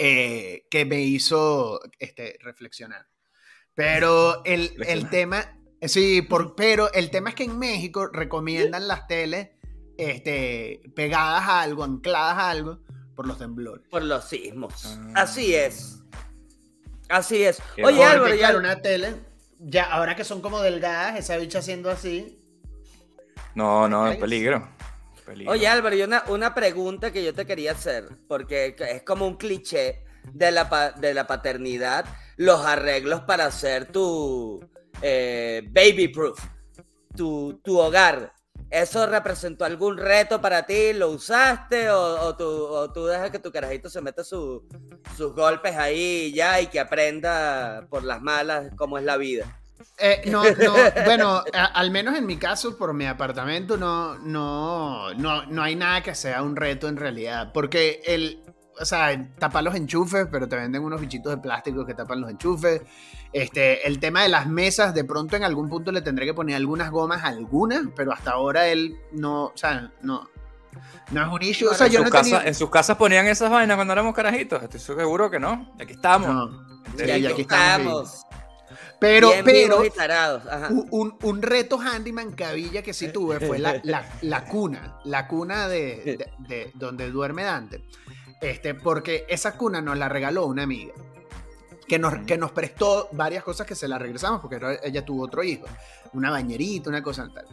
Eh, 0.02 0.66
que 0.70 0.86
me 0.86 1.02
hizo 1.02 1.78
este, 1.98 2.38
reflexionar. 2.40 3.06
Pero 3.74 4.42
el, 4.46 4.72
el 4.86 5.10
tema, 5.10 5.58
sí, 5.82 6.22
por, 6.22 6.56
pero 6.56 6.90
el 6.94 7.10
tema 7.10 7.28
es 7.28 7.34
que 7.34 7.44
en 7.44 7.58
México 7.58 8.06
recomiendan 8.06 8.88
las 8.88 9.06
teles 9.06 9.50
este, 9.98 10.80
pegadas 10.96 11.42
a 11.46 11.60
algo, 11.60 11.84
ancladas 11.84 12.38
a 12.38 12.48
algo, 12.48 12.78
por 13.14 13.26
los 13.26 13.36
temblores. 13.36 13.86
Por 13.90 14.02
los 14.02 14.26
sismos. 14.26 14.86
Ah. 14.86 15.12
Así 15.16 15.54
es. 15.54 16.02
Así 17.10 17.42
es. 17.42 17.60
Oye, 17.84 18.02
Álvaro, 18.02 18.34
ya... 18.34 18.56
una 18.56 18.80
tele, 18.80 19.16
ya, 19.58 19.84
ahora 19.84 20.16
que 20.16 20.24
son 20.24 20.40
como 20.40 20.62
delgadas, 20.62 21.18
esa 21.18 21.36
bicha 21.36 21.58
haciendo 21.58 21.90
así. 21.90 22.42
No, 23.54 23.86
no, 23.86 24.06
es 24.06 24.16
peligro. 24.16 24.66
Oye 25.48 25.68
Álvaro, 25.68 25.96
y 25.96 26.02
una, 26.02 26.24
una 26.28 26.54
pregunta 26.54 27.12
que 27.12 27.24
yo 27.24 27.34
te 27.34 27.46
quería 27.46 27.72
hacer, 27.72 28.08
porque 28.28 28.74
es 28.78 29.02
como 29.02 29.26
un 29.26 29.36
cliché 29.36 30.04
de 30.32 30.50
la, 30.50 30.94
de 30.98 31.14
la 31.14 31.26
paternidad, 31.26 32.04
los 32.36 32.64
arreglos 32.64 33.22
para 33.22 33.46
hacer 33.46 33.90
tu 33.90 34.60
eh, 35.02 35.62
baby 35.70 36.08
proof, 36.08 36.38
tu, 37.16 37.60
tu 37.62 37.78
hogar. 37.78 38.32
¿Eso 38.70 39.04
representó 39.06 39.64
algún 39.64 39.98
reto 39.98 40.40
para 40.40 40.64
ti? 40.64 40.92
¿Lo 40.92 41.10
usaste? 41.10 41.90
¿O, 41.90 42.36
tú, 42.36 43.06
dejas 43.06 43.30
que 43.30 43.40
tu 43.40 43.50
carajito 43.50 43.90
se 43.90 44.00
meta 44.00 44.22
sus 44.22 44.62
golpes 45.34 45.76
ahí 45.76 46.32
ya 46.32 46.60
y 46.60 46.68
que 46.68 46.78
aprenda 46.78 47.86
por 47.90 48.04
las 48.04 48.22
malas 48.22 48.70
cómo 48.76 48.96
es 48.96 49.04
la 49.04 49.16
vida? 49.16 49.59
Eh, 49.98 50.22
no, 50.26 50.42
no, 50.44 50.74
bueno, 51.04 51.42
al 51.52 51.90
menos 51.90 52.16
en 52.16 52.26
mi 52.26 52.36
caso, 52.36 52.76
por 52.76 52.94
mi 52.94 53.06
apartamento, 53.06 53.76
no, 53.76 54.18
no, 54.18 55.12
no, 55.14 55.46
no 55.46 55.62
hay 55.62 55.76
nada 55.76 56.02
que 56.02 56.14
sea 56.14 56.42
un 56.42 56.56
reto 56.56 56.88
en 56.88 56.96
realidad. 56.96 57.52
Porque 57.52 58.00
el, 58.06 58.42
o 58.80 58.84
sea, 58.84 59.28
tapan 59.38 59.64
los 59.64 59.74
enchufes, 59.74 60.26
pero 60.30 60.48
te 60.48 60.56
venden 60.56 60.82
unos 60.82 61.00
bichitos 61.00 61.32
de 61.32 61.38
plástico 61.38 61.84
que 61.84 61.94
tapan 61.94 62.20
los 62.20 62.30
enchufes. 62.30 62.82
Este, 63.32 63.86
el 63.86 64.00
tema 64.00 64.22
de 64.22 64.28
las 64.28 64.46
mesas, 64.46 64.94
de 64.94 65.04
pronto 65.04 65.36
en 65.36 65.44
algún 65.44 65.68
punto 65.68 65.92
le 65.92 66.02
tendré 66.02 66.26
que 66.26 66.34
poner 66.34 66.56
algunas 66.56 66.90
gomas, 66.90 67.22
algunas, 67.22 67.82
pero 67.94 68.12
hasta 68.12 68.32
ahora 68.32 68.68
él 68.68 68.96
no, 69.12 69.46
o 69.46 69.56
sea, 69.56 69.92
no, 70.02 70.28
no 71.10 71.22
es 71.22 71.32
un 71.32 71.42
issue. 71.42 71.68
O 71.68 71.74
sea, 71.74 71.86
en, 71.86 71.92
yo 71.92 72.04
no 72.04 72.10
casa, 72.10 72.42
en 72.44 72.54
sus 72.54 72.70
casas 72.70 72.96
ponían 72.96 73.26
esas 73.26 73.50
vainas 73.50 73.76
cuando 73.76 73.92
éramos 73.92 74.14
carajitos. 74.14 74.62
Estoy 74.62 74.80
seguro 74.80 75.30
que 75.30 75.38
no. 75.38 75.74
Aquí 75.80 75.92
estamos. 75.92 76.50
y 76.98 77.26
aquí, 77.26 77.42
estamos. 77.42 78.26
Pero, 79.00 79.30
pero 79.44 79.82
un, 80.90 81.16
un, 81.22 81.42
reto 81.42 81.80
handyman 81.80 82.32
cabilla 82.32 82.82
que 82.82 82.92
sí 82.92 83.08
tuve 83.08 83.40
fue 83.40 83.58
la, 83.58 83.80
la, 84.20 84.44
cuna, 84.44 85.00
la 85.04 85.26
cuna 85.26 85.68
de, 85.68 86.28
de, 86.38 86.70
donde 86.74 87.10
duerme 87.10 87.44
Dante. 87.44 87.82
Este, 88.42 88.74
porque 88.74 89.24
esa 89.28 89.56
cuna 89.56 89.80
nos 89.80 89.96
la 89.96 90.08
regaló 90.08 90.46
una 90.46 90.64
amiga. 90.64 90.92
Que 91.88 91.98
nos, 91.98 92.24
que 92.24 92.36
nos 92.38 92.52
prestó 92.52 93.08
varias 93.12 93.42
cosas 93.42 93.66
que 93.66 93.74
se 93.74 93.88
la 93.88 93.98
regresamos 93.98 94.40
porque 94.40 94.78
ella 94.84 95.04
tuvo 95.04 95.24
otro 95.24 95.42
hijo. 95.42 95.66
Una 96.12 96.30
bañerita, 96.30 96.90
una 96.90 97.02
cosa 97.02 97.28
tal. 97.34 97.46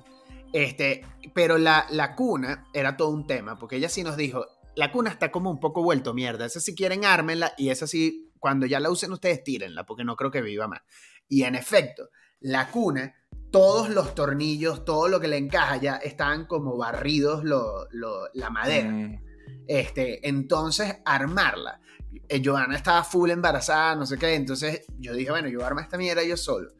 Este, 0.53 1.05
pero 1.33 1.57
la, 1.57 1.87
la 1.89 2.13
cuna 2.13 2.67
era 2.73 2.97
todo 2.97 3.09
un 3.09 3.25
tema, 3.25 3.57
porque 3.57 3.77
ella 3.77 3.89
sí 3.89 4.03
nos 4.03 4.15
dijo, 4.15 4.45
la 4.75 4.91
cuna 4.91 5.09
está 5.09 5.31
como 5.31 5.49
un 5.49 5.59
poco 5.59 5.81
vuelto 5.81 6.13
mierda. 6.13 6.45
Esa 6.45 6.59
si 6.59 6.75
quieren 6.75 7.03
ármenla 7.03 7.53
y 7.57 7.69
esa 7.69 7.87
sí, 7.87 8.26
cuando 8.39 8.65
ya 8.65 8.79
la 8.79 8.89
usen 8.89 9.11
ustedes 9.11 9.43
tírenla, 9.43 9.85
porque 9.85 10.03
no 10.03 10.15
creo 10.15 10.31
que 10.31 10.41
viva 10.41 10.67
más. 10.67 10.81
Y 11.27 11.43
en 11.43 11.55
efecto, 11.55 12.09
la 12.39 12.69
cuna, 12.69 13.15
todos 13.51 13.89
los 13.89 14.15
tornillos, 14.15 14.85
todo 14.85 15.07
lo 15.07 15.19
que 15.19 15.27
le 15.27 15.37
encaja 15.37 15.77
ya 15.77 15.95
estaban 15.97 16.45
como 16.45 16.77
barridos 16.77 17.43
la 17.43 18.49
madera. 18.49 18.89
Mm. 18.89 19.23
Este, 19.67 20.27
entonces, 20.27 20.97
armarla. 21.05 21.81
Eh, 22.29 22.41
Joana 22.43 22.75
estaba 22.75 23.03
full 23.03 23.29
embarazada, 23.31 23.95
no 23.95 24.05
sé 24.05 24.17
qué. 24.17 24.35
Entonces 24.35 24.85
yo 24.99 25.13
dije, 25.13 25.31
bueno, 25.31 25.47
yo 25.49 25.65
armo 25.65 25.79
esta 25.79 25.97
mierda 25.97 26.23
yo 26.23 26.37
solo. 26.37 26.71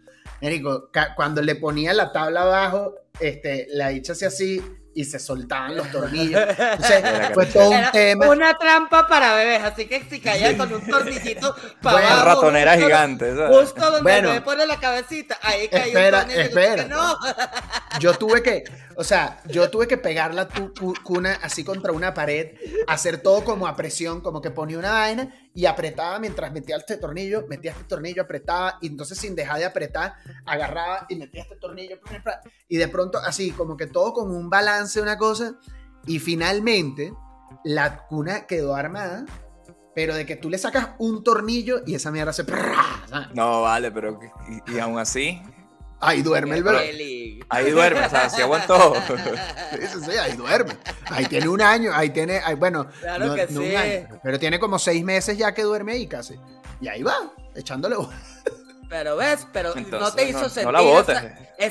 Érico, 0.41 0.89
cuando 1.15 1.41
le 1.41 1.55
ponía 1.55 1.93
la 1.93 2.11
tabla 2.11 2.43
abajo, 2.43 2.93
este, 3.19 3.67
la 3.69 3.89
dicha 3.89 4.13
hacía 4.13 4.27
así 4.27 4.61
y 4.97 5.05
se 5.05 5.19
soltaban 5.19 5.77
los 5.77 5.91
tornillos. 5.91 6.41
Entonces, 6.49 7.03
fue 7.35 7.45
todo 7.45 7.69
un 7.69 7.91
tema. 7.91 8.29
Una 8.29 8.57
trampa 8.57 9.07
para 9.07 9.35
bebés, 9.35 9.63
así 9.63 9.85
que 9.85 10.03
si 10.09 10.19
caías 10.19 10.55
con 10.55 10.73
un 10.73 10.81
tornillito 10.87 11.55
para 11.83 11.97
bueno, 11.97 12.15
abajo, 12.15 12.41
ratonera 12.41 12.75
gigante. 12.75 13.31
Justo 13.47 13.79
donde 13.79 14.01
bueno, 14.01 14.33
me 14.33 14.41
pone 14.41 14.65
la 14.65 14.79
cabecita, 14.79 15.37
ahí 15.43 15.67
cayó 15.67 15.85
espera, 15.85 16.17
un 16.17 16.23
tornillo. 16.23 16.41
Espera. 16.41 16.83
No. 16.85 17.15
Yo 17.99 18.13
tuve 18.15 18.41
que, 18.41 18.63
o 18.95 19.03
sea, 19.03 19.39
yo 19.45 19.69
tuve 19.69 19.87
que 19.87 19.97
pegar 19.97 20.33
la 20.33 20.47
cuna 21.03 21.37
así 21.43 21.63
contra 21.63 21.91
una 21.91 22.15
pared, 22.15 22.55
hacer 22.87 23.21
todo 23.21 23.43
como 23.43 23.67
a 23.67 23.75
presión, 23.75 24.21
como 24.21 24.41
que 24.41 24.49
ponía 24.49 24.79
una 24.79 24.93
vaina 24.93 25.31
y 25.57 25.65
apretaba 25.65 26.19
mientras 26.19 26.53
metía 26.53 26.77
este 26.77 26.97
tornillo, 26.97 27.47
metía 27.49 27.71
este 27.71 27.85
tornillo, 27.85 28.21
apretaba 28.21 28.77
y 28.79 28.89
entonces 28.89 29.17
sin 29.17 29.33
dejar 29.33 29.57
de 29.57 29.65
apretar, 29.65 30.13
agarraba 30.45 31.07
y 31.09 31.15
metía 31.15 31.41
este 31.41 31.55
tornillo 31.55 31.97
y 32.67 32.77
de 32.77 32.87
pronto 32.87 33.17
así, 33.17 33.49
como 33.49 33.75
que 33.75 33.87
todo 33.87 34.13
con 34.13 34.29
un 34.29 34.51
balance, 34.51 35.01
una 35.01 35.17
cosa 35.17 35.55
y 36.05 36.19
finalmente 36.19 37.11
la 37.63 38.05
cuna 38.05 38.45
quedó 38.45 38.75
armada 38.75 39.25
pero 39.95 40.13
de 40.13 40.27
que 40.27 40.35
tú 40.35 40.47
le 40.51 40.59
sacas 40.59 40.89
un 40.99 41.23
tornillo 41.23 41.81
y 41.87 41.95
esa 41.95 42.11
mierda 42.11 42.31
se... 42.31 42.45
No, 43.33 43.63
vale, 43.63 43.91
pero 43.91 44.19
y 44.67 44.77
aún 44.77 44.99
así, 44.99 45.41
Ahí 45.99 46.21
duerme 46.21 46.57
el 46.57 46.63
bebé. 46.63 47.39
Ahí 47.49 47.71
duerme, 47.71 48.05
o 48.05 48.09
sea, 48.09 48.29
se 48.29 48.43
aguantó. 48.43 48.93
Sí, 49.71 49.99
sí, 50.05 50.17
ahí 50.17 50.33
duerme. 50.33 50.77
Ahí 51.05 51.25
tiene 51.25 51.47
un 51.47 51.61
año, 51.61 51.91
ahí 51.93 52.09
tiene, 52.09 52.41
bueno, 52.57 52.87
claro 53.01 53.35
que 53.35 53.47
sí. 53.47 53.73
pero 54.23 54.39
tiene 54.39 54.59
como 54.59 54.79
seis 54.79 55.03
meses 55.03 55.37
ya 55.37 55.53
que 55.53 55.63
duerme 55.63 55.93
ahí 55.93 56.07
casi. 56.07 56.35
Y 56.79 56.87
ahí 56.87 57.03
va, 57.03 57.15
echándole. 57.55 57.95
Pero 58.89 59.17
ves, 59.17 59.45
pero 59.51 59.73
no 59.75 60.13
te 60.13 60.29
hizo 60.29 60.49
sentir. 60.49 60.65
No 60.65 60.71
la 60.71 60.81
botes. 60.81 61.17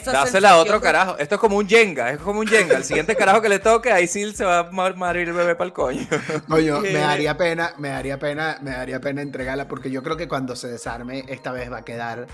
Dásela 0.04 0.50
a 0.50 0.56
otro 0.58 0.80
carajo. 0.80 1.16
Esto 1.18 1.36
es 1.36 1.40
como 1.40 1.56
un 1.56 1.68
Jenga, 1.68 2.10
es 2.10 2.18
como 2.18 2.40
un 2.40 2.46
Jenga. 2.46 2.76
El 2.76 2.84
siguiente 2.84 3.16
carajo 3.16 3.40
que 3.40 3.48
le 3.48 3.58
toque, 3.58 3.90
ahí 3.90 4.06
sí 4.06 4.32
se 4.34 4.44
va 4.44 4.58
a 4.58 4.70
morir 4.70 5.28
el 5.28 5.34
bebé 5.34 5.54
para 5.54 5.66
el 5.66 5.72
coño. 5.72 6.06
Coño, 6.48 6.80
me 6.80 6.92
daría 6.92 7.36
pena, 7.36 7.72
me 7.78 7.88
daría 7.88 8.18
pena, 8.18 8.58
me 8.60 8.72
daría 8.72 9.00
pena 9.00 9.22
entregarla 9.22 9.66
porque 9.66 9.90
yo 9.90 10.02
creo 10.02 10.16
que 10.16 10.28
cuando 10.28 10.56
se 10.56 10.68
desarme, 10.68 11.24
esta 11.28 11.52
vez 11.52 11.72
va 11.72 11.78
a 11.78 11.84
quedar 11.84 12.26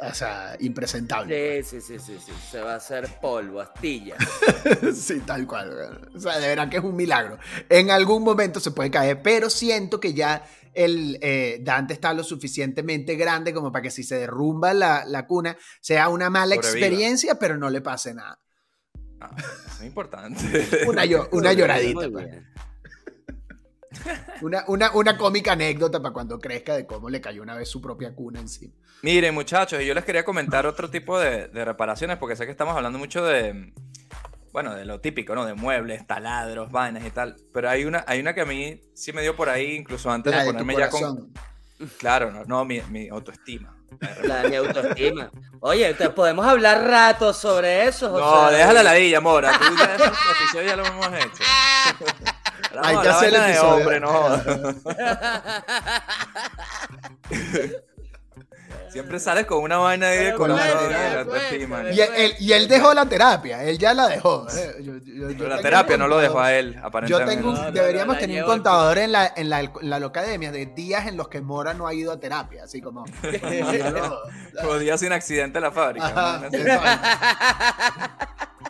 o 0.00 0.14
sea, 0.14 0.56
impresentable. 0.60 1.62
Sí, 1.62 1.80
sí, 1.80 1.98
sí, 1.98 2.18
sí, 2.24 2.32
Se 2.50 2.60
va 2.60 2.74
a 2.74 2.76
hacer 2.76 3.08
polvo, 3.20 3.60
astilla. 3.60 4.16
sí, 4.94 5.20
tal 5.20 5.46
cual. 5.46 6.10
O 6.14 6.20
sea, 6.20 6.38
de 6.38 6.48
verdad 6.48 6.68
que 6.68 6.78
es 6.78 6.84
un 6.84 6.96
milagro. 6.96 7.38
En 7.68 7.90
algún 7.90 8.22
momento 8.22 8.60
se 8.60 8.70
puede 8.70 8.90
caer, 8.90 9.22
pero 9.22 9.50
siento 9.50 10.00
que 10.00 10.14
ya 10.14 10.44
el 10.74 11.18
eh, 11.20 11.58
Dante 11.62 11.94
está 11.94 12.12
lo 12.12 12.22
suficientemente 12.22 13.16
grande 13.16 13.52
como 13.52 13.72
para 13.72 13.82
que 13.82 13.90
si 13.90 14.04
se 14.04 14.16
derrumba 14.16 14.72
la, 14.74 15.26
cuna 15.26 15.56
sea 15.80 16.08
una 16.08 16.30
mala 16.30 16.54
experiencia, 16.54 17.38
pero 17.38 17.56
no 17.56 17.68
le 17.70 17.80
pase 17.80 18.14
nada. 18.14 18.38
Ah, 19.20 19.34
es 19.66 19.82
importante. 19.84 20.40
Una, 20.86 21.02
una 21.32 21.52
lloradita. 21.52 22.08
Pues. 22.08 22.28
Una, 24.42 24.64
una, 24.68 24.92
una, 24.92 25.16
cómica 25.16 25.52
anécdota 25.52 26.00
para 26.00 26.12
cuando 26.12 26.38
crezca 26.38 26.76
de 26.76 26.86
cómo 26.86 27.10
le 27.10 27.20
cayó 27.20 27.42
una 27.42 27.56
vez 27.56 27.68
su 27.68 27.80
propia 27.80 28.14
cuna 28.14 28.38
encima. 28.38 28.74
Miren, 29.02 29.34
muchachos, 29.34 29.82
yo 29.84 29.94
les 29.94 30.04
quería 30.04 30.24
comentar 30.24 30.66
otro 30.66 30.90
tipo 30.90 31.18
de, 31.18 31.46
reparaciones, 31.64 32.16
porque 32.18 32.36
sé 32.36 32.44
que 32.46 32.50
estamos 32.50 32.76
hablando 32.76 32.98
mucho 32.98 33.24
de, 33.24 33.72
bueno, 34.52 34.74
de 34.74 34.84
lo 34.84 35.00
típico, 35.00 35.34
¿no? 35.34 35.46
De 35.46 35.54
muebles, 35.54 36.06
taladros, 36.06 36.72
vainas 36.72 37.06
y 37.06 37.10
tal. 37.10 37.36
Pero 37.52 37.70
hay 37.70 37.84
una, 37.84 38.04
hay 38.08 38.20
una 38.20 38.34
que 38.34 38.40
a 38.40 38.46
mí 38.46 38.80
sí 38.94 39.12
me 39.12 39.22
dio 39.22 39.36
por 39.36 39.48
ahí, 39.48 39.76
incluso 39.76 40.10
antes 40.10 40.34
de 40.34 40.44
ponerme 40.44 40.76
ya 40.76 40.90
con. 40.90 41.32
Claro, 41.98 42.32
no, 42.32 42.44
no 42.44 42.64
mi, 42.64 42.80
mi 42.90 43.08
autoestima. 43.08 43.72
La 44.24 44.42
de 44.42 44.50
mi 44.50 44.56
autoestima. 44.56 45.30
Oye, 45.60 45.94
podemos 45.94 46.44
hablar 46.44 46.84
rato 46.88 47.32
sobre 47.32 47.86
eso. 47.86 48.18
No, 48.18 48.50
déjala 48.50 48.82
la 48.82 48.90
ladilla, 48.90 49.20
mora. 49.20 49.52
Tú 49.52 49.64
ya, 50.54 50.62
ya 50.62 50.76
lo 50.76 50.84
hemos 50.84 51.06
hecho. 51.06 51.44
Hay 52.82 52.98
que 52.98 53.08
hacer 53.08 53.28
el 53.28 53.36
episodio. 53.36 53.76
hombre, 53.76 54.00
no. 54.00 54.42
Siempre 58.90 59.20
sales 59.20 59.46
con 59.46 59.58
una 59.58 59.78
vaina 59.78 60.08
de 60.08 60.34
con 60.34 60.50
y, 60.50 62.00
él, 62.00 62.34
y 62.38 62.52
él 62.52 62.68
dejó 62.68 62.94
la 62.94 63.06
terapia, 63.06 63.62
él 63.64 63.78
ya 63.78 63.94
la 63.94 64.08
dejó. 64.08 64.46
Eh, 64.56 65.00
la 65.38 65.58
terapia 65.58 65.96
no 65.96 66.08
lo 66.08 66.18
dejó 66.18 66.40
a 66.40 66.54
él, 66.54 66.78
aparentemente. 66.82 67.36
Yo 67.36 67.40
tengo, 67.40 67.70
deberíamos 67.70 68.18
tener 68.18 68.42
un 68.42 68.48
contador 68.48 68.98
en 68.98 69.12
la, 69.12 69.32
en, 69.36 69.50
la, 69.50 69.60
en 69.60 70.04
academia 70.04 70.52
de 70.52 70.66
días 70.66 71.06
en 71.06 71.16
los 71.16 71.28
que 71.28 71.40
Mora 71.40 71.74
no 71.74 71.86
ha 71.86 71.94
ido 71.94 72.12
a 72.12 72.20
terapia, 72.20 72.64
así 72.64 72.80
como... 72.80 73.04
como 74.60 74.78
días 74.78 75.00
sin 75.00 75.12
accidente 75.12 75.58
en 75.58 75.64
la 75.64 75.72
fábrica. 75.72 76.40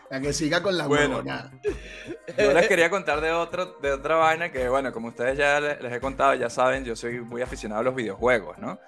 Para 0.09 0.21
que 0.23 0.33
siga 0.33 0.63
con 0.63 0.77
la 0.77 0.87
bueno, 0.87 1.23
Yo 1.23 2.53
les 2.53 2.67
quería 2.67 2.89
contar 2.89 3.21
de, 3.21 3.33
otro, 3.33 3.77
de 3.81 3.93
otra 3.93 4.17
vaina 4.17 4.51
que, 4.51 4.69
bueno, 4.69 4.93
como 4.93 5.09
ustedes 5.09 5.37
ya 5.37 5.61
les, 5.61 5.93
he 5.93 6.01
contado, 6.01 6.35
ya 6.35 6.49
saben, 6.49 6.85
yo 6.85 6.97
soy 6.97 7.21
muy 7.21 7.43
aficionado 7.43 7.81
a 7.81 7.85
los 7.85 7.95
videojuegos, 7.95 8.59
¿no? 8.59 8.79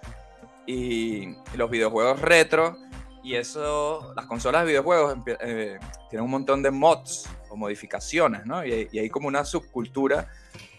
Y, 0.71 1.37
los 1.57 1.71
videojuegos 1.71 2.21
retro, 2.21 2.77
y 3.23 3.35
eso, 3.35 4.13
las 4.15 4.27
consolas 4.27 4.63
de 4.63 4.69
videojuegos 4.69 5.19
eh, 5.27 5.79
tienen 6.09 6.25
un 6.25 6.31
montón 6.31 6.63
de 6.63 6.71
mods 6.71 7.29
o 7.49 7.57
modificaciones, 7.57 8.47
¿no? 8.47 8.65
Y, 8.65 8.99
hay 8.99 9.11
como 9.11 9.29
una 9.29 9.45
subcultura 9.45 10.29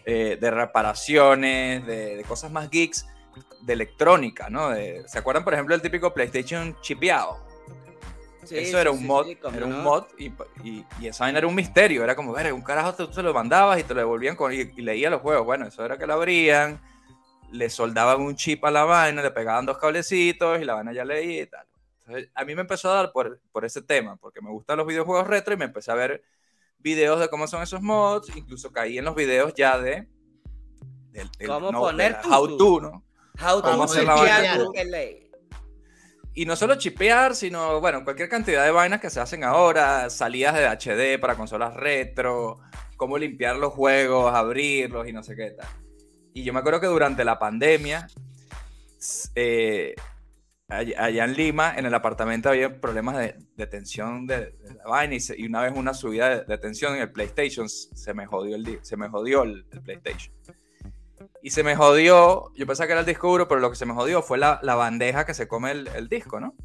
eh, 0.05 0.37
de 0.39 0.51
reparaciones, 0.51 1.85
de, 1.85 2.23
cosas 2.27 2.51
más 2.51 2.69
geeks, 2.69 3.05
de 3.61 3.73
electrónica, 3.73 4.49
¿no? 4.49 4.73
¿Se 5.05 5.19
acuerdan, 5.19 5.43
por 5.43 5.53
ejemplo, 5.53 5.75
del 5.75 5.81
típico 5.81 6.13
PlayStation 6.13 6.75
chipeado? 6.81 7.51
eso 8.49 8.79
era 8.79 8.91
un 8.91 9.05
mod, 9.05 9.27
era 9.27 9.65
un 9.65 9.83
mod 9.83 10.05
y, 10.17 10.27
y, 10.63 10.85
y, 10.99 11.07
esa 11.07 11.25
vaina 11.25 11.39
era 11.39 11.47
un 11.47 11.55
misterio, 11.55 12.03
era 12.03 12.15
como, 12.15 12.33
ver, 12.33 12.51
un 12.53 12.61
carajo 12.61 12.93
tú 12.93 13.07
te 13.07 13.21
lo 13.21 13.33
mandabas 13.33 13.79
y 13.79 13.83
te 13.83 13.93
lo 13.93 13.99
devolvían 13.99 14.35
con, 14.35 14.51
y, 14.53 14.65
leía 14.81 15.09
los 15.09 15.21
juegos, 15.21 15.45
bueno, 15.45 15.67
eso 15.67 15.85
era 15.85 15.97
que 15.97 16.07
lo 16.07 16.13
abrían, 16.13 16.81
le 17.51 17.69
soldaban 17.69 18.21
un 18.21 18.35
chip 18.35 18.63
a 18.65 18.71
la 18.71 18.83
vaina, 18.83 19.21
le 19.21 19.31
pegaban 19.31 19.65
dos 19.65 19.77
cablecitos 19.77 20.59
y 20.59 20.65
la 20.65 20.75
vaina 20.75 20.93
ya 20.93 21.05
leía 21.05 21.43
y 21.43 21.47
tal. 21.47 21.67
a 22.33 22.45
mí 22.45 22.55
me 22.55 22.61
empezó 22.61 22.91
a 22.91 22.95
dar 22.95 23.11
por, 23.11 23.39
por 23.51 23.65
ese 23.65 23.81
tema, 23.81 24.15
porque 24.17 24.41
me 24.41 24.49
gustan 24.49 24.77
los 24.77 24.87
videojuegos 24.87 25.27
retro 25.27 25.53
y 25.53 25.57
me 25.57 25.65
empecé 25.65 25.91
a 25.91 25.95
ver 25.95 26.23
videos 26.79 27.19
de 27.19 27.29
cómo 27.29 27.47
son 27.47 27.61
esos 27.61 27.81
mods, 27.81 28.35
incluso 28.35 28.71
caí 28.71 28.97
en 28.97 29.05
los 29.05 29.15
videos 29.15 29.53
ya 29.53 29.77
de... 29.77 30.07
¿Cómo 31.45 31.71
poner 31.71 32.17
How 32.23 32.57
to, 32.57 32.81
¿no? 32.81 33.03
How 33.41 33.61
to 33.61 33.71
¿Cómo 33.71 33.83
hacer 33.83 34.05
la 34.05 34.15
vaina? 34.15 34.57
Y 36.33 36.45
no 36.45 36.55
solo 36.55 36.75
chipear, 36.75 37.35
sino, 37.35 37.81
bueno, 37.81 38.05
cualquier 38.05 38.29
cantidad 38.29 38.63
de 38.63 38.71
vainas 38.71 39.01
que 39.01 39.09
se 39.09 39.19
hacen 39.19 39.43
ahora, 39.43 40.09
salidas 40.09 40.55
de 40.55 40.65
HD 40.65 41.19
para 41.19 41.35
consolas 41.35 41.73
retro, 41.73 42.59
cómo 42.95 43.17
limpiar 43.17 43.57
los 43.57 43.73
juegos, 43.73 44.33
abrirlos 44.33 45.09
y 45.09 45.11
no 45.11 45.23
sé 45.23 45.35
qué 45.35 45.51
tal. 45.51 45.67
Y 46.33 46.43
yo 46.43 46.53
me 46.53 46.59
acuerdo 46.59 46.79
que 46.79 46.87
durante 46.87 47.25
la 47.25 47.39
pandemia, 47.39 48.07
eh, 49.35 49.95
allá 50.71 51.25
en 51.25 51.33
Lima, 51.33 51.75
en 51.75 51.85
el 51.85 51.93
apartamento 51.93 52.49
había 52.49 52.79
problemas 52.79 53.17
de, 53.17 53.67
tensión 53.67 54.25
de, 54.25 54.55
la 54.77 54.89
vaina 54.89 55.15
y, 55.15 55.45
una 55.45 55.61
vez 55.61 55.73
una 55.75 55.93
subida 55.93 56.43
de, 56.43 56.57
tensión 56.57 56.95
en 56.95 57.01
el 57.01 57.11
PlayStation 57.11 57.67
se 57.67 58.13
me 58.13 58.25
jodió 58.25 58.55
el, 58.55 58.79
se 58.81 58.95
me 58.95 59.09
jodió 59.09 59.43
el 59.43 59.65
PlayStation. 59.83 60.33
Y 61.43 61.49
se 61.49 61.63
me 61.63 61.75
jodió, 61.75 62.53
yo 62.55 62.67
pensaba 62.67 62.87
que 62.87 62.93
era 62.93 63.01
el 63.01 63.05
disco 63.05 63.29
duro, 63.29 63.47
pero 63.47 63.59
lo 63.59 63.69
que 63.69 63.75
se 63.75 63.85
me 63.85 63.93
jodió 63.93 64.21
fue 64.21 64.37
la, 64.37 64.59
la 64.63 64.75
bandeja 64.75 65.25
que 65.25 65.33
se 65.33 65.47
come 65.47 65.71
el, 65.71 65.87
el, 65.87 66.07
disco, 66.07 66.39
¿no? 66.39 66.55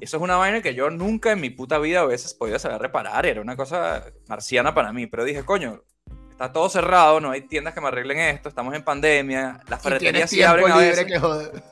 Eso 0.00 0.16
es 0.16 0.22
una 0.22 0.36
vaina 0.36 0.62
que 0.62 0.74
yo 0.74 0.90
nunca 0.90 1.32
en 1.32 1.40
mi 1.40 1.50
puta 1.50 1.78
vida 1.78 2.00
a 2.00 2.06
veces 2.06 2.34
podía 2.34 2.58
saber 2.58 2.80
reparar, 2.80 3.26
era 3.26 3.40
una 3.40 3.56
cosa 3.56 4.04
marciana 4.28 4.74
para 4.74 4.92
mí, 4.92 5.06
pero 5.06 5.24
dije, 5.24 5.44
coño, 5.44 5.82
está 6.36 6.52
todo 6.52 6.68
cerrado, 6.68 7.18
no 7.18 7.30
hay 7.30 7.40
tiendas 7.40 7.72
que 7.72 7.80
me 7.80 7.88
arreglen 7.88 8.18
esto, 8.18 8.50
estamos 8.50 8.74
en 8.74 8.82
pandemia, 8.82 9.58
las 9.68 9.82
ferreterías 9.82 10.28
sí 10.28 10.42
abren 10.42 10.70
a 10.70 10.76
veces. 10.76 11.06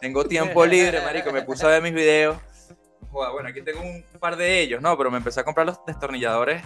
Tengo 0.01 0.25
tiempo 0.25 0.65
libre, 0.65 1.03
marico, 1.03 1.31
me 1.33 1.43
puse 1.43 1.67
a 1.67 1.69
ver 1.69 1.83
mis 1.83 1.93
videos. 1.93 2.39
bueno, 3.11 3.47
aquí 3.47 3.61
tengo 3.61 3.83
un 3.83 4.03
par 4.19 4.37
de 4.37 4.61
ellos, 4.61 4.81
¿no? 4.81 4.97
Pero 4.97 5.11
me 5.11 5.19
empecé 5.19 5.41
a 5.41 5.45
comprar 5.45 5.67
los 5.67 5.85
destornilladores 5.85 6.63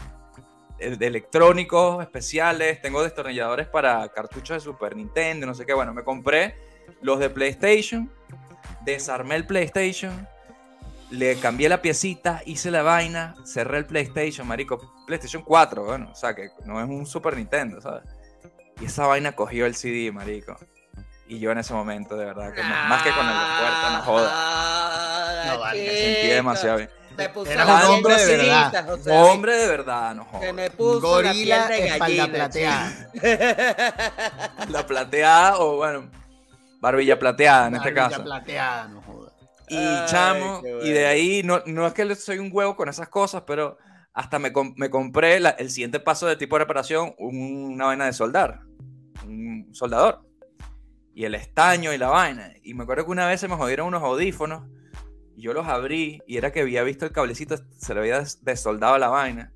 de 0.78 1.07
electrónicos 1.09 2.01
especiales, 2.01 2.80
tengo 2.80 3.03
destornilladores 3.03 3.66
para 3.66 4.09
cartuchos 4.11 4.59
de 4.59 4.61
Super 4.61 4.94
Nintendo, 4.94 5.44
no 5.44 5.55
sé 5.55 5.66
qué. 5.66 5.74
Bueno, 5.74 5.92
me 5.92 6.05
compré 6.05 6.55
los 7.03 7.18
de 7.18 7.30
PlayStation, 7.30 8.09
desarmé 8.82 9.34
el 9.34 9.44
PlayStation, 9.44 10.28
le 11.11 11.37
cambié 11.37 11.69
la 11.69 11.81
piecita, 11.81 12.43
hice 12.45 12.71
la 12.71 12.83
vaina, 12.83 13.35
cerré 13.45 13.79
el 13.79 13.87
PlayStation, 13.87 14.47
marico. 14.47 14.95
PlayStation 15.07 15.43
4, 15.43 15.85
bueno, 15.85 16.11
o 16.13 16.15
sea, 16.15 16.35
que 16.35 16.51
no 16.65 16.81
es 16.81 16.89
un 16.89 17.07
Super 17.07 17.37
Nintendo, 17.37 17.81
¿sabes? 17.81 18.03
Y 18.81 18.87
esa 18.87 19.07
vaina 19.07 19.33
cogió 19.33 19.67
el 19.67 19.75
CD, 19.75 20.13
marico. 20.13 20.57
Y 21.27 21.39
yo 21.41 21.51
en 21.51 21.59
ese 21.59 21.75
momento, 21.75 22.17
de 22.17 22.25
verdad, 22.25 22.55
que 22.55 22.63
más, 22.63 23.03
que 23.03 23.11
con 23.11 23.27
el 23.27 23.33
de 23.33 23.45
puerta, 23.61 23.91
no 23.93 24.03
joda. 24.03 25.45
No, 25.47 25.61
vale, 25.61 25.87
me 25.87 25.91
sentí 25.91 26.29
demasiado 26.29 26.77
bien. 26.79 26.91
Me 27.17 27.29
puso 27.31 27.51
Era 27.51 27.65
un 27.67 27.95
hombre 27.95 28.15
de 28.15 28.37
verdad. 28.37 28.99
Hombre 29.11 29.57
de 29.57 29.67
verdad, 29.67 30.15
no 30.15 30.25
jodas. 30.25 30.47
Que 30.47 30.53
me 30.53 30.71
puso 30.71 31.01
Gorila 31.01 31.59
la 31.59 31.67
piel 31.67 31.81
de 31.81 31.87
espalda 31.89 32.29
plateada. 32.29 33.11
la 34.69 34.87
plateada 34.87 35.59
o 35.59 35.77
bueno, 35.77 36.11
barbilla 36.81 37.19
plateada 37.19 37.67
en 37.67 37.75
este 37.75 37.93
caso. 37.93 38.11
Barbilla 38.11 38.25
plateada, 38.25 38.89
no 38.89 39.03
jodas. 39.03 39.08
Y 39.71 39.77
Ay, 39.77 40.07
chamo, 40.07 40.62
qué 40.62 40.69
y 40.69 40.73
bueno. 40.73 40.87
de 40.95 41.07
ahí, 41.07 41.43
no, 41.45 41.62
no 41.66 41.87
es 41.87 41.93
que 41.95 42.14
soy 42.14 42.39
un 42.39 42.51
huevo 42.53 42.77
con 42.77 42.89
esas 42.89 43.09
cosas, 43.09 43.43
pero 43.47 43.79
hasta 44.12 44.39
me, 44.39 44.53
com- 44.53 44.75
me 44.77 44.91
compré 44.91 45.39
la- 45.41 45.51
el 45.51 45.71
siguiente 45.71 46.01
paso 46.01 46.27
de 46.27 46.37
tipo 46.37 46.57
de 46.57 46.61
reparación, 46.64 47.14
un- 47.19 47.73
una 47.75 47.87
vaina 47.87 48.07
de 48.07 48.12
soldar, 48.12 48.61
un 49.25 49.69
soldador. 49.73 50.21
Y 51.14 51.25
el 51.25 51.35
estaño 51.35 51.93
y 51.93 51.99
la 51.99 52.09
vaina. 52.09 52.53
Y 52.62 52.75
me 52.75 52.85
acuerdo 52.85 53.05
que 53.05 53.11
una 53.11 53.27
vez 53.27 53.41
se 53.41 53.49
me 53.49 53.57
jodieron 53.57 53.89
unos 53.89 54.03
audífonos 54.03 54.69
y 55.37 55.43
yo 55.43 55.53
los 55.53 55.66
abrí 55.66 56.21
y 56.27 56.37
era 56.37 56.53
que 56.53 56.61
había 56.61 56.83
visto 56.85 57.05
el 57.07 57.12
cablecito, 57.12 57.57
se 57.77 57.95
le 57.95 58.01
había 58.01 58.21
des- 58.21 58.45
desoldado 58.45 58.99
la 58.99 59.09
vaina. 59.09 59.53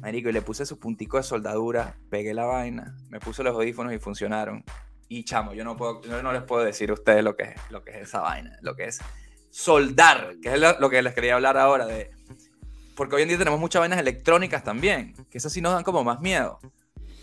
Marico, 0.00 0.30
y 0.30 0.32
le 0.32 0.40
puse 0.40 0.64
su 0.64 0.78
puntico 0.78 1.18
de 1.18 1.22
soldadura, 1.22 1.98
pegué 2.08 2.32
la 2.32 2.46
vaina, 2.46 2.96
me 3.10 3.20
puse 3.20 3.42
los 3.42 3.54
audífonos 3.54 3.92
y 3.92 3.98
funcionaron. 3.98 4.64
Y 5.08 5.24
chamo, 5.24 5.52
yo 5.52 5.64
no, 5.64 5.76
puedo, 5.76 6.00
yo 6.02 6.22
no 6.22 6.32
les 6.32 6.42
puedo 6.44 6.64
decir 6.64 6.88
a 6.88 6.94
ustedes 6.94 7.22
lo 7.22 7.36
que, 7.36 7.42
es, 7.42 7.54
lo 7.68 7.84
que 7.84 7.90
es 7.90 7.96
esa 8.08 8.20
vaina, 8.20 8.56
lo 8.62 8.74
que 8.76 8.84
es 8.84 9.00
soldar, 9.50 10.36
que 10.42 10.54
es 10.54 10.60
lo, 10.60 10.90
que 10.90 11.02
les 11.02 11.14
quería 11.14 11.34
hablar 11.34 11.56
ahora 11.58 11.86
de... 11.86 12.10
Porque 12.96 13.16
hoy 13.16 13.22
en 13.22 13.28
día 13.28 13.38
tenemos 13.38 13.58
muchas 13.58 13.80
vainas 13.80 13.98
electrónicas 13.98 14.62
también, 14.62 15.14
que 15.30 15.38
esas 15.38 15.52
sí 15.52 15.60
nos 15.60 15.72
dan 15.72 15.84
como 15.84 16.04
más 16.04 16.20
miedo. 16.20 16.58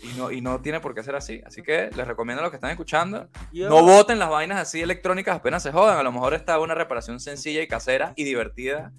Y 0.02 0.08
no, 0.16 0.30
y 0.30 0.40
no 0.40 0.60
tiene 0.60 0.80
por 0.80 0.94
qué 0.94 1.02
ser 1.02 1.16
así. 1.16 1.40
Así 1.44 1.62
que 1.62 1.90
les 1.94 2.06
recomiendo 2.06 2.40
a 2.40 2.42
los 2.44 2.50
que 2.50 2.56
están 2.56 2.70
escuchando, 2.70 3.28
no 3.52 3.82
voten 3.82 4.18
las 4.18 4.28
vainas 4.28 4.58
así 4.60 4.80
electrónicas 4.80 5.36
apenas 5.36 5.62
se 5.62 5.72
jodan. 5.72 5.98
A 5.98 6.02
lo 6.02 6.12
mejor 6.12 6.34
está 6.34 6.58
una 6.60 6.74
reparación 6.74 7.18
sencilla 7.20 7.62
y 7.62 7.68
casera 7.68 8.12
y 8.16 8.24
divertida 8.24 8.92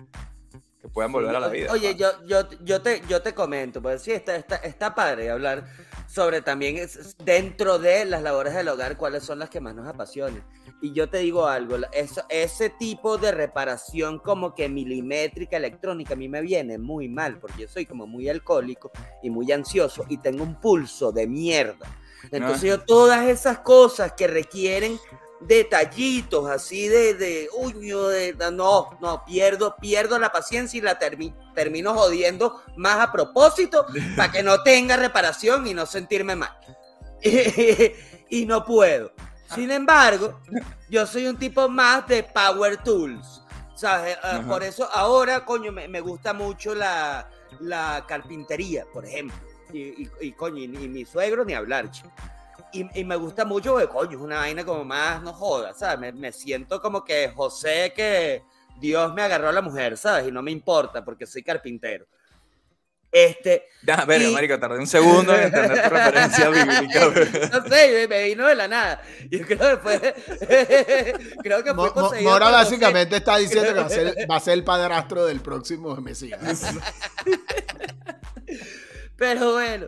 que 0.81 0.87
puedan 0.89 1.11
volver 1.11 1.35
a 1.35 1.39
la 1.39 1.47
vida. 1.49 1.71
Oye, 1.71 1.95
yo, 1.95 2.07
yo, 2.25 2.47
yo, 2.63 2.81
te, 2.81 3.01
yo 3.07 3.21
te 3.21 3.33
comento, 3.33 3.81
pues 3.81 4.01
sí, 4.01 4.11
está, 4.11 4.35
está, 4.35 4.55
está 4.57 4.95
padre 4.95 5.29
hablar 5.29 5.65
sobre 6.07 6.41
también 6.41 6.77
es- 6.77 7.15
dentro 7.17 7.79
de 7.79 8.05
las 8.05 8.21
labores 8.21 8.53
del 8.53 8.67
hogar 8.69 8.95
cuáles 8.97 9.23
son 9.23 9.39
las 9.39 9.49
que 9.49 9.59
más 9.61 9.75
nos 9.75 9.87
apasionan. 9.87 10.43
Y 10.81 10.93
yo 10.93 11.09
te 11.09 11.17
digo 11.17 11.45
algo, 11.47 11.75
eso, 11.91 12.23
ese 12.29 12.69
tipo 12.69 13.17
de 13.17 13.31
reparación 13.33 14.19
como 14.19 14.55
que 14.55 14.69
milimétrica 14.69 15.57
electrónica 15.57 16.13
a 16.13 16.17
mí 16.17 16.29
me 16.29 16.41
viene 16.41 16.77
muy 16.77 17.09
mal, 17.09 17.37
porque 17.39 17.63
yo 17.63 17.67
soy 17.67 17.85
como 17.85 18.07
muy 18.07 18.29
alcohólico 18.29 18.89
y 19.21 19.29
muy 19.29 19.51
ansioso 19.51 20.05
y 20.07 20.19
tengo 20.19 20.43
un 20.43 20.59
pulso 20.61 21.11
de 21.11 21.27
mierda. 21.27 21.85
Entonces 22.31 22.69
yo 22.69 22.79
todas 22.81 23.27
esas 23.27 23.59
cosas 23.59 24.13
que 24.13 24.27
requieren 24.27 24.97
detallitos 25.41 26.49
así 26.49 26.87
de, 26.87 27.13
de 27.13 27.49
uño, 27.57 28.07
de- 28.07 28.33
no, 28.51 28.97
no, 29.01 29.23
pierdo, 29.25 29.75
pierdo 29.81 30.19
la 30.19 30.31
paciencia 30.31 30.77
y 30.77 30.81
la 30.81 30.99
termi- 30.99 31.33
termino 31.55 31.93
jodiendo 31.93 32.61
más 32.77 32.99
a 33.05 33.11
propósito 33.11 33.85
para 34.15 34.31
que 34.31 34.43
no 34.43 34.63
tenga 34.63 34.95
reparación 34.97 35.67
y 35.67 35.73
no 35.73 35.85
sentirme 35.85 36.35
mal. 36.35 36.51
y 38.29 38.45
no 38.45 38.63
puedo. 38.65 39.11
Sin 39.55 39.71
embargo, 39.71 40.39
yo 40.89 41.05
soy 41.07 41.27
un 41.27 41.37
tipo 41.37 41.67
más 41.69 42.07
de 42.07 42.23
power 42.23 42.77
tools. 42.83 43.43
¿sabes? 43.75 44.17
Eh, 44.21 44.41
por 44.45 44.61
eso 44.61 44.89
ahora, 44.91 45.45
coño, 45.45 45.71
me, 45.71 45.87
me 45.87 46.01
gusta 46.01 46.33
mucho 46.33 46.75
la, 46.75 47.29
la 47.61 48.03
carpintería, 48.05 48.85
por 48.91 49.05
ejemplo. 49.05 49.37
Y, 49.71 50.03
y- 50.03 50.11
y, 50.21 50.31
coño, 50.33 50.57
y, 50.57 50.63
y 50.65 50.89
mi 50.89 51.05
suegro 51.05 51.45
ni 51.45 51.53
hablar, 51.53 51.89
chico. 51.89 52.11
Y, 52.73 52.99
y 52.99 53.03
me 53.05 53.15
gusta 53.15 53.45
mucho 53.45 53.71
porque, 53.73 53.87
coño, 53.87 54.17
es 54.17 54.23
una 54.23 54.39
vaina 54.39 54.65
como 54.65 54.83
más, 54.83 55.21
no 55.23 55.33
jodas, 55.33 55.79
¿sabes? 55.79 55.97
Me, 55.99 56.11
me 56.11 56.31
siento 56.33 56.81
como 56.81 57.03
que 57.05 57.29
José, 57.33 57.93
que 57.95 58.43
Dios 58.79 59.13
me 59.13 59.21
agarró 59.21 59.47
a 59.49 59.53
la 59.53 59.61
mujer, 59.61 59.97
¿sabes? 59.97 60.27
Y 60.27 60.31
no 60.31 60.41
me 60.41 60.51
importa 60.51 61.03
porque 61.05 61.25
soy 61.25 61.41
carpintero. 61.41 62.05
Este, 63.11 63.67
Ya, 63.81 64.05
ver, 64.05 64.21
y- 64.21 64.31
marico, 64.33 64.59
tardé 64.59 64.77
un 64.77 64.85
segundo 64.85 65.33
en 65.35 65.45
entender 65.45 65.81
tu 65.83 65.89
referencia 65.89 66.49
bíblica. 66.49 67.05
no 67.53 67.67
sé, 67.67 68.07
me- 68.07 68.23
vino 68.25 68.47
de 68.47 68.55
la 68.55 68.67
nada. 68.67 69.01
Yo 69.31 69.39
creo 69.47 69.57
que 69.57 69.77
fue, 69.77 70.15
creo 71.41 71.63
que 71.63 71.73
fue 71.73 71.91
conseguido 71.93 72.29
Mora 72.31 72.49
básicamente 72.51 73.15
está 73.17 73.37
diciendo 73.37 73.73
que 73.73 73.79
va 73.79 73.85
a, 73.87 73.89
ser, 73.89 74.15
va 74.31 74.35
a 74.35 74.39
ser 74.39 74.53
el 74.53 74.63
padrastro 74.63 75.25
del 75.25 75.39
próximo 75.41 75.95
Mesías. 75.97 76.39
Pero 79.17 79.53
bueno. 79.53 79.87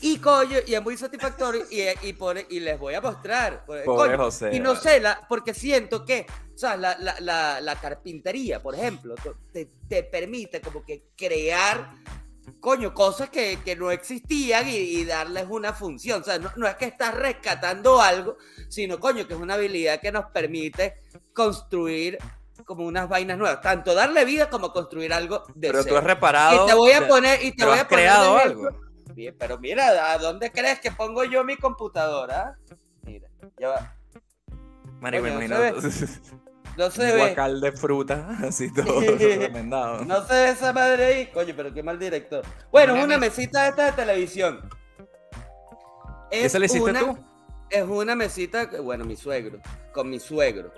Y 0.00 0.18
coño, 0.18 0.58
y 0.64 0.74
es 0.74 0.82
muy 0.82 0.96
satisfactorio 0.96 1.64
y, 1.72 1.82
y, 2.08 2.12
por- 2.12 2.38
y 2.48 2.60
les 2.60 2.78
voy 2.78 2.94
a 2.94 3.00
mostrar. 3.00 3.64
Pobre 3.64 3.84
coño, 3.84 4.16
José, 4.16 4.50
Y 4.54 4.60
no 4.60 4.76
sé, 4.76 5.00
la, 5.00 5.26
porque 5.28 5.52
siento 5.52 6.04
que, 6.04 6.24
o 6.54 6.56
sea, 6.58 6.76
la, 6.76 6.96
la, 7.00 7.16
la, 7.18 7.60
la 7.60 7.74
carpintería, 7.80 8.62
por 8.62 8.76
ejemplo, 8.76 9.16
te, 9.52 9.68
te 9.88 10.04
permite 10.04 10.60
como 10.60 10.84
que 10.84 11.08
crear, 11.16 11.90
coño, 12.60 12.94
cosas 12.94 13.30
que, 13.30 13.58
que 13.64 13.76
no 13.76 13.90
existían 13.90 14.68
y, 14.68 14.76
y 14.76 15.04
darles 15.04 15.46
una 15.48 15.72
función. 15.72 16.22
O 16.22 16.24
sea, 16.24 16.38
no, 16.38 16.50
no 16.56 16.66
es 16.66 16.76
que 16.76 16.86
estás 16.86 17.14
rescatando 17.14 18.00
algo, 18.00 18.36
sino, 18.68 18.98
coño, 18.98 19.26
que 19.26 19.34
es 19.34 19.40
una 19.40 19.54
habilidad 19.54 20.00
que 20.00 20.12
nos 20.12 20.26
permite 20.26 21.02
construir 21.32 22.18
como 22.64 22.84
unas 22.84 23.08
vainas 23.08 23.38
nuevas. 23.38 23.60
Tanto 23.60 23.94
darle 23.94 24.24
vida 24.24 24.50
como 24.50 24.72
construir 24.72 25.12
algo 25.12 25.44
de 25.54 25.70
Pero 25.70 25.84
tú 25.84 25.96
has 25.96 26.04
reparado. 26.04 26.64
Y 26.64 26.68
te 26.68 26.74
voy 26.74 26.92
a 26.92 27.08
poner, 27.08 27.42
y 27.42 27.52
te 27.52 27.64
voy 27.64 27.74
has 27.74 27.80
a 27.80 27.88
poner 27.88 28.04
creado 28.04 28.38
algo. 28.38 28.68
Bien, 29.14 29.34
pero 29.38 29.58
mira, 29.58 30.12
¿a 30.12 30.18
dónde 30.18 30.52
crees 30.52 30.78
que 30.80 30.92
pongo 30.92 31.24
yo 31.24 31.42
mi 31.44 31.56
computadora? 31.56 32.58
Mira, 33.02 33.28
ya 33.58 33.68
va. 33.68 33.96
Marico, 35.00 35.24
me 35.24 35.30
Coño, 35.30 35.44
imagino. 35.44 35.80
¿no 35.80 36.38
No 36.78 36.90
se 36.90 37.04
ve. 37.12 37.18
guacal 37.18 37.60
de 37.60 37.72
fruta, 37.72 38.28
así 38.48 38.72
todo 38.72 39.00
remendado. 39.00 40.04
No 40.06 40.24
se 40.26 40.32
ve 40.32 40.48
esa 40.50 40.72
madre 40.72 41.04
ahí. 41.04 41.26
Coño, 41.26 41.52
pero 41.56 41.74
qué 41.74 41.82
mal 41.82 41.98
director. 41.98 42.42
Bueno, 42.70 42.94
Una 42.94 43.04
una 43.04 43.18
mes- 43.18 43.36
mesita 43.36 43.68
esta 43.68 43.86
de 43.86 43.92
televisión. 43.92 44.70
¿Y 46.30 46.36
esa 46.38 46.58
la 46.58 46.66
hiciste 46.66 46.88
una, 46.90 47.00
tú? 47.00 47.18
Es 47.68 47.82
una 47.84 48.14
mesita, 48.14 48.70
que- 48.70 48.78
bueno, 48.80 49.04
mi 49.04 49.16
suegro, 49.16 49.58
con 49.92 50.08
mi 50.08 50.20
suegro. 50.20 50.72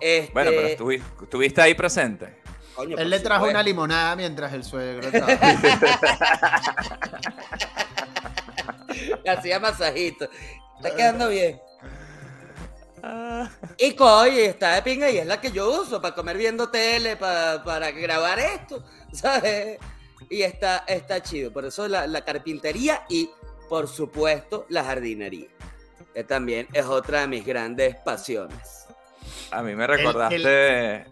Este, 0.00 0.32
Bueno, 0.32 0.50
pero 0.54 0.68
estuvi- 0.68 1.02
estuviste 1.22 1.62
ahí 1.62 1.74
presente. 1.74 2.42
coño, 2.74 2.96
Él 2.98 3.08
le 3.08 3.20
trajo 3.20 3.46
una 3.48 3.62
limonada 3.62 4.14
mientras 4.16 4.52
el 4.52 4.62
suegro. 4.64 5.08
Le 9.24 9.30
hacía 9.30 9.58
masajito. 9.60 10.28
Está 10.76 10.94
quedando 10.94 11.28
bien. 11.28 11.60
Y 13.78 13.94
coño, 13.94 14.32
está 14.38 14.74
de 14.74 14.82
pinga 14.82 15.10
y 15.10 15.18
es 15.18 15.26
la 15.26 15.40
que 15.40 15.50
yo 15.52 15.70
uso 15.82 16.00
para 16.00 16.14
comer 16.14 16.36
viendo 16.36 16.70
tele, 16.70 17.16
pa- 17.16 17.62
para 17.64 17.90
grabar 17.90 18.38
esto, 18.38 18.84
¿sabes? 19.12 19.78
Y 20.30 20.42
está, 20.42 20.84
está 20.86 21.22
chido. 21.22 21.52
Por 21.52 21.64
eso 21.64 21.86
la, 21.88 22.06
la 22.06 22.24
carpintería 22.24 23.04
y, 23.08 23.30
por 23.68 23.88
supuesto, 23.88 24.66
la 24.68 24.84
jardinería. 24.84 25.48
Que 26.14 26.24
también 26.24 26.68
es 26.72 26.86
otra 26.86 27.20
de 27.22 27.26
mis 27.28 27.44
grandes 27.44 27.96
pasiones. 27.96 28.86
A 29.50 29.62
mí 29.62 29.74
me 29.74 29.86
recordaste. 29.86 31.06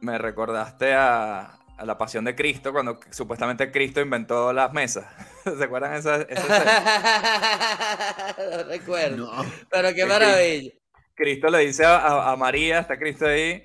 Me 0.00 0.18
recordaste 0.18 0.92
a, 0.94 1.58
a 1.78 1.84
la 1.84 1.96
pasión 1.96 2.24
de 2.24 2.34
Cristo 2.34 2.72
cuando 2.72 2.98
supuestamente 3.10 3.70
Cristo 3.72 4.00
inventó 4.00 4.52
las 4.52 4.72
mesas. 4.72 5.06
¿Se 5.44 5.64
acuerdan 5.64 5.94
esa, 5.94 6.16
esa 6.22 6.42
escena? 6.42 8.34
no 8.50 8.62
recuerdo. 8.68 9.16
No. 9.16 9.46
Pero 9.70 9.94
qué 9.94 10.04
maravilla. 10.04 10.72
Cristo 11.16 11.48
le 11.48 11.58
dice 11.60 11.84
a, 11.84 11.96
a- 11.96 12.32
a 12.32 12.36
María, 12.36 12.78
está 12.80 12.98
Cristo 12.98 13.26
ahí, 13.26 13.64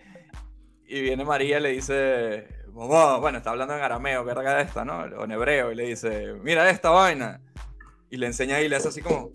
y 0.85 1.01
viene 1.01 1.23
María 1.25 1.59
y 1.59 1.61
le 1.61 1.69
dice, 1.69 2.47
mamá, 2.73 3.17
bueno, 3.17 3.37
está 3.39 3.51
hablando 3.51 3.75
en 3.75 3.81
arameo, 3.83 4.23
verga 4.23 4.55
de 4.55 4.63
esta, 4.63 4.83
¿no? 4.85 4.99
O 4.99 5.25
en 5.25 5.31
hebreo, 5.31 5.71
y 5.71 5.75
le 5.75 5.83
dice, 5.87 6.33
mira 6.41 6.69
esta 6.69 6.89
vaina. 6.89 7.41
Y 8.09 8.17
le 8.17 8.27
enseña 8.27 8.59
y 8.59 8.67
le 8.67 8.75
hace 8.75 8.89
así 8.89 9.01
como, 9.01 9.31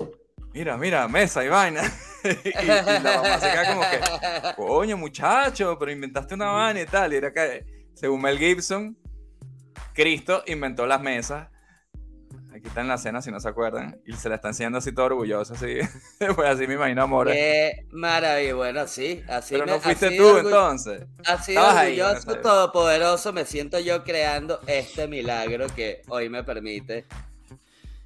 mira, 0.52 0.76
mira, 0.76 1.08
mesa 1.08 1.42
y 1.44 1.48
vaina. 1.48 1.82
y, 2.24 2.48
y 2.48 2.66
la 3.02 3.22
mamá 3.22 3.38
se 3.38 3.50
queda 3.50 3.66
como 3.74 3.80
que, 3.82 4.54
coño, 4.56 4.96
muchacho, 4.98 5.78
pero 5.78 5.90
inventaste 5.92 6.34
una 6.34 6.50
vaina 6.50 6.80
y 6.82 6.86
tal. 6.86 7.12
Y 7.12 7.16
era 7.16 7.32
que, 7.32 7.64
según 7.94 8.20
Mel 8.20 8.38
Gibson, 8.38 8.96
Cristo 9.94 10.42
inventó 10.46 10.86
las 10.86 11.00
mesas. 11.00 11.48
Aquí 12.56 12.68
está 12.68 12.80
en 12.80 12.88
la 12.88 12.94
escena, 12.94 13.20
si 13.22 13.30
no 13.30 13.38
se 13.40 13.48
acuerdan. 13.48 14.00
Y 14.06 14.12
se 14.14 14.28
la 14.28 14.36
está 14.36 14.48
enseñando 14.48 14.78
así 14.78 14.92
todo 14.92 15.06
orgulloso, 15.06 15.54
así. 15.54 15.78
pues 16.34 16.48
así 16.48 16.66
me 16.66 16.74
imagino 16.74 17.02
a 17.02 17.06
Mora. 17.06 17.32
Qué 17.32 17.86
maravilla. 17.92 18.54
Bueno, 18.54 18.86
sí, 18.86 19.22
así 19.28 19.54
Pero 19.54 19.66
me- 19.66 19.72
no 19.72 19.80
fuiste 19.80 20.06
así 20.06 20.16
tú 20.16 20.38
entonces. 20.38 21.06
Así 21.26 21.54
ahí 21.56 22.00
orgulloso, 22.00 22.34
todopoderoso, 22.40 23.32
me 23.32 23.44
siento 23.44 23.78
yo 23.78 24.02
creando 24.04 24.60
este 24.66 25.06
milagro 25.08 25.66
que 25.74 26.02
hoy 26.08 26.28
me 26.28 26.42
permite 26.44 27.06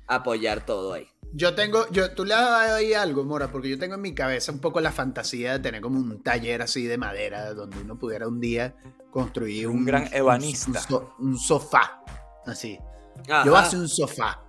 apoyar 0.07 0.64
todo 0.64 0.92
ahí. 0.94 1.09
Yo 1.32 1.55
tengo, 1.55 1.88
yo, 1.90 2.12
tú 2.12 2.24
le 2.24 2.34
has 2.34 2.40
dado 2.42 2.74
ahí 2.76 2.92
algo, 2.92 3.22
Mora, 3.24 3.48
porque 3.53 3.68
yo 3.68 3.78
tengo 3.78 3.94
en 3.94 4.01
mi 4.01 4.14
cabeza 4.14 4.51
un 4.51 4.59
poco 4.59 4.80
la 4.80 4.90
fantasía 4.90 5.53
de 5.53 5.59
tener 5.61 5.80
como 5.80 6.01
un 6.01 6.22
taller 6.24 6.61
así 6.62 6.86
de 6.86 6.98
madera 6.98 7.55
donde 7.55 7.78
uno 7.80 7.96
pudiera 7.96 8.26
un 8.26 8.40
día 8.40 8.74
construir 9.12 9.68
Un 9.68 9.76
un, 9.78 9.84
gran 9.84 10.09
ebanista. 10.12 10.70
un, 10.70 10.76
so- 10.76 11.14
un 11.20 11.38
sofá, 11.38 12.03
así. 12.46 12.78
Ajá. 13.28 13.44
Yo 13.44 13.50
voy 13.52 13.60
a 13.60 13.62
hacer 13.62 13.78
un 13.78 13.88
sofá 13.88 14.40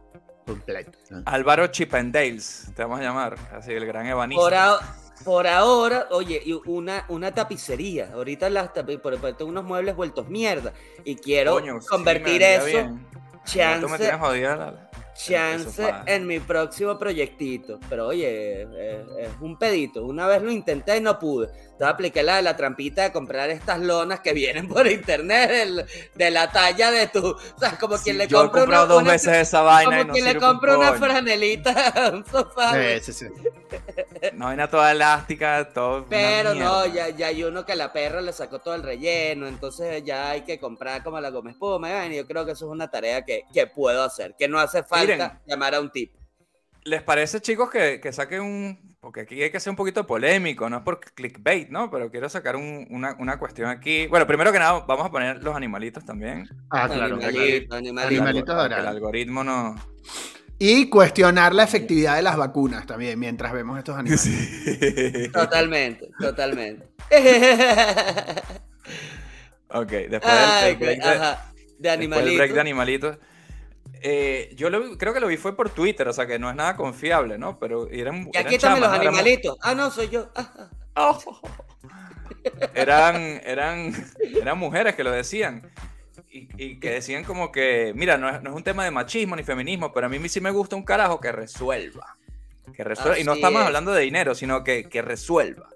completo. 0.45 0.97
¿no? 1.09 1.23
Álvaro 1.25 1.67
Chipendales, 1.67 2.71
te 2.75 2.81
vamos 2.83 2.99
a 2.99 3.03
llamar. 3.03 3.35
Así, 3.53 3.71
el 3.73 3.85
gran 3.85 4.05
ebanista. 4.07 4.41
por, 4.41 4.53
a- 4.53 4.79
por 5.23 5.45
ahora, 5.47 6.07
oye, 6.11 6.41
una, 6.65 7.05
una 7.09 7.31
tapicería. 7.31 8.09
Ahorita 8.13 8.49
las 8.49 8.73
tapi- 8.73 8.97
por, 8.97 9.19
por- 9.19 9.33
tengo 9.37 9.51
unos 9.51 9.63
muebles 9.63 9.95
vueltos 9.95 10.27
mierda. 10.29 10.73
Y 11.05 11.15
quiero 11.15 11.53
Coño, 11.53 11.79
sí, 11.81 11.87
convertir 11.87 12.23
me 12.23 12.29
vendría 12.31 12.55
eso. 12.55 12.65
bien. 12.65 12.95
No, 12.95 13.01
tú 13.01 13.17
me 13.43 13.43
Chance. 13.45 13.97
tienes 13.97 14.19
jodida 14.19 14.55
la- 14.55 14.89
chance 15.13 15.93
en 16.07 16.25
mi 16.25 16.39
próximo 16.39 16.97
proyectito. 16.97 17.79
Pero 17.89 18.07
oye, 18.07 18.63
es, 18.63 18.67
es 19.19 19.29
un 19.41 19.57
pedito. 19.59 20.03
Una 20.05 20.25
vez 20.25 20.41
lo 20.41 20.51
intenté 20.51 20.97
y 20.97 21.01
no 21.01 21.19
pude. 21.19 21.49
Entonces 21.81 21.95
apliqué 21.95 22.21
la 22.21 22.35
de 22.35 22.43
la 22.43 22.55
trampita 22.55 23.01
de 23.01 23.11
comprar 23.11 23.49
estas 23.49 23.79
lonas 23.79 24.19
que 24.19 24.33
vienen 24.33 24.67
por 24.67 24.85
internet 24.85 25.49
del- 25.49 25.85
de 26.13 26.29
la 26.29 26.51
talla 26.51 26.91
de 26.91 27.07
tu. 27.07 27.25
O 27.25 27.59
sea, 27.59 27.75
como 27.79 27.97
Sí, 27.97 28.03
quien 28.03 28.19
le 28.19 28.27
yo 28.27 28.37
he 28.37 28.41
compra 28.43 28.59
comprado 28.61 28.85
una, 28.85 28.93
dos 28.93 29.01
una- 29.01 29.11
veces 29.13 29.37
esa 29.37 29.61
vaina 29.63 29.81
y 29.95 29.97
como 30.01 30.03
no 30.09 30.13
quien 30.13 30.25
le 30.25 30.31
un 30.33 30.39
compra 30.39 30.77
una 30.77 30.93
franelita 30.93 31.93
un 32.13 32.23
sofá. 32.23 32.73
Sí, 32.99 33.11
sí, 33.11 33.13
sí. 33.13 33.25
Una 34.35 34.45
vaina 34.45 34.69
toda 34.69 34.91
elástica, 34.91 35.69
todo. 35.73 36.05
Pero 36.07 36.53
no, 36.53 36.85
ya, 36.85 37.09
ya 37.09 37.27
hay 37.27 37.43
uno 37.43 37.65
que 37.65 37.75
la 37.75 37.91
perra 37.91 38.21
le 38.21 38.31
sacó 38.31 38.59
todo 38.59 38.75
el 38.75 38.83
relleno, 38.83 39.47
entonces 39.47 40.03
ya 40.03 40.29
hay 40.29 40.41
que 40.41 40.59
comprar 40.59 41.01
como 41.01 41.19
la 41.19 41.31
goma 41.31 41.49
espuma. 41.49 42.05
y 42.05 42.13
y 42.13 42.17
yo 42.17 42.27
creo 42.27 42.45
que 42.45 42.51
eso 42.51 42.65
es 42.67 42.71
una 42.71 42.91
tarea 42.91 43.25
que, 43.25 43.45
que 43.51 43.65
puedo 43.65 44.03
hacer, 44.03 44.35
que 44.37 44.47
no 44.47 44.59
hace 44.59 44.83
falta 44.83 45.05
Miren. 45.15 45.31
llamar 45.47 45.73
a 45.73 45.79
un 45.81 45.91
tipo. 45.91 46.19
¿Les 46.83 47.01
parece, 47.01 47.41
chicos, 47.41 47.71
que, 47.71 47.99
que 47.99 48.13
saquen 48.13 48.41
un... 48.41 48.90
Porque 49.01 49.21
aquí 49.21 49.41
hay 49.41 49.49
que 49.49 49.59
ser 49.59 49.71
un 49.71 49.75
poquito 49.75 50.05
polémico, 50.05 50.69
no 50.69 50.77
es 50.77 50.83
por 50.83 50.99
clickbait, 50.99 51.69
¿no? 51.69 51.89
Pero 51.89 52.11
quiero 52.11 52.29
sacar 52.29 52.55
un- 52.55 52.85
una, 52.91 53.15
una 53.17 53.39
cuestión 53.39 53.67
aquí. 53.67 54.05
Bueno, 54.05 54.27
primero 54.27 54.51
que 54.51 54.59
nada, 54.59 54.81
vamos 54.87 55.07
a 55.07 55.11
poner 55.11 55.43
los 55.43 55.55
animalitos 55.55 56.05
también. 56.05 56.47
Ah, 56.69 56.87
claro. 56.87 57.15
Animalito, 57.15 57.75
animalito. 57.75 58.21
Animalito 58.23 58.65
el 58.65 58.73
algoritmo 58.73 59.43
no... 59.43 59.75
Y 60.59 60.89
cuestionar 60.89 61.55
la 61.55 61.63
efectividad 61.63 62.17
de 62.17 62.21
las 62.21 62.37
vacunas 62.37 62.85
también 62.85 63.17
mientras 63.19 63.51
vemos 63.51 63.79
estos 63.79 63.95
animales. 63.97 65.31
Totalmente, 65.33 66.07
totalmente. 66.19 66.85
ok, 69.69 69.89
después 69.89 70.31
Ay, 70.31 70.75
del, 70.75 70.77
break 70.77 71.03
de, 71.03 71.09
ajá, 71.09 71.51
de 71.55 71.57
después 71.57 71.79
del 71.79 71.89
animalito. 71.89 72.37
break 72.37 72.53
de 72.53 72.61
animalitos. 72.61 73.17
Eh, 74.01 74.51
yo 74.55 74.69
lo 74.69 74.97
creo 74.97 75.13
que 75.13 75.19
lo 75.19 75.27
vi 75.27 75.37
fue 75.37 75.55
por 75.55 75.69
Twitter, 75.69 76.07
o 76.07 76.13
sea 76.13 76.25
que 76.27 76.39
no 76.39 76.49
es 76.49 76.55
nada 76.55 76.75
confiable, 76.75 77.37
¿no? 77.37 77.57
Pero 77.59 77.87
eran, 77.89 78.23
Y 78.25 78.29
eran 78.37 78.45
aquí 78.45 78.55
están 78.55 78.79
los 78.79 78.89
animalitos. 78.89 79.57
Ah, 79.61 79.73
no, 79.75 79.91
soy 79.91 80.09
yo. 80.09 80.29
Ah, 80.35 80.53
ah. 80.95 81.17
Oh. 81.23 81.41
Eran, 82.73 83.15
eran, 83.45 83.93
eran 84.41 84.57
mujeres 84.57 84.95
que 84.95 85.03
lo 85.03 85.11
decían. 85.11 85.69
Y, 86.29 86.47
y 86.57 86.79
que 86.79 86.91
decían 86.91 87.23
como 87.23 87.51
que, 87.51 87.93
mira, 87.95 88.17
no 88.17 88.29
es, 88.29 88.41
no 88.41 88.51
es 88.51 88.55
un 88.55 88.63
tema 88.63 88.83
de 88.85 88.91
machismo 88.91 89.35
ni 89.35 89.43
feminismo, 89.43 89.91
pero 89.93 90.07
a 90.07 90.09
mí 90.09 90.29
sí 90.29 90.39
me 90.41 90.51
gusta 90.51 90.75
un 90.75 90.83
carajo 90.83 91.19
que 91.19 91.31
resuelva. 91.31 92.15
Que 92.73 92.83
resuelva. 92.83 93.19
y 93.19 93.23
no 93.23 93.33
estamos 93.33 93.61
es. 93.61 93.67
hablando 93.67 93.91
de 93.91 94.03
dinero, 94.03 94.33
sino 94.33 94.63
que, 94.63 94.85
que 94.85 95.01
resuelva. 95.01 95.69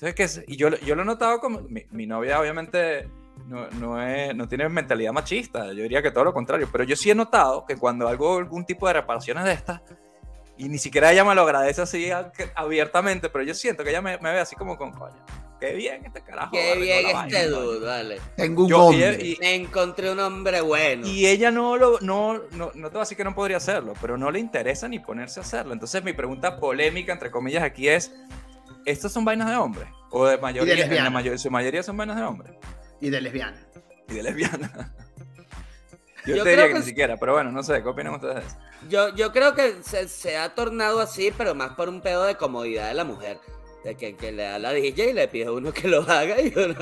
Entonces, 0.00 0.14
que, 0.14 0.52
y 0.52 0.56
yo, 0.56 0.70
lo- 0.70 0.78
yo 0.78 0.94
lo 0.94 1.02
he 1.02 1.04
notado 1.06 1.40
como, 1.40 1.60
mi, 1.62 1.84
mi 1.90 2.06
novia 2.06 2.40
obviamente 2.40 3.08
no, 3.50 3.68
no, 3.72 4.00
es, 4.02 4.34
no 4.34 4.46
tiene 4.48 4.68
mentalidad 4.68 5.12
machista, 5.12 5.66
yo 5.72 5.82
diría 5.82 6.00
que 6.02 6.10
todo 6.10 6.24
lo 6.24 6.32
contrario, 6.32 6.68
pero 6.70 6.84
yo 6.84 6.94
sí 6.96 7.10
he 7.10 7.14
notado 7.14 7.66
que 7.66 7.76
cuando 7.76 8.08
hago 8.08 8.38
algún 8.38 8.64
tipo 8.64 8.86
de 8.86 8.92
reparaciones 8.94 9.44
de 9.44 9.52
estas, 9.52 9.80
y 10.56 10.68
ni 10.68 10.78
siquiera 10.78 11.10
ella 11.10 11.24
me 11.24 11.34
lo 11.34 11.42
agradece 11.42 11.82
así 11.82 12.10
abiertamente, 12.54 13.28
pero 13.28 13.44
yo 13.44 13.54
siento 13.54 13.82
que 13.82 13.90
ella 13.90 14.02
me, 14.02 14.18
me 14.18 14.32
ve 14.32 14.40
así 14.40 14.54
como 14.56 14.76
con 14.76 14.92
coño. 14.92 15.16
Qué 15.58 15.74
bien 15.74 16.04
este 16.06 16.22
carajo. 16.22 16.52
Qué 16.52 16.76
bien 16.76 16.98
este 17.06 17.12
vaina, 17.12 17.38
coño". 17.38 17.60
dude, 17.60 17.86
vale. 17.86 18.20
Tengo 18.36 18.62
un 18.64 18.68
Yo- 18.70 18.92
y- 18.92 19.02
hombre. 19.02 19.26
y- 19.26 19.36
Me 19.40 19.54
encontré 19.56 20.10
un 20.10 20.18
hombre 20.20 20.60
bueno. 20.62 21.06
y 21.06 21.26
ella 21.26 21.50
no 21.50 21.76
lo, 21.76 21.98
no, 22.00 22.40
no, 22.52 22.70
no 22.74 22.88
te 22.88 22.94
va 22.94 23.00
a 23.00 23.04
decir 23.04 23.16
que 23.16 23.24
no 23.24 23.34
podría 23.34 23.58
hacerlo, 23.58 23.92
pero 24.00 24.16
no 24.16 24.30
le 24.30 24.38
interesa 24.38 24.88
ni 24.88 25.00
ponerse 25.00 25.40
a 25.40 25.42
hacerlo. 25.42 25.72
Entonces 25.74 26.02
mi 26.02 26.12
pregunta 26.14 26.58
polémica, 26.58 27.12
entre 27.12 27.30
comillas, 27.30 27.62
aquí 27.62 27.88
es, 27.88 28.10
¿estos 28.86 29.12
son 29.12 29.24
vainas 29.24 29.50
de 29.50 29.56
hombres? 29.56 29.86
O 30.10 30.26
de 30.26 30.38
mayoría, 30.38 30.74
en 30.74 30.80
la 31.14 31.38
su 31.38 31.50
mayoría 31.50 31.82
son 31.82 31.96
vainas 31.96 32.16
de 32.16 32.22
hombres. 32.22 32.52
Y 33.00 33.10
de 33.10 33.20
lesbiana. 33.20 33.66
Y 34.08 34.14
de 34.14 34.22
lesbianas. 34.22 34.70
Yo, 36.26 36.36
Yo 36.36 36.44
te 36.44 36.50
creo 36.52 36.56
diría 36.56 36.66
que, 36.66 36.72
que 36.74 36.78
ni 36.80 36.84
siquiera, 36.84 37.16
pero 37.16 37.32
bueno, 37.32 37.50
no 37.50 37.62
sé, 37.62 37.82
¿qué 37.82 37.88
opinan 37.88 38.14
ustedes? 38.14 38.44
Yo, 38.90 39.14
yo 39.14 39.32
creo 39.32 39.54
que 39.54 39.76
se, 39.82 40.06
se 40.06 40.36
ha 40.36 40.54
tornado 40.54 41.00
así, 41.00 41.32
pero 41.36 41.54
más 41.54 41.70
por 41.74 41.88
un 41.88 42.02
pedo 42.02 42.24
de 42.24 42.34
comodidad 42.36 42.88
de 42.88 42.94
la 42.94 43.04
mujer. 43.04 43.38
De 43.84 43.94
que, 43.96 44.14
que 44.14 44.30
le 44.30 44.42
da 44.42 44.58
la 44.58 44.72
DJ 44.74 45.10
y 45.10 45.12
le 45.14 45.26
pide 45.28 45.46
a 45.46 45.52
uno 45.52 45.72
que 45.72 45.88
lo 45.88 46.02
haga 46.02 46.38
y 46.38 46.52
uno. 46.54 46.74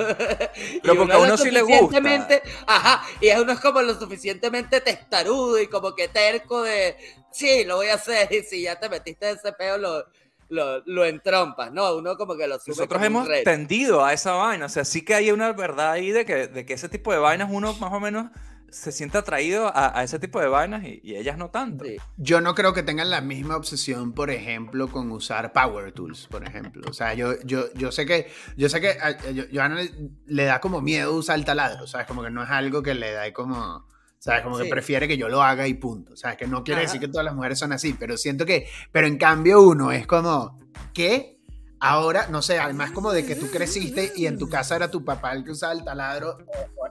y 0.57 0.81
Pero 0.81 0.97
porque 0.97 1.12
a 1.12 1.19
lo 1.19 1.23
uno 1.23 1.37
sí 1.37 1.53
le 1.53 1.62
gusta. 1.62 1.79
suficientemente- 1.79 2.43
Ajá, 2.66 3.07
y 3.21 3.31
a 3.31 3.41
uno 3.41 3.53
es 3.53 3.61
como 3.61 3.81
lo 3.83 3.95
suficientemente 3.95 4.81
testarudo 4.81 5.61
y 5.61 5.69
como 5.69 5.95
que 5.95 6.09
terco 6.09 6.62
de. 6.62 6.97
Sí, 7.31 7.62
lo 7.64 7.77
voy 7.77 7.87
a 7.91 7.95
hacer. 7.95 8.33
Y 8.33 8.43
si 8.43 8.62
ya 8.62 8.81
te 8.81 8.89
metiste 8.89 9.31
en 9.31 9.37
ese 9.37 9.53
pedo, 9.53 9.79
lo, 9.79 10.05
lo, 10.49 10.82
lo 10.86 11.05
entrompas, 11.05 11.72
¿no? 11.72 11.94
Uno 11.96 12.16
como 12.16 12.36
que 12.36 12.46
lo 12.49 12.57
sube. 12.59 12.68
Nosotros 12.76 13.03
hemos 13.03 13.28
tendido 13.44 14.05
a 14.05 14.12
esa 14.12 14.32
vaina, 14.32 14.66
o 14.66 14.68
sea, 14.68 14.84
sí 14.84 15.05
que 15.05 15.14
hay 15.14 15.30
una 15.30 15.53
verdad 15.53 15.92
ahí 15.92 16.11
de 16.11 16.24
que, 16.24 16.46
de 16.49 16.64
que 16.66 16.74
ese 16.74 16.88
tipo 16.88 17.12
de 17.12 17.18
vainas 17.18 17.49
uno 17.51 17.72
más 17.74 17.92
o 17.92 18.01
menos 18.01 18.26
se 18.70 18.92
siente 18.92 19.16
atraído 19.16 19.66
a, 19.68 19.99
a 19.99 20.03
ese 20.05 20.18
tipo 20.18 20.38
de 20.40 20.46
vainas 20.49 20.84
y, 20.84 21.01
y 21.03 21.16
ellas 21.16 21.38
no 21.38 21.49
tanto. 21.49 21.86
Sí. 21.86 21.96
Yo 22.18 22.42
no 22.42 22.55
creo 22.55 22.74
que 22.74 22.82
tengan 22.82 23.09
la 23.09 23.22
misma 23.22 23.57
obsesión, 23.57 24.12
por 24.12 24.30
ejemplo, 24.30 24.88
con 24.88 25.11
usar 25.11 25.55
power 25.55 25.90
tools, 25.92 26.26
por 26.26 26.44
ejemplo. 26.46 26.82
O 26.88 26.92
sea, 26.92 27.14
yo, 27.14 27.32
yo, 27.44 27.72
yo 27.72 27.90
sé 27.92 28.05
que, 28.05 28.30
yo 28.59 28.68
sé 28.68 28.82
que 28.82 28.90
a, 28.90 29.07
a 29.07 29.30
Yo- 29.30 29.44
Johanna 29.51 29.76
le, 29.76 29.90
le 30.26 30.44
da 30.44 30.61
como 30.61 30.82
miedo 30.82 31.14
usar 31.14 31.38
el 31.38 31.46
taladro, 31.46 31.86
¿sabes? 31.86 32.07
Como 32.07 32.22
que 32.22 32.30
no 32.30 32.42
es 32.42 32.51
algo 32.51 32.82
que 32.82 32.92
le 32.94 33.11
da 33.12 33.32
como, 33.32 33.86
¿sabes? 34.19 34.43
Como 34.43 34.59
que 34.59 34.64
Sí. 34.64 34.71
prefiere 34.71 35.09
que 35.09 35.16
yo 35.16 35.29
lo 35.29 35.43
haga 35.43 35.66
y 35.66 35.75
punto. 35.75 36.16
¿Sabes? 36.16 36.37
Que 36.37 36.47
no 36.47 36.62
quiere 36.64 36.83
Ajá. 36.83 36.89
decir 36.89 37.01
que 37.01 37.09
todas 37.09 37.25
las 37.25 37.35
mujeres 37.35 37.59
son 37.59 37.73
así, 37.73 37.95
pero 37.99 38.16
siento 38.16 38.47
que, 38.47 38.69
pero 38.93 39.07
en 39.07 39.19
cambio 39.19 39.62
uno 39.62 39.93
es 39.93 40.07
como, 40.07 40.59
¿qué? 40.95 41.37
Ahora, 41.81 42.27
no 42.29 42.43
sé, 42.43 42.59
además 42.59 42.91
como 42.91 43.12
de 43.12 43.25
que 43.25 43.37
tú 43.37 43.49
creciste 43.53 44.12
y 44.16 44.27
en 44.27 44.37
tu 44.37 44.49
casa 44.49 44.75
era 44.75 44.91
tu 44.91 45.05
papá 45.05 45.33
el 45.33 45.45
que 45.45 45.53
usaba 45.53 45.73
el 45.73 45.85
taladro 45.85 46.39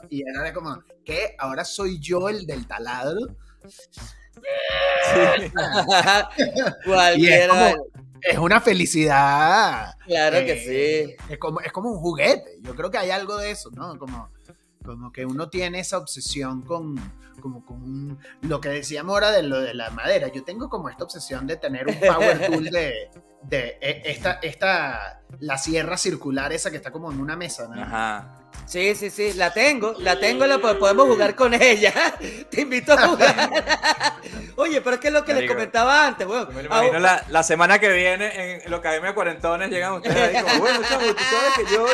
y 0.10 0.22
era 0.22 0.44
de 0.44 0.54
como, 0.54 0.82
¿qué? 1.04 1.36
Ahora 1.38 1.66
soy 1.66 2.00
yo 2.00 2.30
el 2.30 2.46
del 2.46 2.66
taladro. 2.68 3.20
Y 6.38 6.44
es, 6.48 6.74
Cualquiera. 6.86 7.48
como- 7.74 7.86
es 8.22 8.38
una 8.38 8.62
felicidad. 8.62 9.94
Claro 10.06 10.38
que 10.40 10.54
eh, 10.54 11.16
sí. 11.18 11.34
Es 11.34 11.38
como, 11.38 11.60
es 11.62 11.72
como 11.72 11.92
un 11.92 12.00
juguete. 12.00 12.58
Yo 12.62 12.76
creo 12.76 12.90
que 12.92 12.98
hay 12.98 13.12
algo 13.12 13.38
de 13.38 13.52
eso, 13.52 13.70
¿no? 13.72 13.98
Como, 13.98 14.30
como 14.96 15.12
que 15.12 15.26
uno 15.26 15.50
tiene 15.50 15.80
esa 15.80 15.98
obsesión 15.98 16.62
con, 16.62 16.96
como 17.42 17.64
con 17.66 17.82
un- 17.84 18.20
lo 18.42 18.62
que 18.62 18.70
decíamos 18.70 19.14
ahora 19.14 19.32
de 19.32 19.44
lo 19.44 19.60
de 19.60 19.74
la 19.74 19.90
madera. 19.92 20.30
Yo 20.30 20.44
tengo 20.44 20.70
como 20.70 20.90
esta 20.90 21.04
obsesión 21.04 21.46
de 21.46 21.58
tener 21.58 21.88
un 21.88 22.00
power 22.00 22.48
tool 22.48 22.66
de, 22.66 23.10
de 23.44 23.78
eh, 23.82 24.02
esta, 24.06 24.34
esta, 24.42 25.22
la 25.40 25.58
sierra 25.58 25.98
circular 25.98 26.52
esa 26.54 26.72
que 26.72 26.78
está 26.78 26.92
como 26.92 27.12
en 27.12 27.20
una 27.20 27.36
mesa, 27.36 27.68
¿no? 27.68 27.82
Ajá. 27.82 28.47
Sí, 28.68 28.96
sí, 28.96 29.10
sí, 29.10 29.32
la 29.34 29.54
tengo, 29.54 29.96
la 30.00 30.20
tengo, 30.20 30.46
la 30.46 30.58
po- 30.60 30.78
podemos 30.78 31.08
jugar 31.08 31.36
con 31.36 31.54
ella. 31.54 31.94
Te 32.52 32.62
invito 32.62 32.92
a 32.94 33.08
jugar. 33.08 33.50
Oye, 34.58 34.82
pero 34.82 34.96
es 34.96 35.00
que 35.02 35.08
es 35.08 35.14
lo 35.14 35.24
que 35.24 35.34
les 35.34 35.50
comentaba 35.50 36.06
antes, 36.08 36.28
weón. 36.28 36.54
Me 36.54 36.62
Ah, 36.62 36.66
imagino 36.66 37.00
la, 37.00 37.24
la 37.30 37.44
semana 37.44 37.80
que 37.80 37.90
viene 37.90 38.64
en 38.66 38.70
la 38.72 38.78
Academia 38.78 39.10
de 39.10 39.16
Cuarentones 39.16 39.70
llegan 39.70 39.94
ustedes 39.94 40.36
ahí 40.36 40.44
como, 40.44 40.60
bueno, 40.60 40.80
chamo, 40.90 41.06
tú 41.14 41.24
sabes 41.24 41.54
que 41.56 41.74
yo 41.74 41.86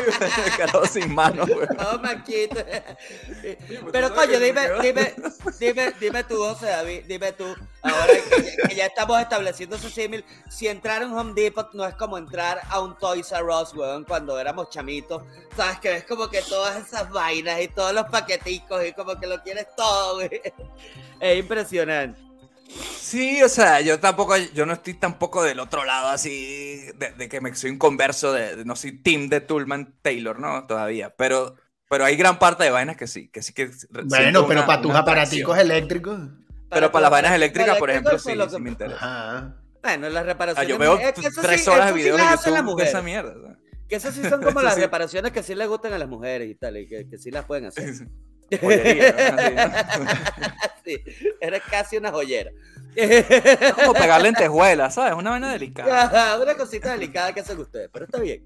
carajo 0.57 0.85
sin 0.87 1.13
mano, 1.13 1.45
güey. 1.45 1.67
No, 1.77 1.99
Maquito. 1.99 2.55
pues, 2.55 3.57
Pero 3.91 4.15
coño, 4.15 4.39
dime, 4.39 4.61
me 4.61 4.67
quedo- 4.67 4.81
dime, 4.81 5.13
dime, 5.59 5.93
dime 5.99 6.23
tú, 6.23 6.37
José 6.37 6.67
David, 6.67 7.03
dime 7.07 7.33
tú, 7.33 7.53
ahora 7.83 8.07
que 8.07 8.41
ya, 8.41 8.67
que 8.69 8.75
ya 8.75 8.85
estamos 8.87 9.19
estableciendo 9.21 9.75
ese 9.75 9.89
símil, 9.89 10.25
si 10.49 10.67
entrar 10.67 11.03
en 11.03 11.11
Home 11.13 11.33
Depot 11.35 11.69
no 11.73 11.85
es 11.85 11.93
como 11.95 12.17
entrar 12.17 12.61
a 12.69 12.79
un 12.79 12.97
Toys 12.97 13.31
R 13.31 13.43
Us, 13.43 13.73
weón, 13.75 14.05
cuando 14.05 14.39
éramos 14.39 14.69
chamitos, 14.69 15.21
sabes 15.55 15.79
que 15.79 15.89
ves 15.89 16.05
como 16.05 16.29
que 16.29 16.41
todas 16.63 16.87
esas 16.87 17.09
vainas 17.09 17.61
y 17.61 17.67
todos 17.67 17.93
los 17.93 18.05
paqueticos 18.05 18.85
y 18.85 18.93
como 18.93 19.19
que 19.19 19.27
lo 19.27 19.41
quieres 19.43 19.67
todo, 19.75 20.15
güey. 20.15 20.29
Es 21.19 21.37
impresionante. 21.39 22.19
Sí, 22.99 23.43
o 23.43 23.49
sea, 23.49 23.81
yo 23.81 23.99
tampoco, 23.99 24.35
yo 24.37 24.65
no 24.65 24.73
estoy 24.73 24.93
tampoco 24.95 25.43
del 25.43 25.59
otro 25.59 25.83
lado 25.85 26.07
así, 26.07 26.85
de, 26.95 27.11
de 27.11 27.29
que 27.29 27.41
me 27.41 27.53
soy 27.53 27.69
un 27.71 27.77
converso 27.77 28.31
de, 28.33 28.55
de- 28.55 28.65
no 28.65 28.75
soy 28.75 28.93
team 29.03 29.29
de 29.29 29.41
Toolman 29.41 29.93
Taylor, 30.01 30.39
¿no? 30.39 30.65
Todavía, 30.65 31.13
pero, 31.15 31.55
pero 31.89 32.05
hay 32.05 32.15
gran 32.15 32.39
parte 32.39 32.63
de 32.63 32.71
vainas 32.71 32.95
que 32.97 33.05
sí, 33.07 33.27
que 33.29 33.41
sí 33.43 33.53
que 33.53 33.69
Bueno, 34.05 34.47
pero 34.47 34.61
una- 34.61 34.65
para 34.65 34.81
tus 34.81 34.95
aparaticos 34.95 35.57
eléctricos. 35.57 36.19
Pero 36.69 36.91
para 36.91 37.03
las 37.03 37.11
vainas 37.11 37.33
eléctricas, 37.33 37.77
por 37.77 37.89
ejemplo, 37.91 38.17
sí, 38.17 38.31
me 38.59 38.69
interesa. 38.71 38.95
Ajá. 38.97 39.55
Bueno, 39.83 40.09
las 40.09 40.23
Ah, 40.23 40.25
reparaciones. 40.25 40.69
yo 40.69 40.77
veo 40.79 40.97
es 40.97 41.11
que 41.13 41.27
eso 41.27 41.41
tres 41.41 41.63
sí- 41.63 41.69
horas 41.69 41.93
de 41.93 41.99
eso 42.07 42.17
sí 42.17 42.21
las 42.51 42.61
YouTube 42.63 42.77
de 42.79 42.85
esa 42.85 43.01
mierda. 43.01 43.57
Que 43.93 43.97
esas 43.97 44.15
sí 44.15 44.23
son 44.27 44.41
como 44.41 44.59
las 44.63 44.73
sí. 44.73 44.81
reparaciones 44.81 45.31
que 45.31 45.43
sí 45.43 45.53
le 45.53 45.67
gustan 45.67 45.93
a 45.93 45.99
las 45.99 46.09
mujeres 46.09 46.49
y 46.49 46.55
tal, 46.55 46.77
y 46.77 46.87
que, 46.87 47.07
que 47.07 47.19
sí 47.19 47.29
las 47.29 47.45
pueden 47.45 47.65
hacer. 47.65 47.93
Joyería, 48.59 49.85
sí, 50.83 50.97
eres 51.39 51.61
casi 51.69 51.97
una 51.97 52.11
joyera. 52.11 52.49
¿no? 52.95 53.75
Como 53.75 53.93
pegar 53.93 54.19
lentejuelas, 54.19 54.95
¿sabes? 54.95 55.13
Una 55.13 55.29
vaina 55.29 55.51
delicada. 55.53 56.05
Ajá, 56.05 56.41
una 56.41 56.55
cosita 56.55 56.93
delicada 56.93 57.33
que 57.33 57.41
hacen 57.41 57.59
ustedes, 57.59 57.91
pero 57.93 58.05
está 58.05 58.19
bien. 58.19 58.43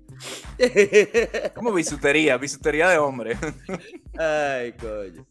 Como 1.55 1.71
bisutería, 1.71 2.35
bisutería 2.37 2.89
de 2.89 2.97
hombre. 2.97 3.37
Ay, 4.17 4.73
coño. 4.73 5.25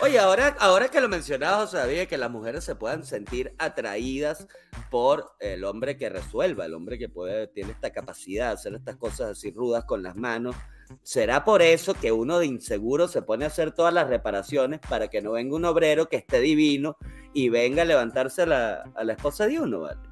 Oye, 0.00 0.18
ahora, 0.18 0.56
ahora 0.58 0.88
que 0.88 1.00
lo 1.00 1.08
mencionabas, 1.08 1.70
sabía 1.70 2.06
que 2.06 2.18
las 2.18 2.30
mujeres 2.30 2.64
se 2.64 2.74
puedan 2.74 3.04
sentir 3.04 3.54
atraídas 3.58 4.48
por 4.90 5.32
el 5.38 5.64
hombre 5.64 5.96
que 5.96 6.08
resuelva, 6.08 6.66
el 6.66 6.74
hombre 6.74 6.98
que 6.98 7.08
puede, 7.08 7.46
tiene 7.46 7.70
esta 7.72 7.92
capacidad 7.92 8.48
de 8.48 8.54
hacer 8.54 8.74
estas 8.74 8.96
cosas 8.96 9.30
así 9.30 9.52
rudas 9.52 9.84
con 9.84 10.02
las 10.02 10.16
manos. 10.16 10.56
¿Será 11.02 11.44
por 11.44 11.62
eso 11.62 11.94
que 11.94 12.12
uno 12.12 12.38
de 12.38 12.46
inseguro 12.46 13.08
se 13.08 13.22
pone 13.22 13.44
a 13.44 13.48
hacer 13.48 13.72
todas 13.72 13.94
las 13.94 14.08
reparaciones 14.08 14.80
para 14.80 15.08
que 15.08 15.22
no 15.22 15.32
venga 15.32 15.56
un 15.56 15.64
obrero 15.64 16.08
que 16.08 16.16
esté 16.16 16.40
divino 16.40 16.96
y 17.32 17.48
venga 17.48 17.82
a 17.82 17.86
levantarse 17.86 18.42
a 18.42 18.46
la, 18.46 18.82
a 18.94 19.04
la 19.04 19.12
esposa 19.12 19.46
de 19.46 19.60
uno, 19.60 19.80
¿vale? 19.80 20.11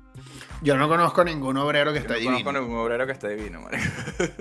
Yo 0.63 0.77
no 0.77 0.89
conozco 0.89 1.25
ningún 1.25 1.57
obrero 1.57 1.93
que 1.93 2.01
Yo 2.01 2.03
esté 2.03 2.13
no 2.15 2.19
divino. 2.21 2.45
conozco 2.45 2.67
ningún 2.69 2.81
obrero 2.85 3.07
que 3.07 3.13
esté 3.13 3.29
divino, 3.31 3.61
marico. 3.63 3.85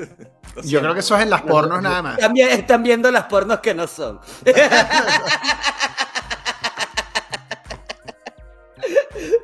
Yo 0.63 0.82
creo 0.82 0.93
que 0.93 0.99
eso 0.99 1.15
es 1.15 1.24
en 1.24 1.30
las 1.30 1.43
pornos 1.43 1.82
nada 1.82 2.01
más. 2.01 2.17
También 2.17 2.49
están 2.49 2.84
viendo 2.84 3.09
las 3.11 3.24
pornos 3.26 3.59
que 3.59 3.74
no 3.74 3.88
son. 3.88 4.20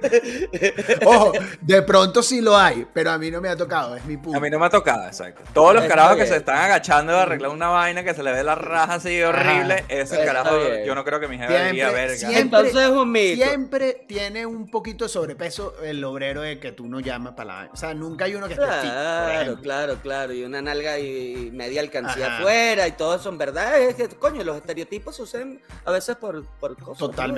Ojo, 1.05 1.31
de 1.61 1.81
pronto 1.81 2.21
sí 2.23 2.41
lo 2.41 2.57
hay, 2.57 2.85
pero 2.93 3.11
a 3.11 3.17
mí 3.17 3.31
no 3.31 3.41
me 3.41 3.49
ha 3.49 3.55
tocado, 3.55 3.95
es 3.95 4.05
mi 4.05 4.17
punto. 4.17 4.37
A 4.37 4.41
mí 4.41 4.49
no 4.49 4.59
me 4.59 4.65
ha 4.65 4.69
tocado, 4.69 5.05
exacto. 5.05 5.41
Todos 5.53 5.73
los 5.73 5.83
Está 5.83 5.95
carajos 5.95 6.17
que 6.17 6.27
se 6.27 6.37
están 6.37 6.57
agachando 6.57 7.13
de 7.13 7.19
arreglar 7.19 7.51
una 7.51 7.67
vaina 7.69 8.03
que 8.03 8.13
se 8.13 8.23
le 8.23 8.31
ve 8.31 8.43
la 8.43 8.55
raja 8.55 8.95
así 8.95 9.21
horrible, 9.21 9.85
ese 9.87 10.15
Está 10.15 10.25
carajo, 10.25 10.57
bien. 10.57 10.85
yo 10.85 10.95
no 10.95 11.03
creo 11.03 11.19
que 11.19 11.27
mi 11.27 11.37
jefe 11.37 11.53
verga. 11.73 12.15
siempre, 12.15 12.39
Entonces 12.39 12.75
es 12.75 12.89
un 12.89 13.11
mito. 13.11 13.43
siempre 13.45 14.05
tiene 14.07 14.45
un 14.45 14.69
poquito 14.69 15.05
de 15.05 15.09
sobrepeso 15.09 15.75
el 15.83 16.03
obrero 16.03 16.41
de 16.41 16.59
que 16.59 16.71
tú 16.71 16.87
no 16.87 16.99
llamas 16.99 17.33
para 17.33 17.63
la... 17.65 17.69
O 17.71 17.75
sea, 17.77 17.93
nunca 17.93 18.25
hay 18.25 18.35
uno 18.35 18.47
que 18.47 18.53
esté 18.53 18.65
Claro, 18.65 19.57
claro, 19.61 19.95
claro. 20.01 20.33
Y 20.33 20.43
una 20.43 20.61
nalga 20.61 20.99
y 20.99 21.49
media 21.53 21.81
alcancía 21.81 22.27
Ajá. 22.27 22.37
afuera 22.39 22.87
y 22.87 22.91
todo 22.93 23.15
eso 23.15 23.29
en 23.29 23.37
verdad. 23.37 23.79
Es 23.79 23.95
que, 23.95 24.07
coño, 24.09 24.43
los 24.43 24.57
estereotipos 24.57 25.15
se 25.15 25.21
usan 25.23 25.59
a 25.83 25.91
veces 25.91 26.15
por, 26.15 26.45
por 26.59 26.77
cosas. 26.77 26.99
¿no? 26.99 27.35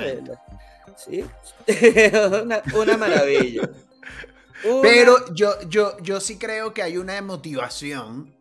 Sí. 0.95 1.23
una, 2.43 2.61
una 2.73 2.97
maravilla. 2.97 3.61
Una- 4.65 4.81
Pero 4.81 5.33
yo, 5.33 5.51
yo, 5.69 5.97
yo 6.01 6.19
sí 6.19 6.37
creo 6.37 6.73
que 6.73 6.81
hay 6.83 6.97
una 6.97 7.21
motivación 7.21 8.35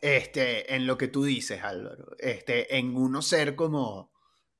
este, 0.00 0.74
en 0.74 0.86
lo 0.86 0.96
que 0.98 1.08
tú 1.08 1.24
dices, 1.24 1.62
Álvaro. 1.62 2.14
Este, 2.18 2.76
en 2.78 2.94
uno 2.96 3.22
ser 3.22 3.54
como. 3.56 4.12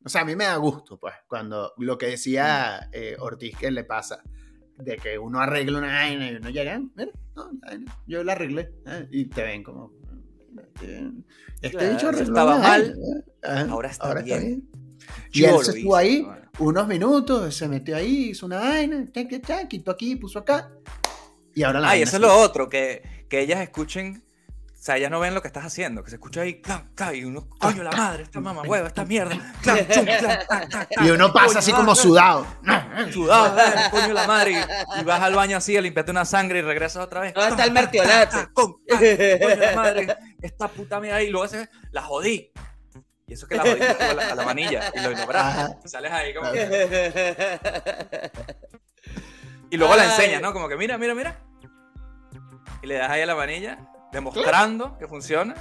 O 0.05 0.09
sea, 0.09 0.23
a 0.23 0.25
mí 0.25 0.35
me 0.37 0.45
da 0.45 0.57
gusto, 0.57 0.99
pues, 0.99 1.15
cuando 1.27 1.73
lo 1.77 1.99
que 1.99 2.07
decía 2.07 2.89
eh, 2.93 3.17
Ortiz 3.19 3.57
que 3.59 3.71
le 3.71 3.85
pasa, 3.85 4.23
de 4.77 4.97
que 4.97 5.19
uno 5.19 5.41
arregla 5.41 5.79
una 5.79 5.89
vaina 5.93 6.31
y 6.31 6.37
uno 6.37 6.51
llega, 6.51 6.81
mira, 6.95 7.11
no, 7.35 7.51
yo 8.07 8.23
la 8.25 8.33
arreglé, 8.33 8.73
¿eh? 8.87 9.09
y 9.11 9.25
te 9.27 9.43
ven 9.43 9.63
como. 9.65 9.93
Este, 11.61 11.71
Claro, 11.71 11.91
bicho 11.93 12.09
arregló 12.09 12.27
estaba 12.29 12.59
mal, 12.59 12.91
¿eh? 12.91 13.25
Ajá, 13.43 13.67
ahora 13.71 13.89
está 13.91 14.15
bien. 14.23 14.69
Y 15.33 15.45
él 15.45 15.57
se 15.63 15.79
estuvo 15.79 16.01
hice, 16.01 16.09
ahí 16.09 16.23
bueno. 16.23 16.51
unos 16.59 16.89
minutos, 16.89 17.55
se 17.55 17.69
metió 17.69 17.97
ahí, 17.97 18.31
hizo 18.31 18.47
una 18.47 18.59
vaina, 18.59 19.05
tac, 19.13 19.29
tac, 19.31 19.47
tac, 19.47 19.69
quitó 19.69 19.91
aquí, 19.91 20.17
puso 20.17 20.39
acá. 20.39 20.71
Y 21.55 21.63
ahora 21.63 21.81
la 21.81 21.91
Ay, 21.91 22.03
eso 22.03 22.17
es 22.17 22.23
lo 22.23 22.35
otro, 22.35 22.69
que, 22.69 23.27
que 23.29 23.41
ellas 23.41 23.61
escuchen, 23.61 24.23
o 24.67 24.81
sea, 24.81 24.97
ellas 24.97 25.11
no 25.11 25.19
ven 25.19 25.35
lo 25.35 25.43
que 25.43 25.49
estás 25.49 25.65
haciendo, 25.65 26.05
que 26.05 26.11
se 26.11 26.17
escucha 26.17 26.43
ahí, 26.43 26.61
clan, 26.61 26.91
clan, 26.95 27.17
y 27.17 27.25
uno, 27.25 27.49
coño, 27.59 27.83
la 27.83 27.91
madre, 27.91 28.23
esta 28.23 28.41
mamá 28.41 28.63
hueva, 28.63 28.87
esta 28.87 29.05
mierda, 29.05 29.37
clan, 29.61 29.79
chum, 29.89 30.05
clan, 30.05 30.39
clan, 30.47 30.69
clan, 30.69 30.87
Y 31.05 31.11
uno 31.11 31.33
pasa 31.33 31.47
coño, 31.47 31.59
así 31.59 31.73
como 31.73 31.95
sudado. 31.97 32.47
Sudado, 33.13 33.59
eh, 33.59 33.73
coño, 33.91 34.13
la 34.13 34.27
madre, 34.27 34.53
y, 34.53 35.01
y 35.01 35.05
vas 35.05 35.21
al 35.21 35.35
baño 35.35 35.57
así 35.57 35.77
a 35.77 35.81
limpiarte 35.81 36.13
una 36.13 36.25
sangre 36.25 36.61
y 36.61 36.63
regresas 36.63 37.05
otra 37.05 37.23
vez. 37.23 37.35
¿Dónde 37.35 37.51
está 37.51 37.65
el 37.65 37.73
mertiolate? 37.73 38.37
Coño, 38.53 38.77
la 38.89 39.73
madre, 39.75 40.17
esta 40.41 40.69
puta 40.69 41.01
mierda 41.01 41.19
ahí, 41.19 41.27
y 41.27 41.31
luego 41.31 41.49
se 41.49 41.69
la 41.91 42.03
jodí. 42.03 42.53
Y 43.29 43.35
eso 43.35 43.47
que 43.47 43.57
la 43.57 43.63
jodiste 43.63 44.03
a 44.05 44.15
la, 44.15 44.33
a 44.33 44.35
la 44.35 44.45
manilla, 44.45 44.91
y 44.95 45.01
lo. 45.01 45.11
Ajá. 45.37 45.77
Y 45.85 45.89
sales 45.89 46.11
ahí 46.11 46.35
como 46.35 46.51
que- 46.51 48.31
Y 49.71 49.77
luego 49.77 49.95
la 49.97 50.05
enseñas, 50.07 50.41
¿no? 50.41 50.53
Como 50.55 50.67
que 50.69 50.77
mira, 50.77 50.97
mira, 50.97 51.15
mira. 51.15 51.39
Y 52.83 52.87
le 52.87 52.95
das 52.95 53.11
ahí 53.11 53.21
a 53.21 53.27
la 53.27 53.35
manilla, 53.35 53.79
demostrando 54.13 54.97
que 54.99 55.07
funciona. 55.07 55.55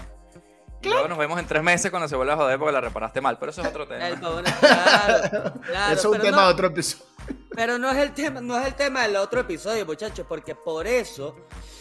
Y 0.81 0.89
luego 0.89 1.07
nos 1.09 1.17
vemos 1.17 1.37
en 1.39 1.45
tres 1.47 1.61
meses 1.63 1.91
cuando 1.91 2.07
se 2.07 2.15
vuelva 2.15 2.33
a 2.35 2.37
joder 2.37 2.57
porque 2.57 2.71
la 2.71 2.79
reparaste 2.79 3.19
mal. 3.19 3.37
Pero 3.37 3.49
eso 3.51 3.61
es 3.61 3.67
otro 3.67 3.85
tema. 3.87 4.07
El 4.07 4.13
es- 4.13 4.19
claro, 4.19 5.53
claro, 5.61 5.93
Eso 5.93 5.93
es 5.93 6.05
un 6.05 6.21
tema 6.21 6.37
no- 6.37 6.45
de 6.47 6.53
otro 6.53 6.67
episodio. 6.67 7.05
Pero 7.53 7.77
no 7.77 7.89
es 7.91 7.97
el 7.97 8.13
tema, 8.13 8.39
no 8.39 8.57
es 8.57 8.67
el 8.67 8.75
tema 8.75 9.01
del 9.01 9.15
otro 9.17 9.41
episodio, 9.41 9.85
muchachos, 9.85 10.25
porque 10.29 10.55
por 10.55 10.87
eso 10.87 11.35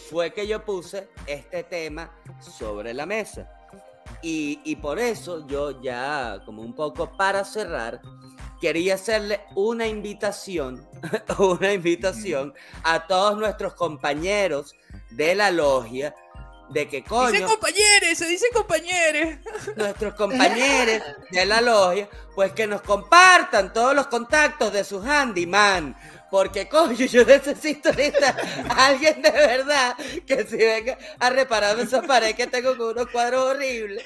fue 0.09 0.33
que 0.33 0.45
yo 0.47 0.65
puse 0.65 1.07
este 1.27 1.63
tema 1.63 2.11
sobre 2.41 2.93
la 2.93 3.05
mesa. 3.05 3.47
Y, 4.21 4.59
y 4.63 4.75
por 4.77 4.99
eso 4.99 5.45
yo 5.47 5.81
ya, 5.81 6.41
como 6.45 6.61
un 6.61 6.73
poco 6.73 7.15
para 7.15 7.43
cerrar, 7.43 8.01
quería 8.59 8.95
hacerle 8.95 9.41
una 9.55 9.87
invitación, 9.87 10.87
una 11.37 11.73
invitación 11.73 12.53
a 12.83 13.07
todos 13.07 13.37
nuestros 13.37 13.73
compañeros 13.73 14.75
de 15.11 15.35
la 15.35 15.51
logia, 15.51 16.15
de 16.69 16.87
que 16.89 17.03
coño, 17.03 17.47
compañeros, 17.47 18.17
se 18.17 18.27
dice 18.27 18.47
compañeros. 18.53 19.39
nuestros 19.77 20.15
compañeros 20.15 21.01
de 21.31 21.45
la 21.45 21.61
logia, 21.61 22.09
pues 22.35 22.51
que 22.51 22.67
nos 22.67 22.81
compartan 22.81 23.71
todos 23.71 23.95
los 23.95 24.07
contactos 24.07 24.73
de 24.73 24.83
su 24.83 25.01
handyman. 25.01 25.95
Porque, 26.29 26.67
coño, 26.67 27.05
yo 27.05 27.23
necesito 27.25 27.89
ahorita 27.89 28.35
a 28.69 28.87
alguien 28.87 29.21
de 29.21 29.31
verdad 29.31 29.95
que 30.25 30.43
si 30.45 30.57
venga 30.57 30.97
a 31.19 31.29
repararme 31.29 31.83
esa 31.83 32.01
pared 32.01 32.35
que 32.35 32.47
tengo 32.47 32.75
con 32.77 32.89
unos 32.89 33.07
cuadros 33.07 33.43
horribles. 33.55 34.03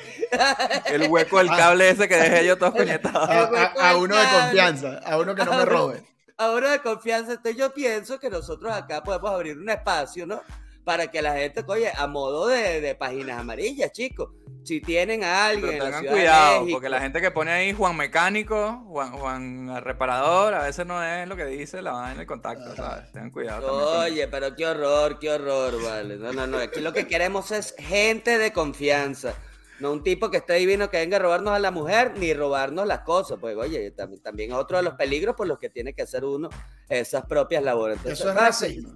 El 0.86 1.08
hueco 1.10 1.40
del 1.40 1.48
cable 1.50 1.90
ese 1.90 2.08
que 2.08 2.16
dejé 2.16 2.46
yo 2.46 2.58
todo 2.58 2.74
coñetado. 2.74 3.20
A, 3.20 3.64
a- 3.64 3.90
a 3.92 3.98
uno 3.98 4.16
de 4.16 4.24
confianza, 4.28 5.00
a 5.06 5.18
uno 5.18 5.36
que 5.36 5.46
no 5.46 5.52
me 5.52 5.66
robe. 5.66 6.04
Ahora 6.38 6.72
de 6.72 6.80
confianza, 6.80 7.34
entonces 7.34 7.56
yo 7.58 7.72
pienso 7.74 8.20
que 8.20 8.30
nosotros 8.30 8.72
acá 8.74 9.04
podemos 9.04 9.30
abrir 9.32 9.58
un 9.58 9.70
espacio, 9.70 10.26
¿no? 10.26 10.42
Para 10.84 11.08
que 11.12 11.22
la 11.22 11.34
gente, 11.36 11.64
oye, 11.68 11.92
a 11.96 12.08
modo 12.08 12.48
de, 12.48 12.82
de 12.82 12.96
páginas 12.96 13.40
amarillas, 13.40 13.92
chicos. 13.92 14.30
Si 14.64 14.80
tienen 14.80 15.24
a 15.24 15.48
alguien 15.48 15.72
Pero 15.72 15.72
en 15.74 15.80
la 15.80 15.86
tengan 15.86 16.04
de 16.04 16.10
cuidado, 16.10 16.60
México, 16.62 16.76
porque 16.76 16.90
la 16.90 17.00
gente 17.02 17.20
que 17.20 17.32
pone 17.32 17.52
ahí 17.52 17.74
Juan 17.74 17.98
Mecánico, 17.98 18.84
Juan, 18.90 19.12
Juan 19.12 19.84
Reparador, 19.84 20.54
a 20.54 20.64
veces 20.64 20.86
no 20.86 21.04
es 21.04 21.28
lo 21.28 21.36
que 21.36 21.46
dice 21.46 21.82
la 21.82 21.94
vaina 21.94 22.14
en 22.14 22.20
el 22.22 22.28
contacto, 22.28 22.76
¿sabes? 22.76 23.12
Tengan 23.12 23.32
cuidado 23.32 23.62
también. 23.68 23.88
con 23.88 24.00
Oye, 24.02 24.28
pero 24.28 24.56
qué 24.56 24.68
horror, 24.68 25.18
qué 25.20 25.32
horror, 25.32 25.84
vale. 25.84 26.18
No, 26.18 26.32
no, 26.34 26.46
no. 26.46 26.58
Aquí 26.60 26.80
lo 26.80 26.94
que 26.94 27.08
queremos 27.08 27.50
es 27.52 27.74
gente 27.78 28.38
de 28.38 28.54
confianza. 28.54 29.34
No 29.80 29.92
un 29.92 30.04
tipo 30.04 30.30
que 30.30 30.38
esté 30.38 30.54
divino 30.54 30.92
que 30.92 30.98
venga 30.98 31.18
a 31.18 31.20
robarnos 31.20 31.54
a 31.56 31.60
la 31.60 31.72
mujer 31.72 32.14
ni 32.20 32.32
robarnos 32.36 32.86
las 32.86 33.00
cosas. 33.00 33.40
Pues, 33.42 33.58
oye, 33.58 33.96
tam- 33.96 34.22
también 34.22 34.52
es 34.52 34.58
otro 34.58 34.78
de 34.78 34.84
los 34.84 34.94
peligros 34.94 35.36
por 35.36 35.48
los 35.48 35.58
que 35.58 35.72
tiene 35.72 35.94
que 35.96 36.04
hacer 36.04 36.24
uno 36.24 36.50
esas 36.88 37.26
propias 37.26 37.64
labores. 37.64 37.98
Entonces, 37.98 38.20
Eso 38.20 38.30
es 38.30 38.36
racismo. 38.36 38.92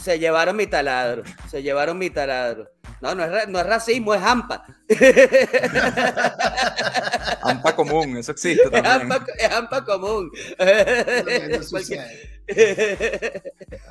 Se, 0.00 0.18
llevaron 0.18 0.56
mi 0.56 0.66
taladro. 0.66 1.22
Se 1.50 1.62
llevaron 1.62 1.98
mi 1.98 2.10
taladro. 2.10 2.68
No, 3.00 3.14
no 3.14 3.24
es, 3.24 3.30
ra- 3.30 3.46
no 3.46 3.58
es 3.60 3.66
racismo, 3.66 4.14
es 4.14 4.22
hampa. 4.22 4.64
Ampa 7.42 7.76
común, 7.76 8.16
eso 8.16 8.32
existe 8.32 8.64
Es 8.64 8.70
también. 8.82 9.22
es 9.38 9.52
hampa 9.52 9.84
común. 9.84 10.30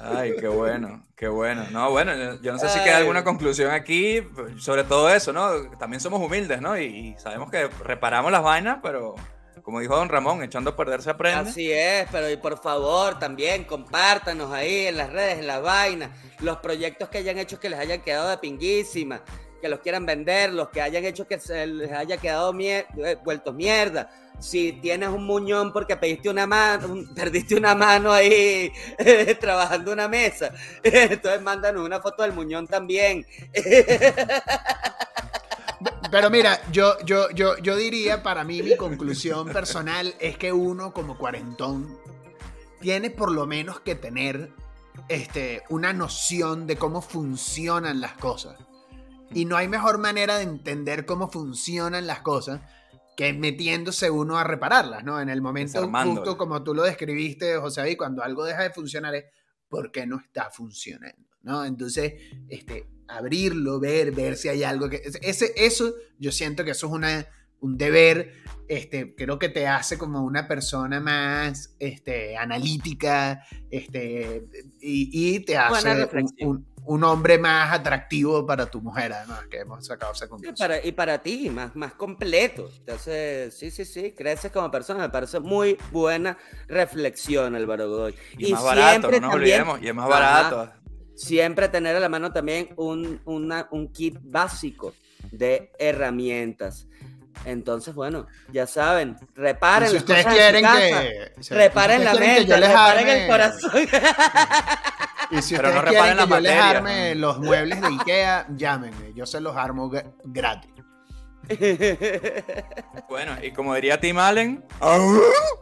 Ay, 0.02 0.34
qué 0.40 0.48
bueno, 0.48 1.06
qué 1.16 1.28
bueno. 1.28 1.66
No, 1.72 1.92
bueno, 1.92 2.14
yo- 2.42 2.52
no 2.54 2.60
sé 2.60 2.70
si 2.70 2.80
Ay. 2.80 2.86
queda 2.86 2.98
alguna 2.98 3.24
conclusión 3.24 3.72
aquí 3.72 4.22
sobre 4.60 4.84
todo 4.84 5.10
eso, 5.14 5.34
¿no? 5.34 5.70
También 5.78 6.00
somos 6.02 6.22
humildes, 6.22 6.62
¿no? 6.62 6.78
Y, 6.78 6.86
y 6.86 7.16
sabemos 7.20 7.52
que 7.52 7.68
reparamos 7.84 8.32
las 8.32 8.44
vainas, 8.44 8.80
pero 8.82 9.16
como 9.66 9.80
dijo 9.80 9.96
don 9.96 10.10
Ramón, 10.10 10.44
echando 10.44 10.70
a 10.70 10.76
perder 10.76 11.02
se 11.02 11.10
aprende. 11.10 11.50
Así 11.50 11.72
es, 11.72 12.08
pero 12.12 12.30
y 12.30 12.38
por 12.38 12.62
favor 12.62 13.18
también 13.18 13.64
compártanos 13.64 14.54
ahí 14.54 14.86
en 14.86 14.96
las 14.98 15.12
redes, 15.12 15.40
en 15.40 15.48
las 15.48 15.60
vainas, 15.62 16.12
los 16.40 16.58
proyectos 16.58 17.10
que 17.10 17.18
hayan 17.18 17.40
hecho 17.40 17.60
que 17.60 17.70
les 17.70 17.80
hayan 17.80 18.02
quedado 18.02 18.30
de 18.30 18.38
pinguísima, 18.38 19.24
que 19.60 19.68
los 19.68 19.80
quieran 19.80 20.06
vender, 20.06 20.54
los 20.54 20.70
que 20.70 20.82
hayan 20.84 21.04
hecho 21.04 21.28
que 21.28 21.40
se 21.40 21.66
les 21.66 21.92
haya 21.92 22.18
quedado 22.18 22.54
mier- 22.54 22.86
eh, 23.04 23.18
vueltos 23.24 23.56
mierda. 23.56 24.08
Si 24.40 24.74
tienes 24.74 25.10
un 25.10 25.26
muñón 25.26 25.72
porque 25.74 25.96
pediste 25.96 26.30
una 26.30 26.46
mano, 26.46 26.88
perdiste 27.16 27.56
una 27.56 27.74
mano 27.74 28.12
ahí 28.12 28.72
trabajando 29.40 29.92
una 29.94 30.08
mesa, 30.08 30.52
entonces 30.84 31.42
mándanos 31.42 31.84
una 31.84 32.00
foto 32.02 32.22
del 32.22 32.34
muñón 32.34 32.68
también. 32.68 33.26
Pero 36.12 36.30
mira, 36.30 36.60
yo, 36.72 36.98
yo, 37.06 37.30
yo, 37.32 37.58
yo 37.58 37.76
diría, 37.76 38.24
para 38.24 38.44
mí, 38.44 38.62
mi 38.62 38.76
conclusión 38.76 39.48
personal 39.50 40.14
es 40.20 40.38
que 40.38 40.52
uno 40.52 40.94
como 40.94 41.18
cuarentón 41.18 41.98
tiene 42.80 43.10
por 43.10 43.32
lo 43.32 43.48
menos 43.48 43.80
que 43.80 43.96
tener 43.96 44.52
este, 45.10 45.64
una 45.70 45.94
noción 45.94 46.68
de 46.68 46.78
cómo 46.78 47.02
funcionan 47.02 48.02
las 48.02 48.14
cosas. 48.14 48.58
Y 49.34 49.46
no 49.46 49.58
hay 49.58 49.68
mejor 49.68 49.98
manera 49.98 50.38
de 50.38 50.44
entender 50.44 51.06
cómo 51.06 51.30
funcionan 51.30 52.08
las 52.08 52.22
cosas 52.22 52.62
que 53.18 53.34
metiéndose 53.34 54.10
uno 54.10 54.38
a 54.38 54.44
repararlas, 54.44 55.04
¿no? 55.04 55.20
En 55.20 55.30
el 55.30 55.42
momento 55.42 55.88
justo 55.88 56.38
como 56.38 56.64
tú 56.64 56.74
lo 56.74 56.84
describiste, 56.84 57.58
José 57.58 57.82
David, 57.82 57.98
cuando 57.98 58.24
algo 58.24 58.44
deja 58.44 58.64
de 58.64 58.72
funcionar 58.72 59.16
es 59.16 59.26
porque 59.70 60.06
no 60.06 60.20
está 60.20 60.50
funcionando, 60.50 61.30
¿no? 61.42 61.66
Entonces, 61.66 62.14
este, 62.50 62.88
abrirlo, 63.08 63.80
ver, 63.80 64.12
ver 64.12 64.38
si 64.38 64.50
hay 64.50 64.64
algo 64.64 64.90
que... 64.90 65.02
Ese, 65.22 65.54
eso, 65.56 65.94
yo 66.20 66.32
siento 66.32 66.64
que 66.64 66.72
eso 66.72 66.88
es 66.88 66.94
una, 66.94 67.28
un 67.66 67.78
deber, 67.78 68.34
este, 68.68 69.16
creo 69.16 69.40
que 69.40 69.50
te 69.50 69.68
hace 69.68 69.98
como 69.98 70.24
una 70.24 70.48
persona 70.48 71.00
más 71.00 71.76
este, 71.80 72.38
analítica 72.38 73.44
este, 73.70 74.46
y, 74.80 75.36
y 75.36 75.40
te 75.42 75.58
hace 75.58 76.08
un, 76.42 76.66
un, 76.86 77.04
hombre 77.04 77.38
más 77.38 77.74
atractivo 77.74 78.46
para 78.46 78.68
tu 78.68 78.82
mujer, 78.82 79.14
además, 79.14 79.48
que 79.50 79.60
hemos 79.60 79.86
sacado 79.86 80.14
esa 80.14 80.28
conclusión. 80.28 80.72
y 80.84 80.92
para 80.92 81.20
ti, 81.20 81.50
más, 81.50 81.76
más 81.76 81.94
completo. 81.94 82.70
Entonces, 82.78 83.54
sí, 83.56 83.72
sí, 83.72 83.86
sí, 83.86 84.12
creces 84.12 84.52
como 84.52 84.70
persona. 84.70 85.00
Me 85.00 85.10
parece 85.10 85.40
muy 85.40 85.78
buena 85.92 86.38
reflexión, 86.68 87.56
Álvaro 87.56 87.90
Godoy. 87.90 88.16
Y, 88.38 88.54
más 88.54 88.64
barato, 88.64 89.12
no 89.12 89.20
nos 89.20 89.34
olvidemos, 89.34 89.82
y 89.82 89.88
es 89.88 89.96
más 89.96 90.08
barato. 90.08 90.72
Siempre 91.16 91.70
tener 91.70 91.96
a 91.96 92.00
la 92.00 92.10
mano 92.10 92.32
también 92.32 92.70
un, 92.76 93.22
una, 93.26 93.68
un 93.72 93.92
kit 93.92 94.18
básico 94.22 94.94
de 95.32 95.72
herramientas. 95.80 96.88
Entonces, 97.44 97.94
bueno, 97.94 98.28
ya 98.52 98.66
saben, 98.66 99.18
reparen 99.36 99.90
si 99.90 99.98
ustedes 99.98 100.26
quieren 100.26 100.66
que 100.66 101.32
reparen 101.50 102.04
la 102.04 102.16
mente, 102.16 102.58
reparen 102.58 103.08
el 103.08 103.28
corazón. 103.28 103.72
Y 105.32 105.42
si 105.42 105.56
ustedes 105.56 105.84
quieren 105.84 106.18
que 106.18 106.28
yo 106.28 106.40
les 106.40 106.60
arme 106.60 107.16
los 107.16 107.40
muebles 107.40 107.82
de 107.82 107.88
Ikea, 107.88 108.48
llámenme, 108.56 109.14
yo 109.14 109.26
se 109.26 109.42
los 109.42 109.58
armo 109.58 109.92
gratis. 110.24 110.72
Bueno, 113.10 113.36
y 113.42 113.52
como 113.52 113.76
diría 113.76 114.00
Tim 114.00 114.18
Allen, 114.18 114.64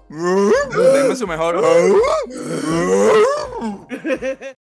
denme 0.10 1.16
su 1.16 1.28
mejor. 1.28 1.62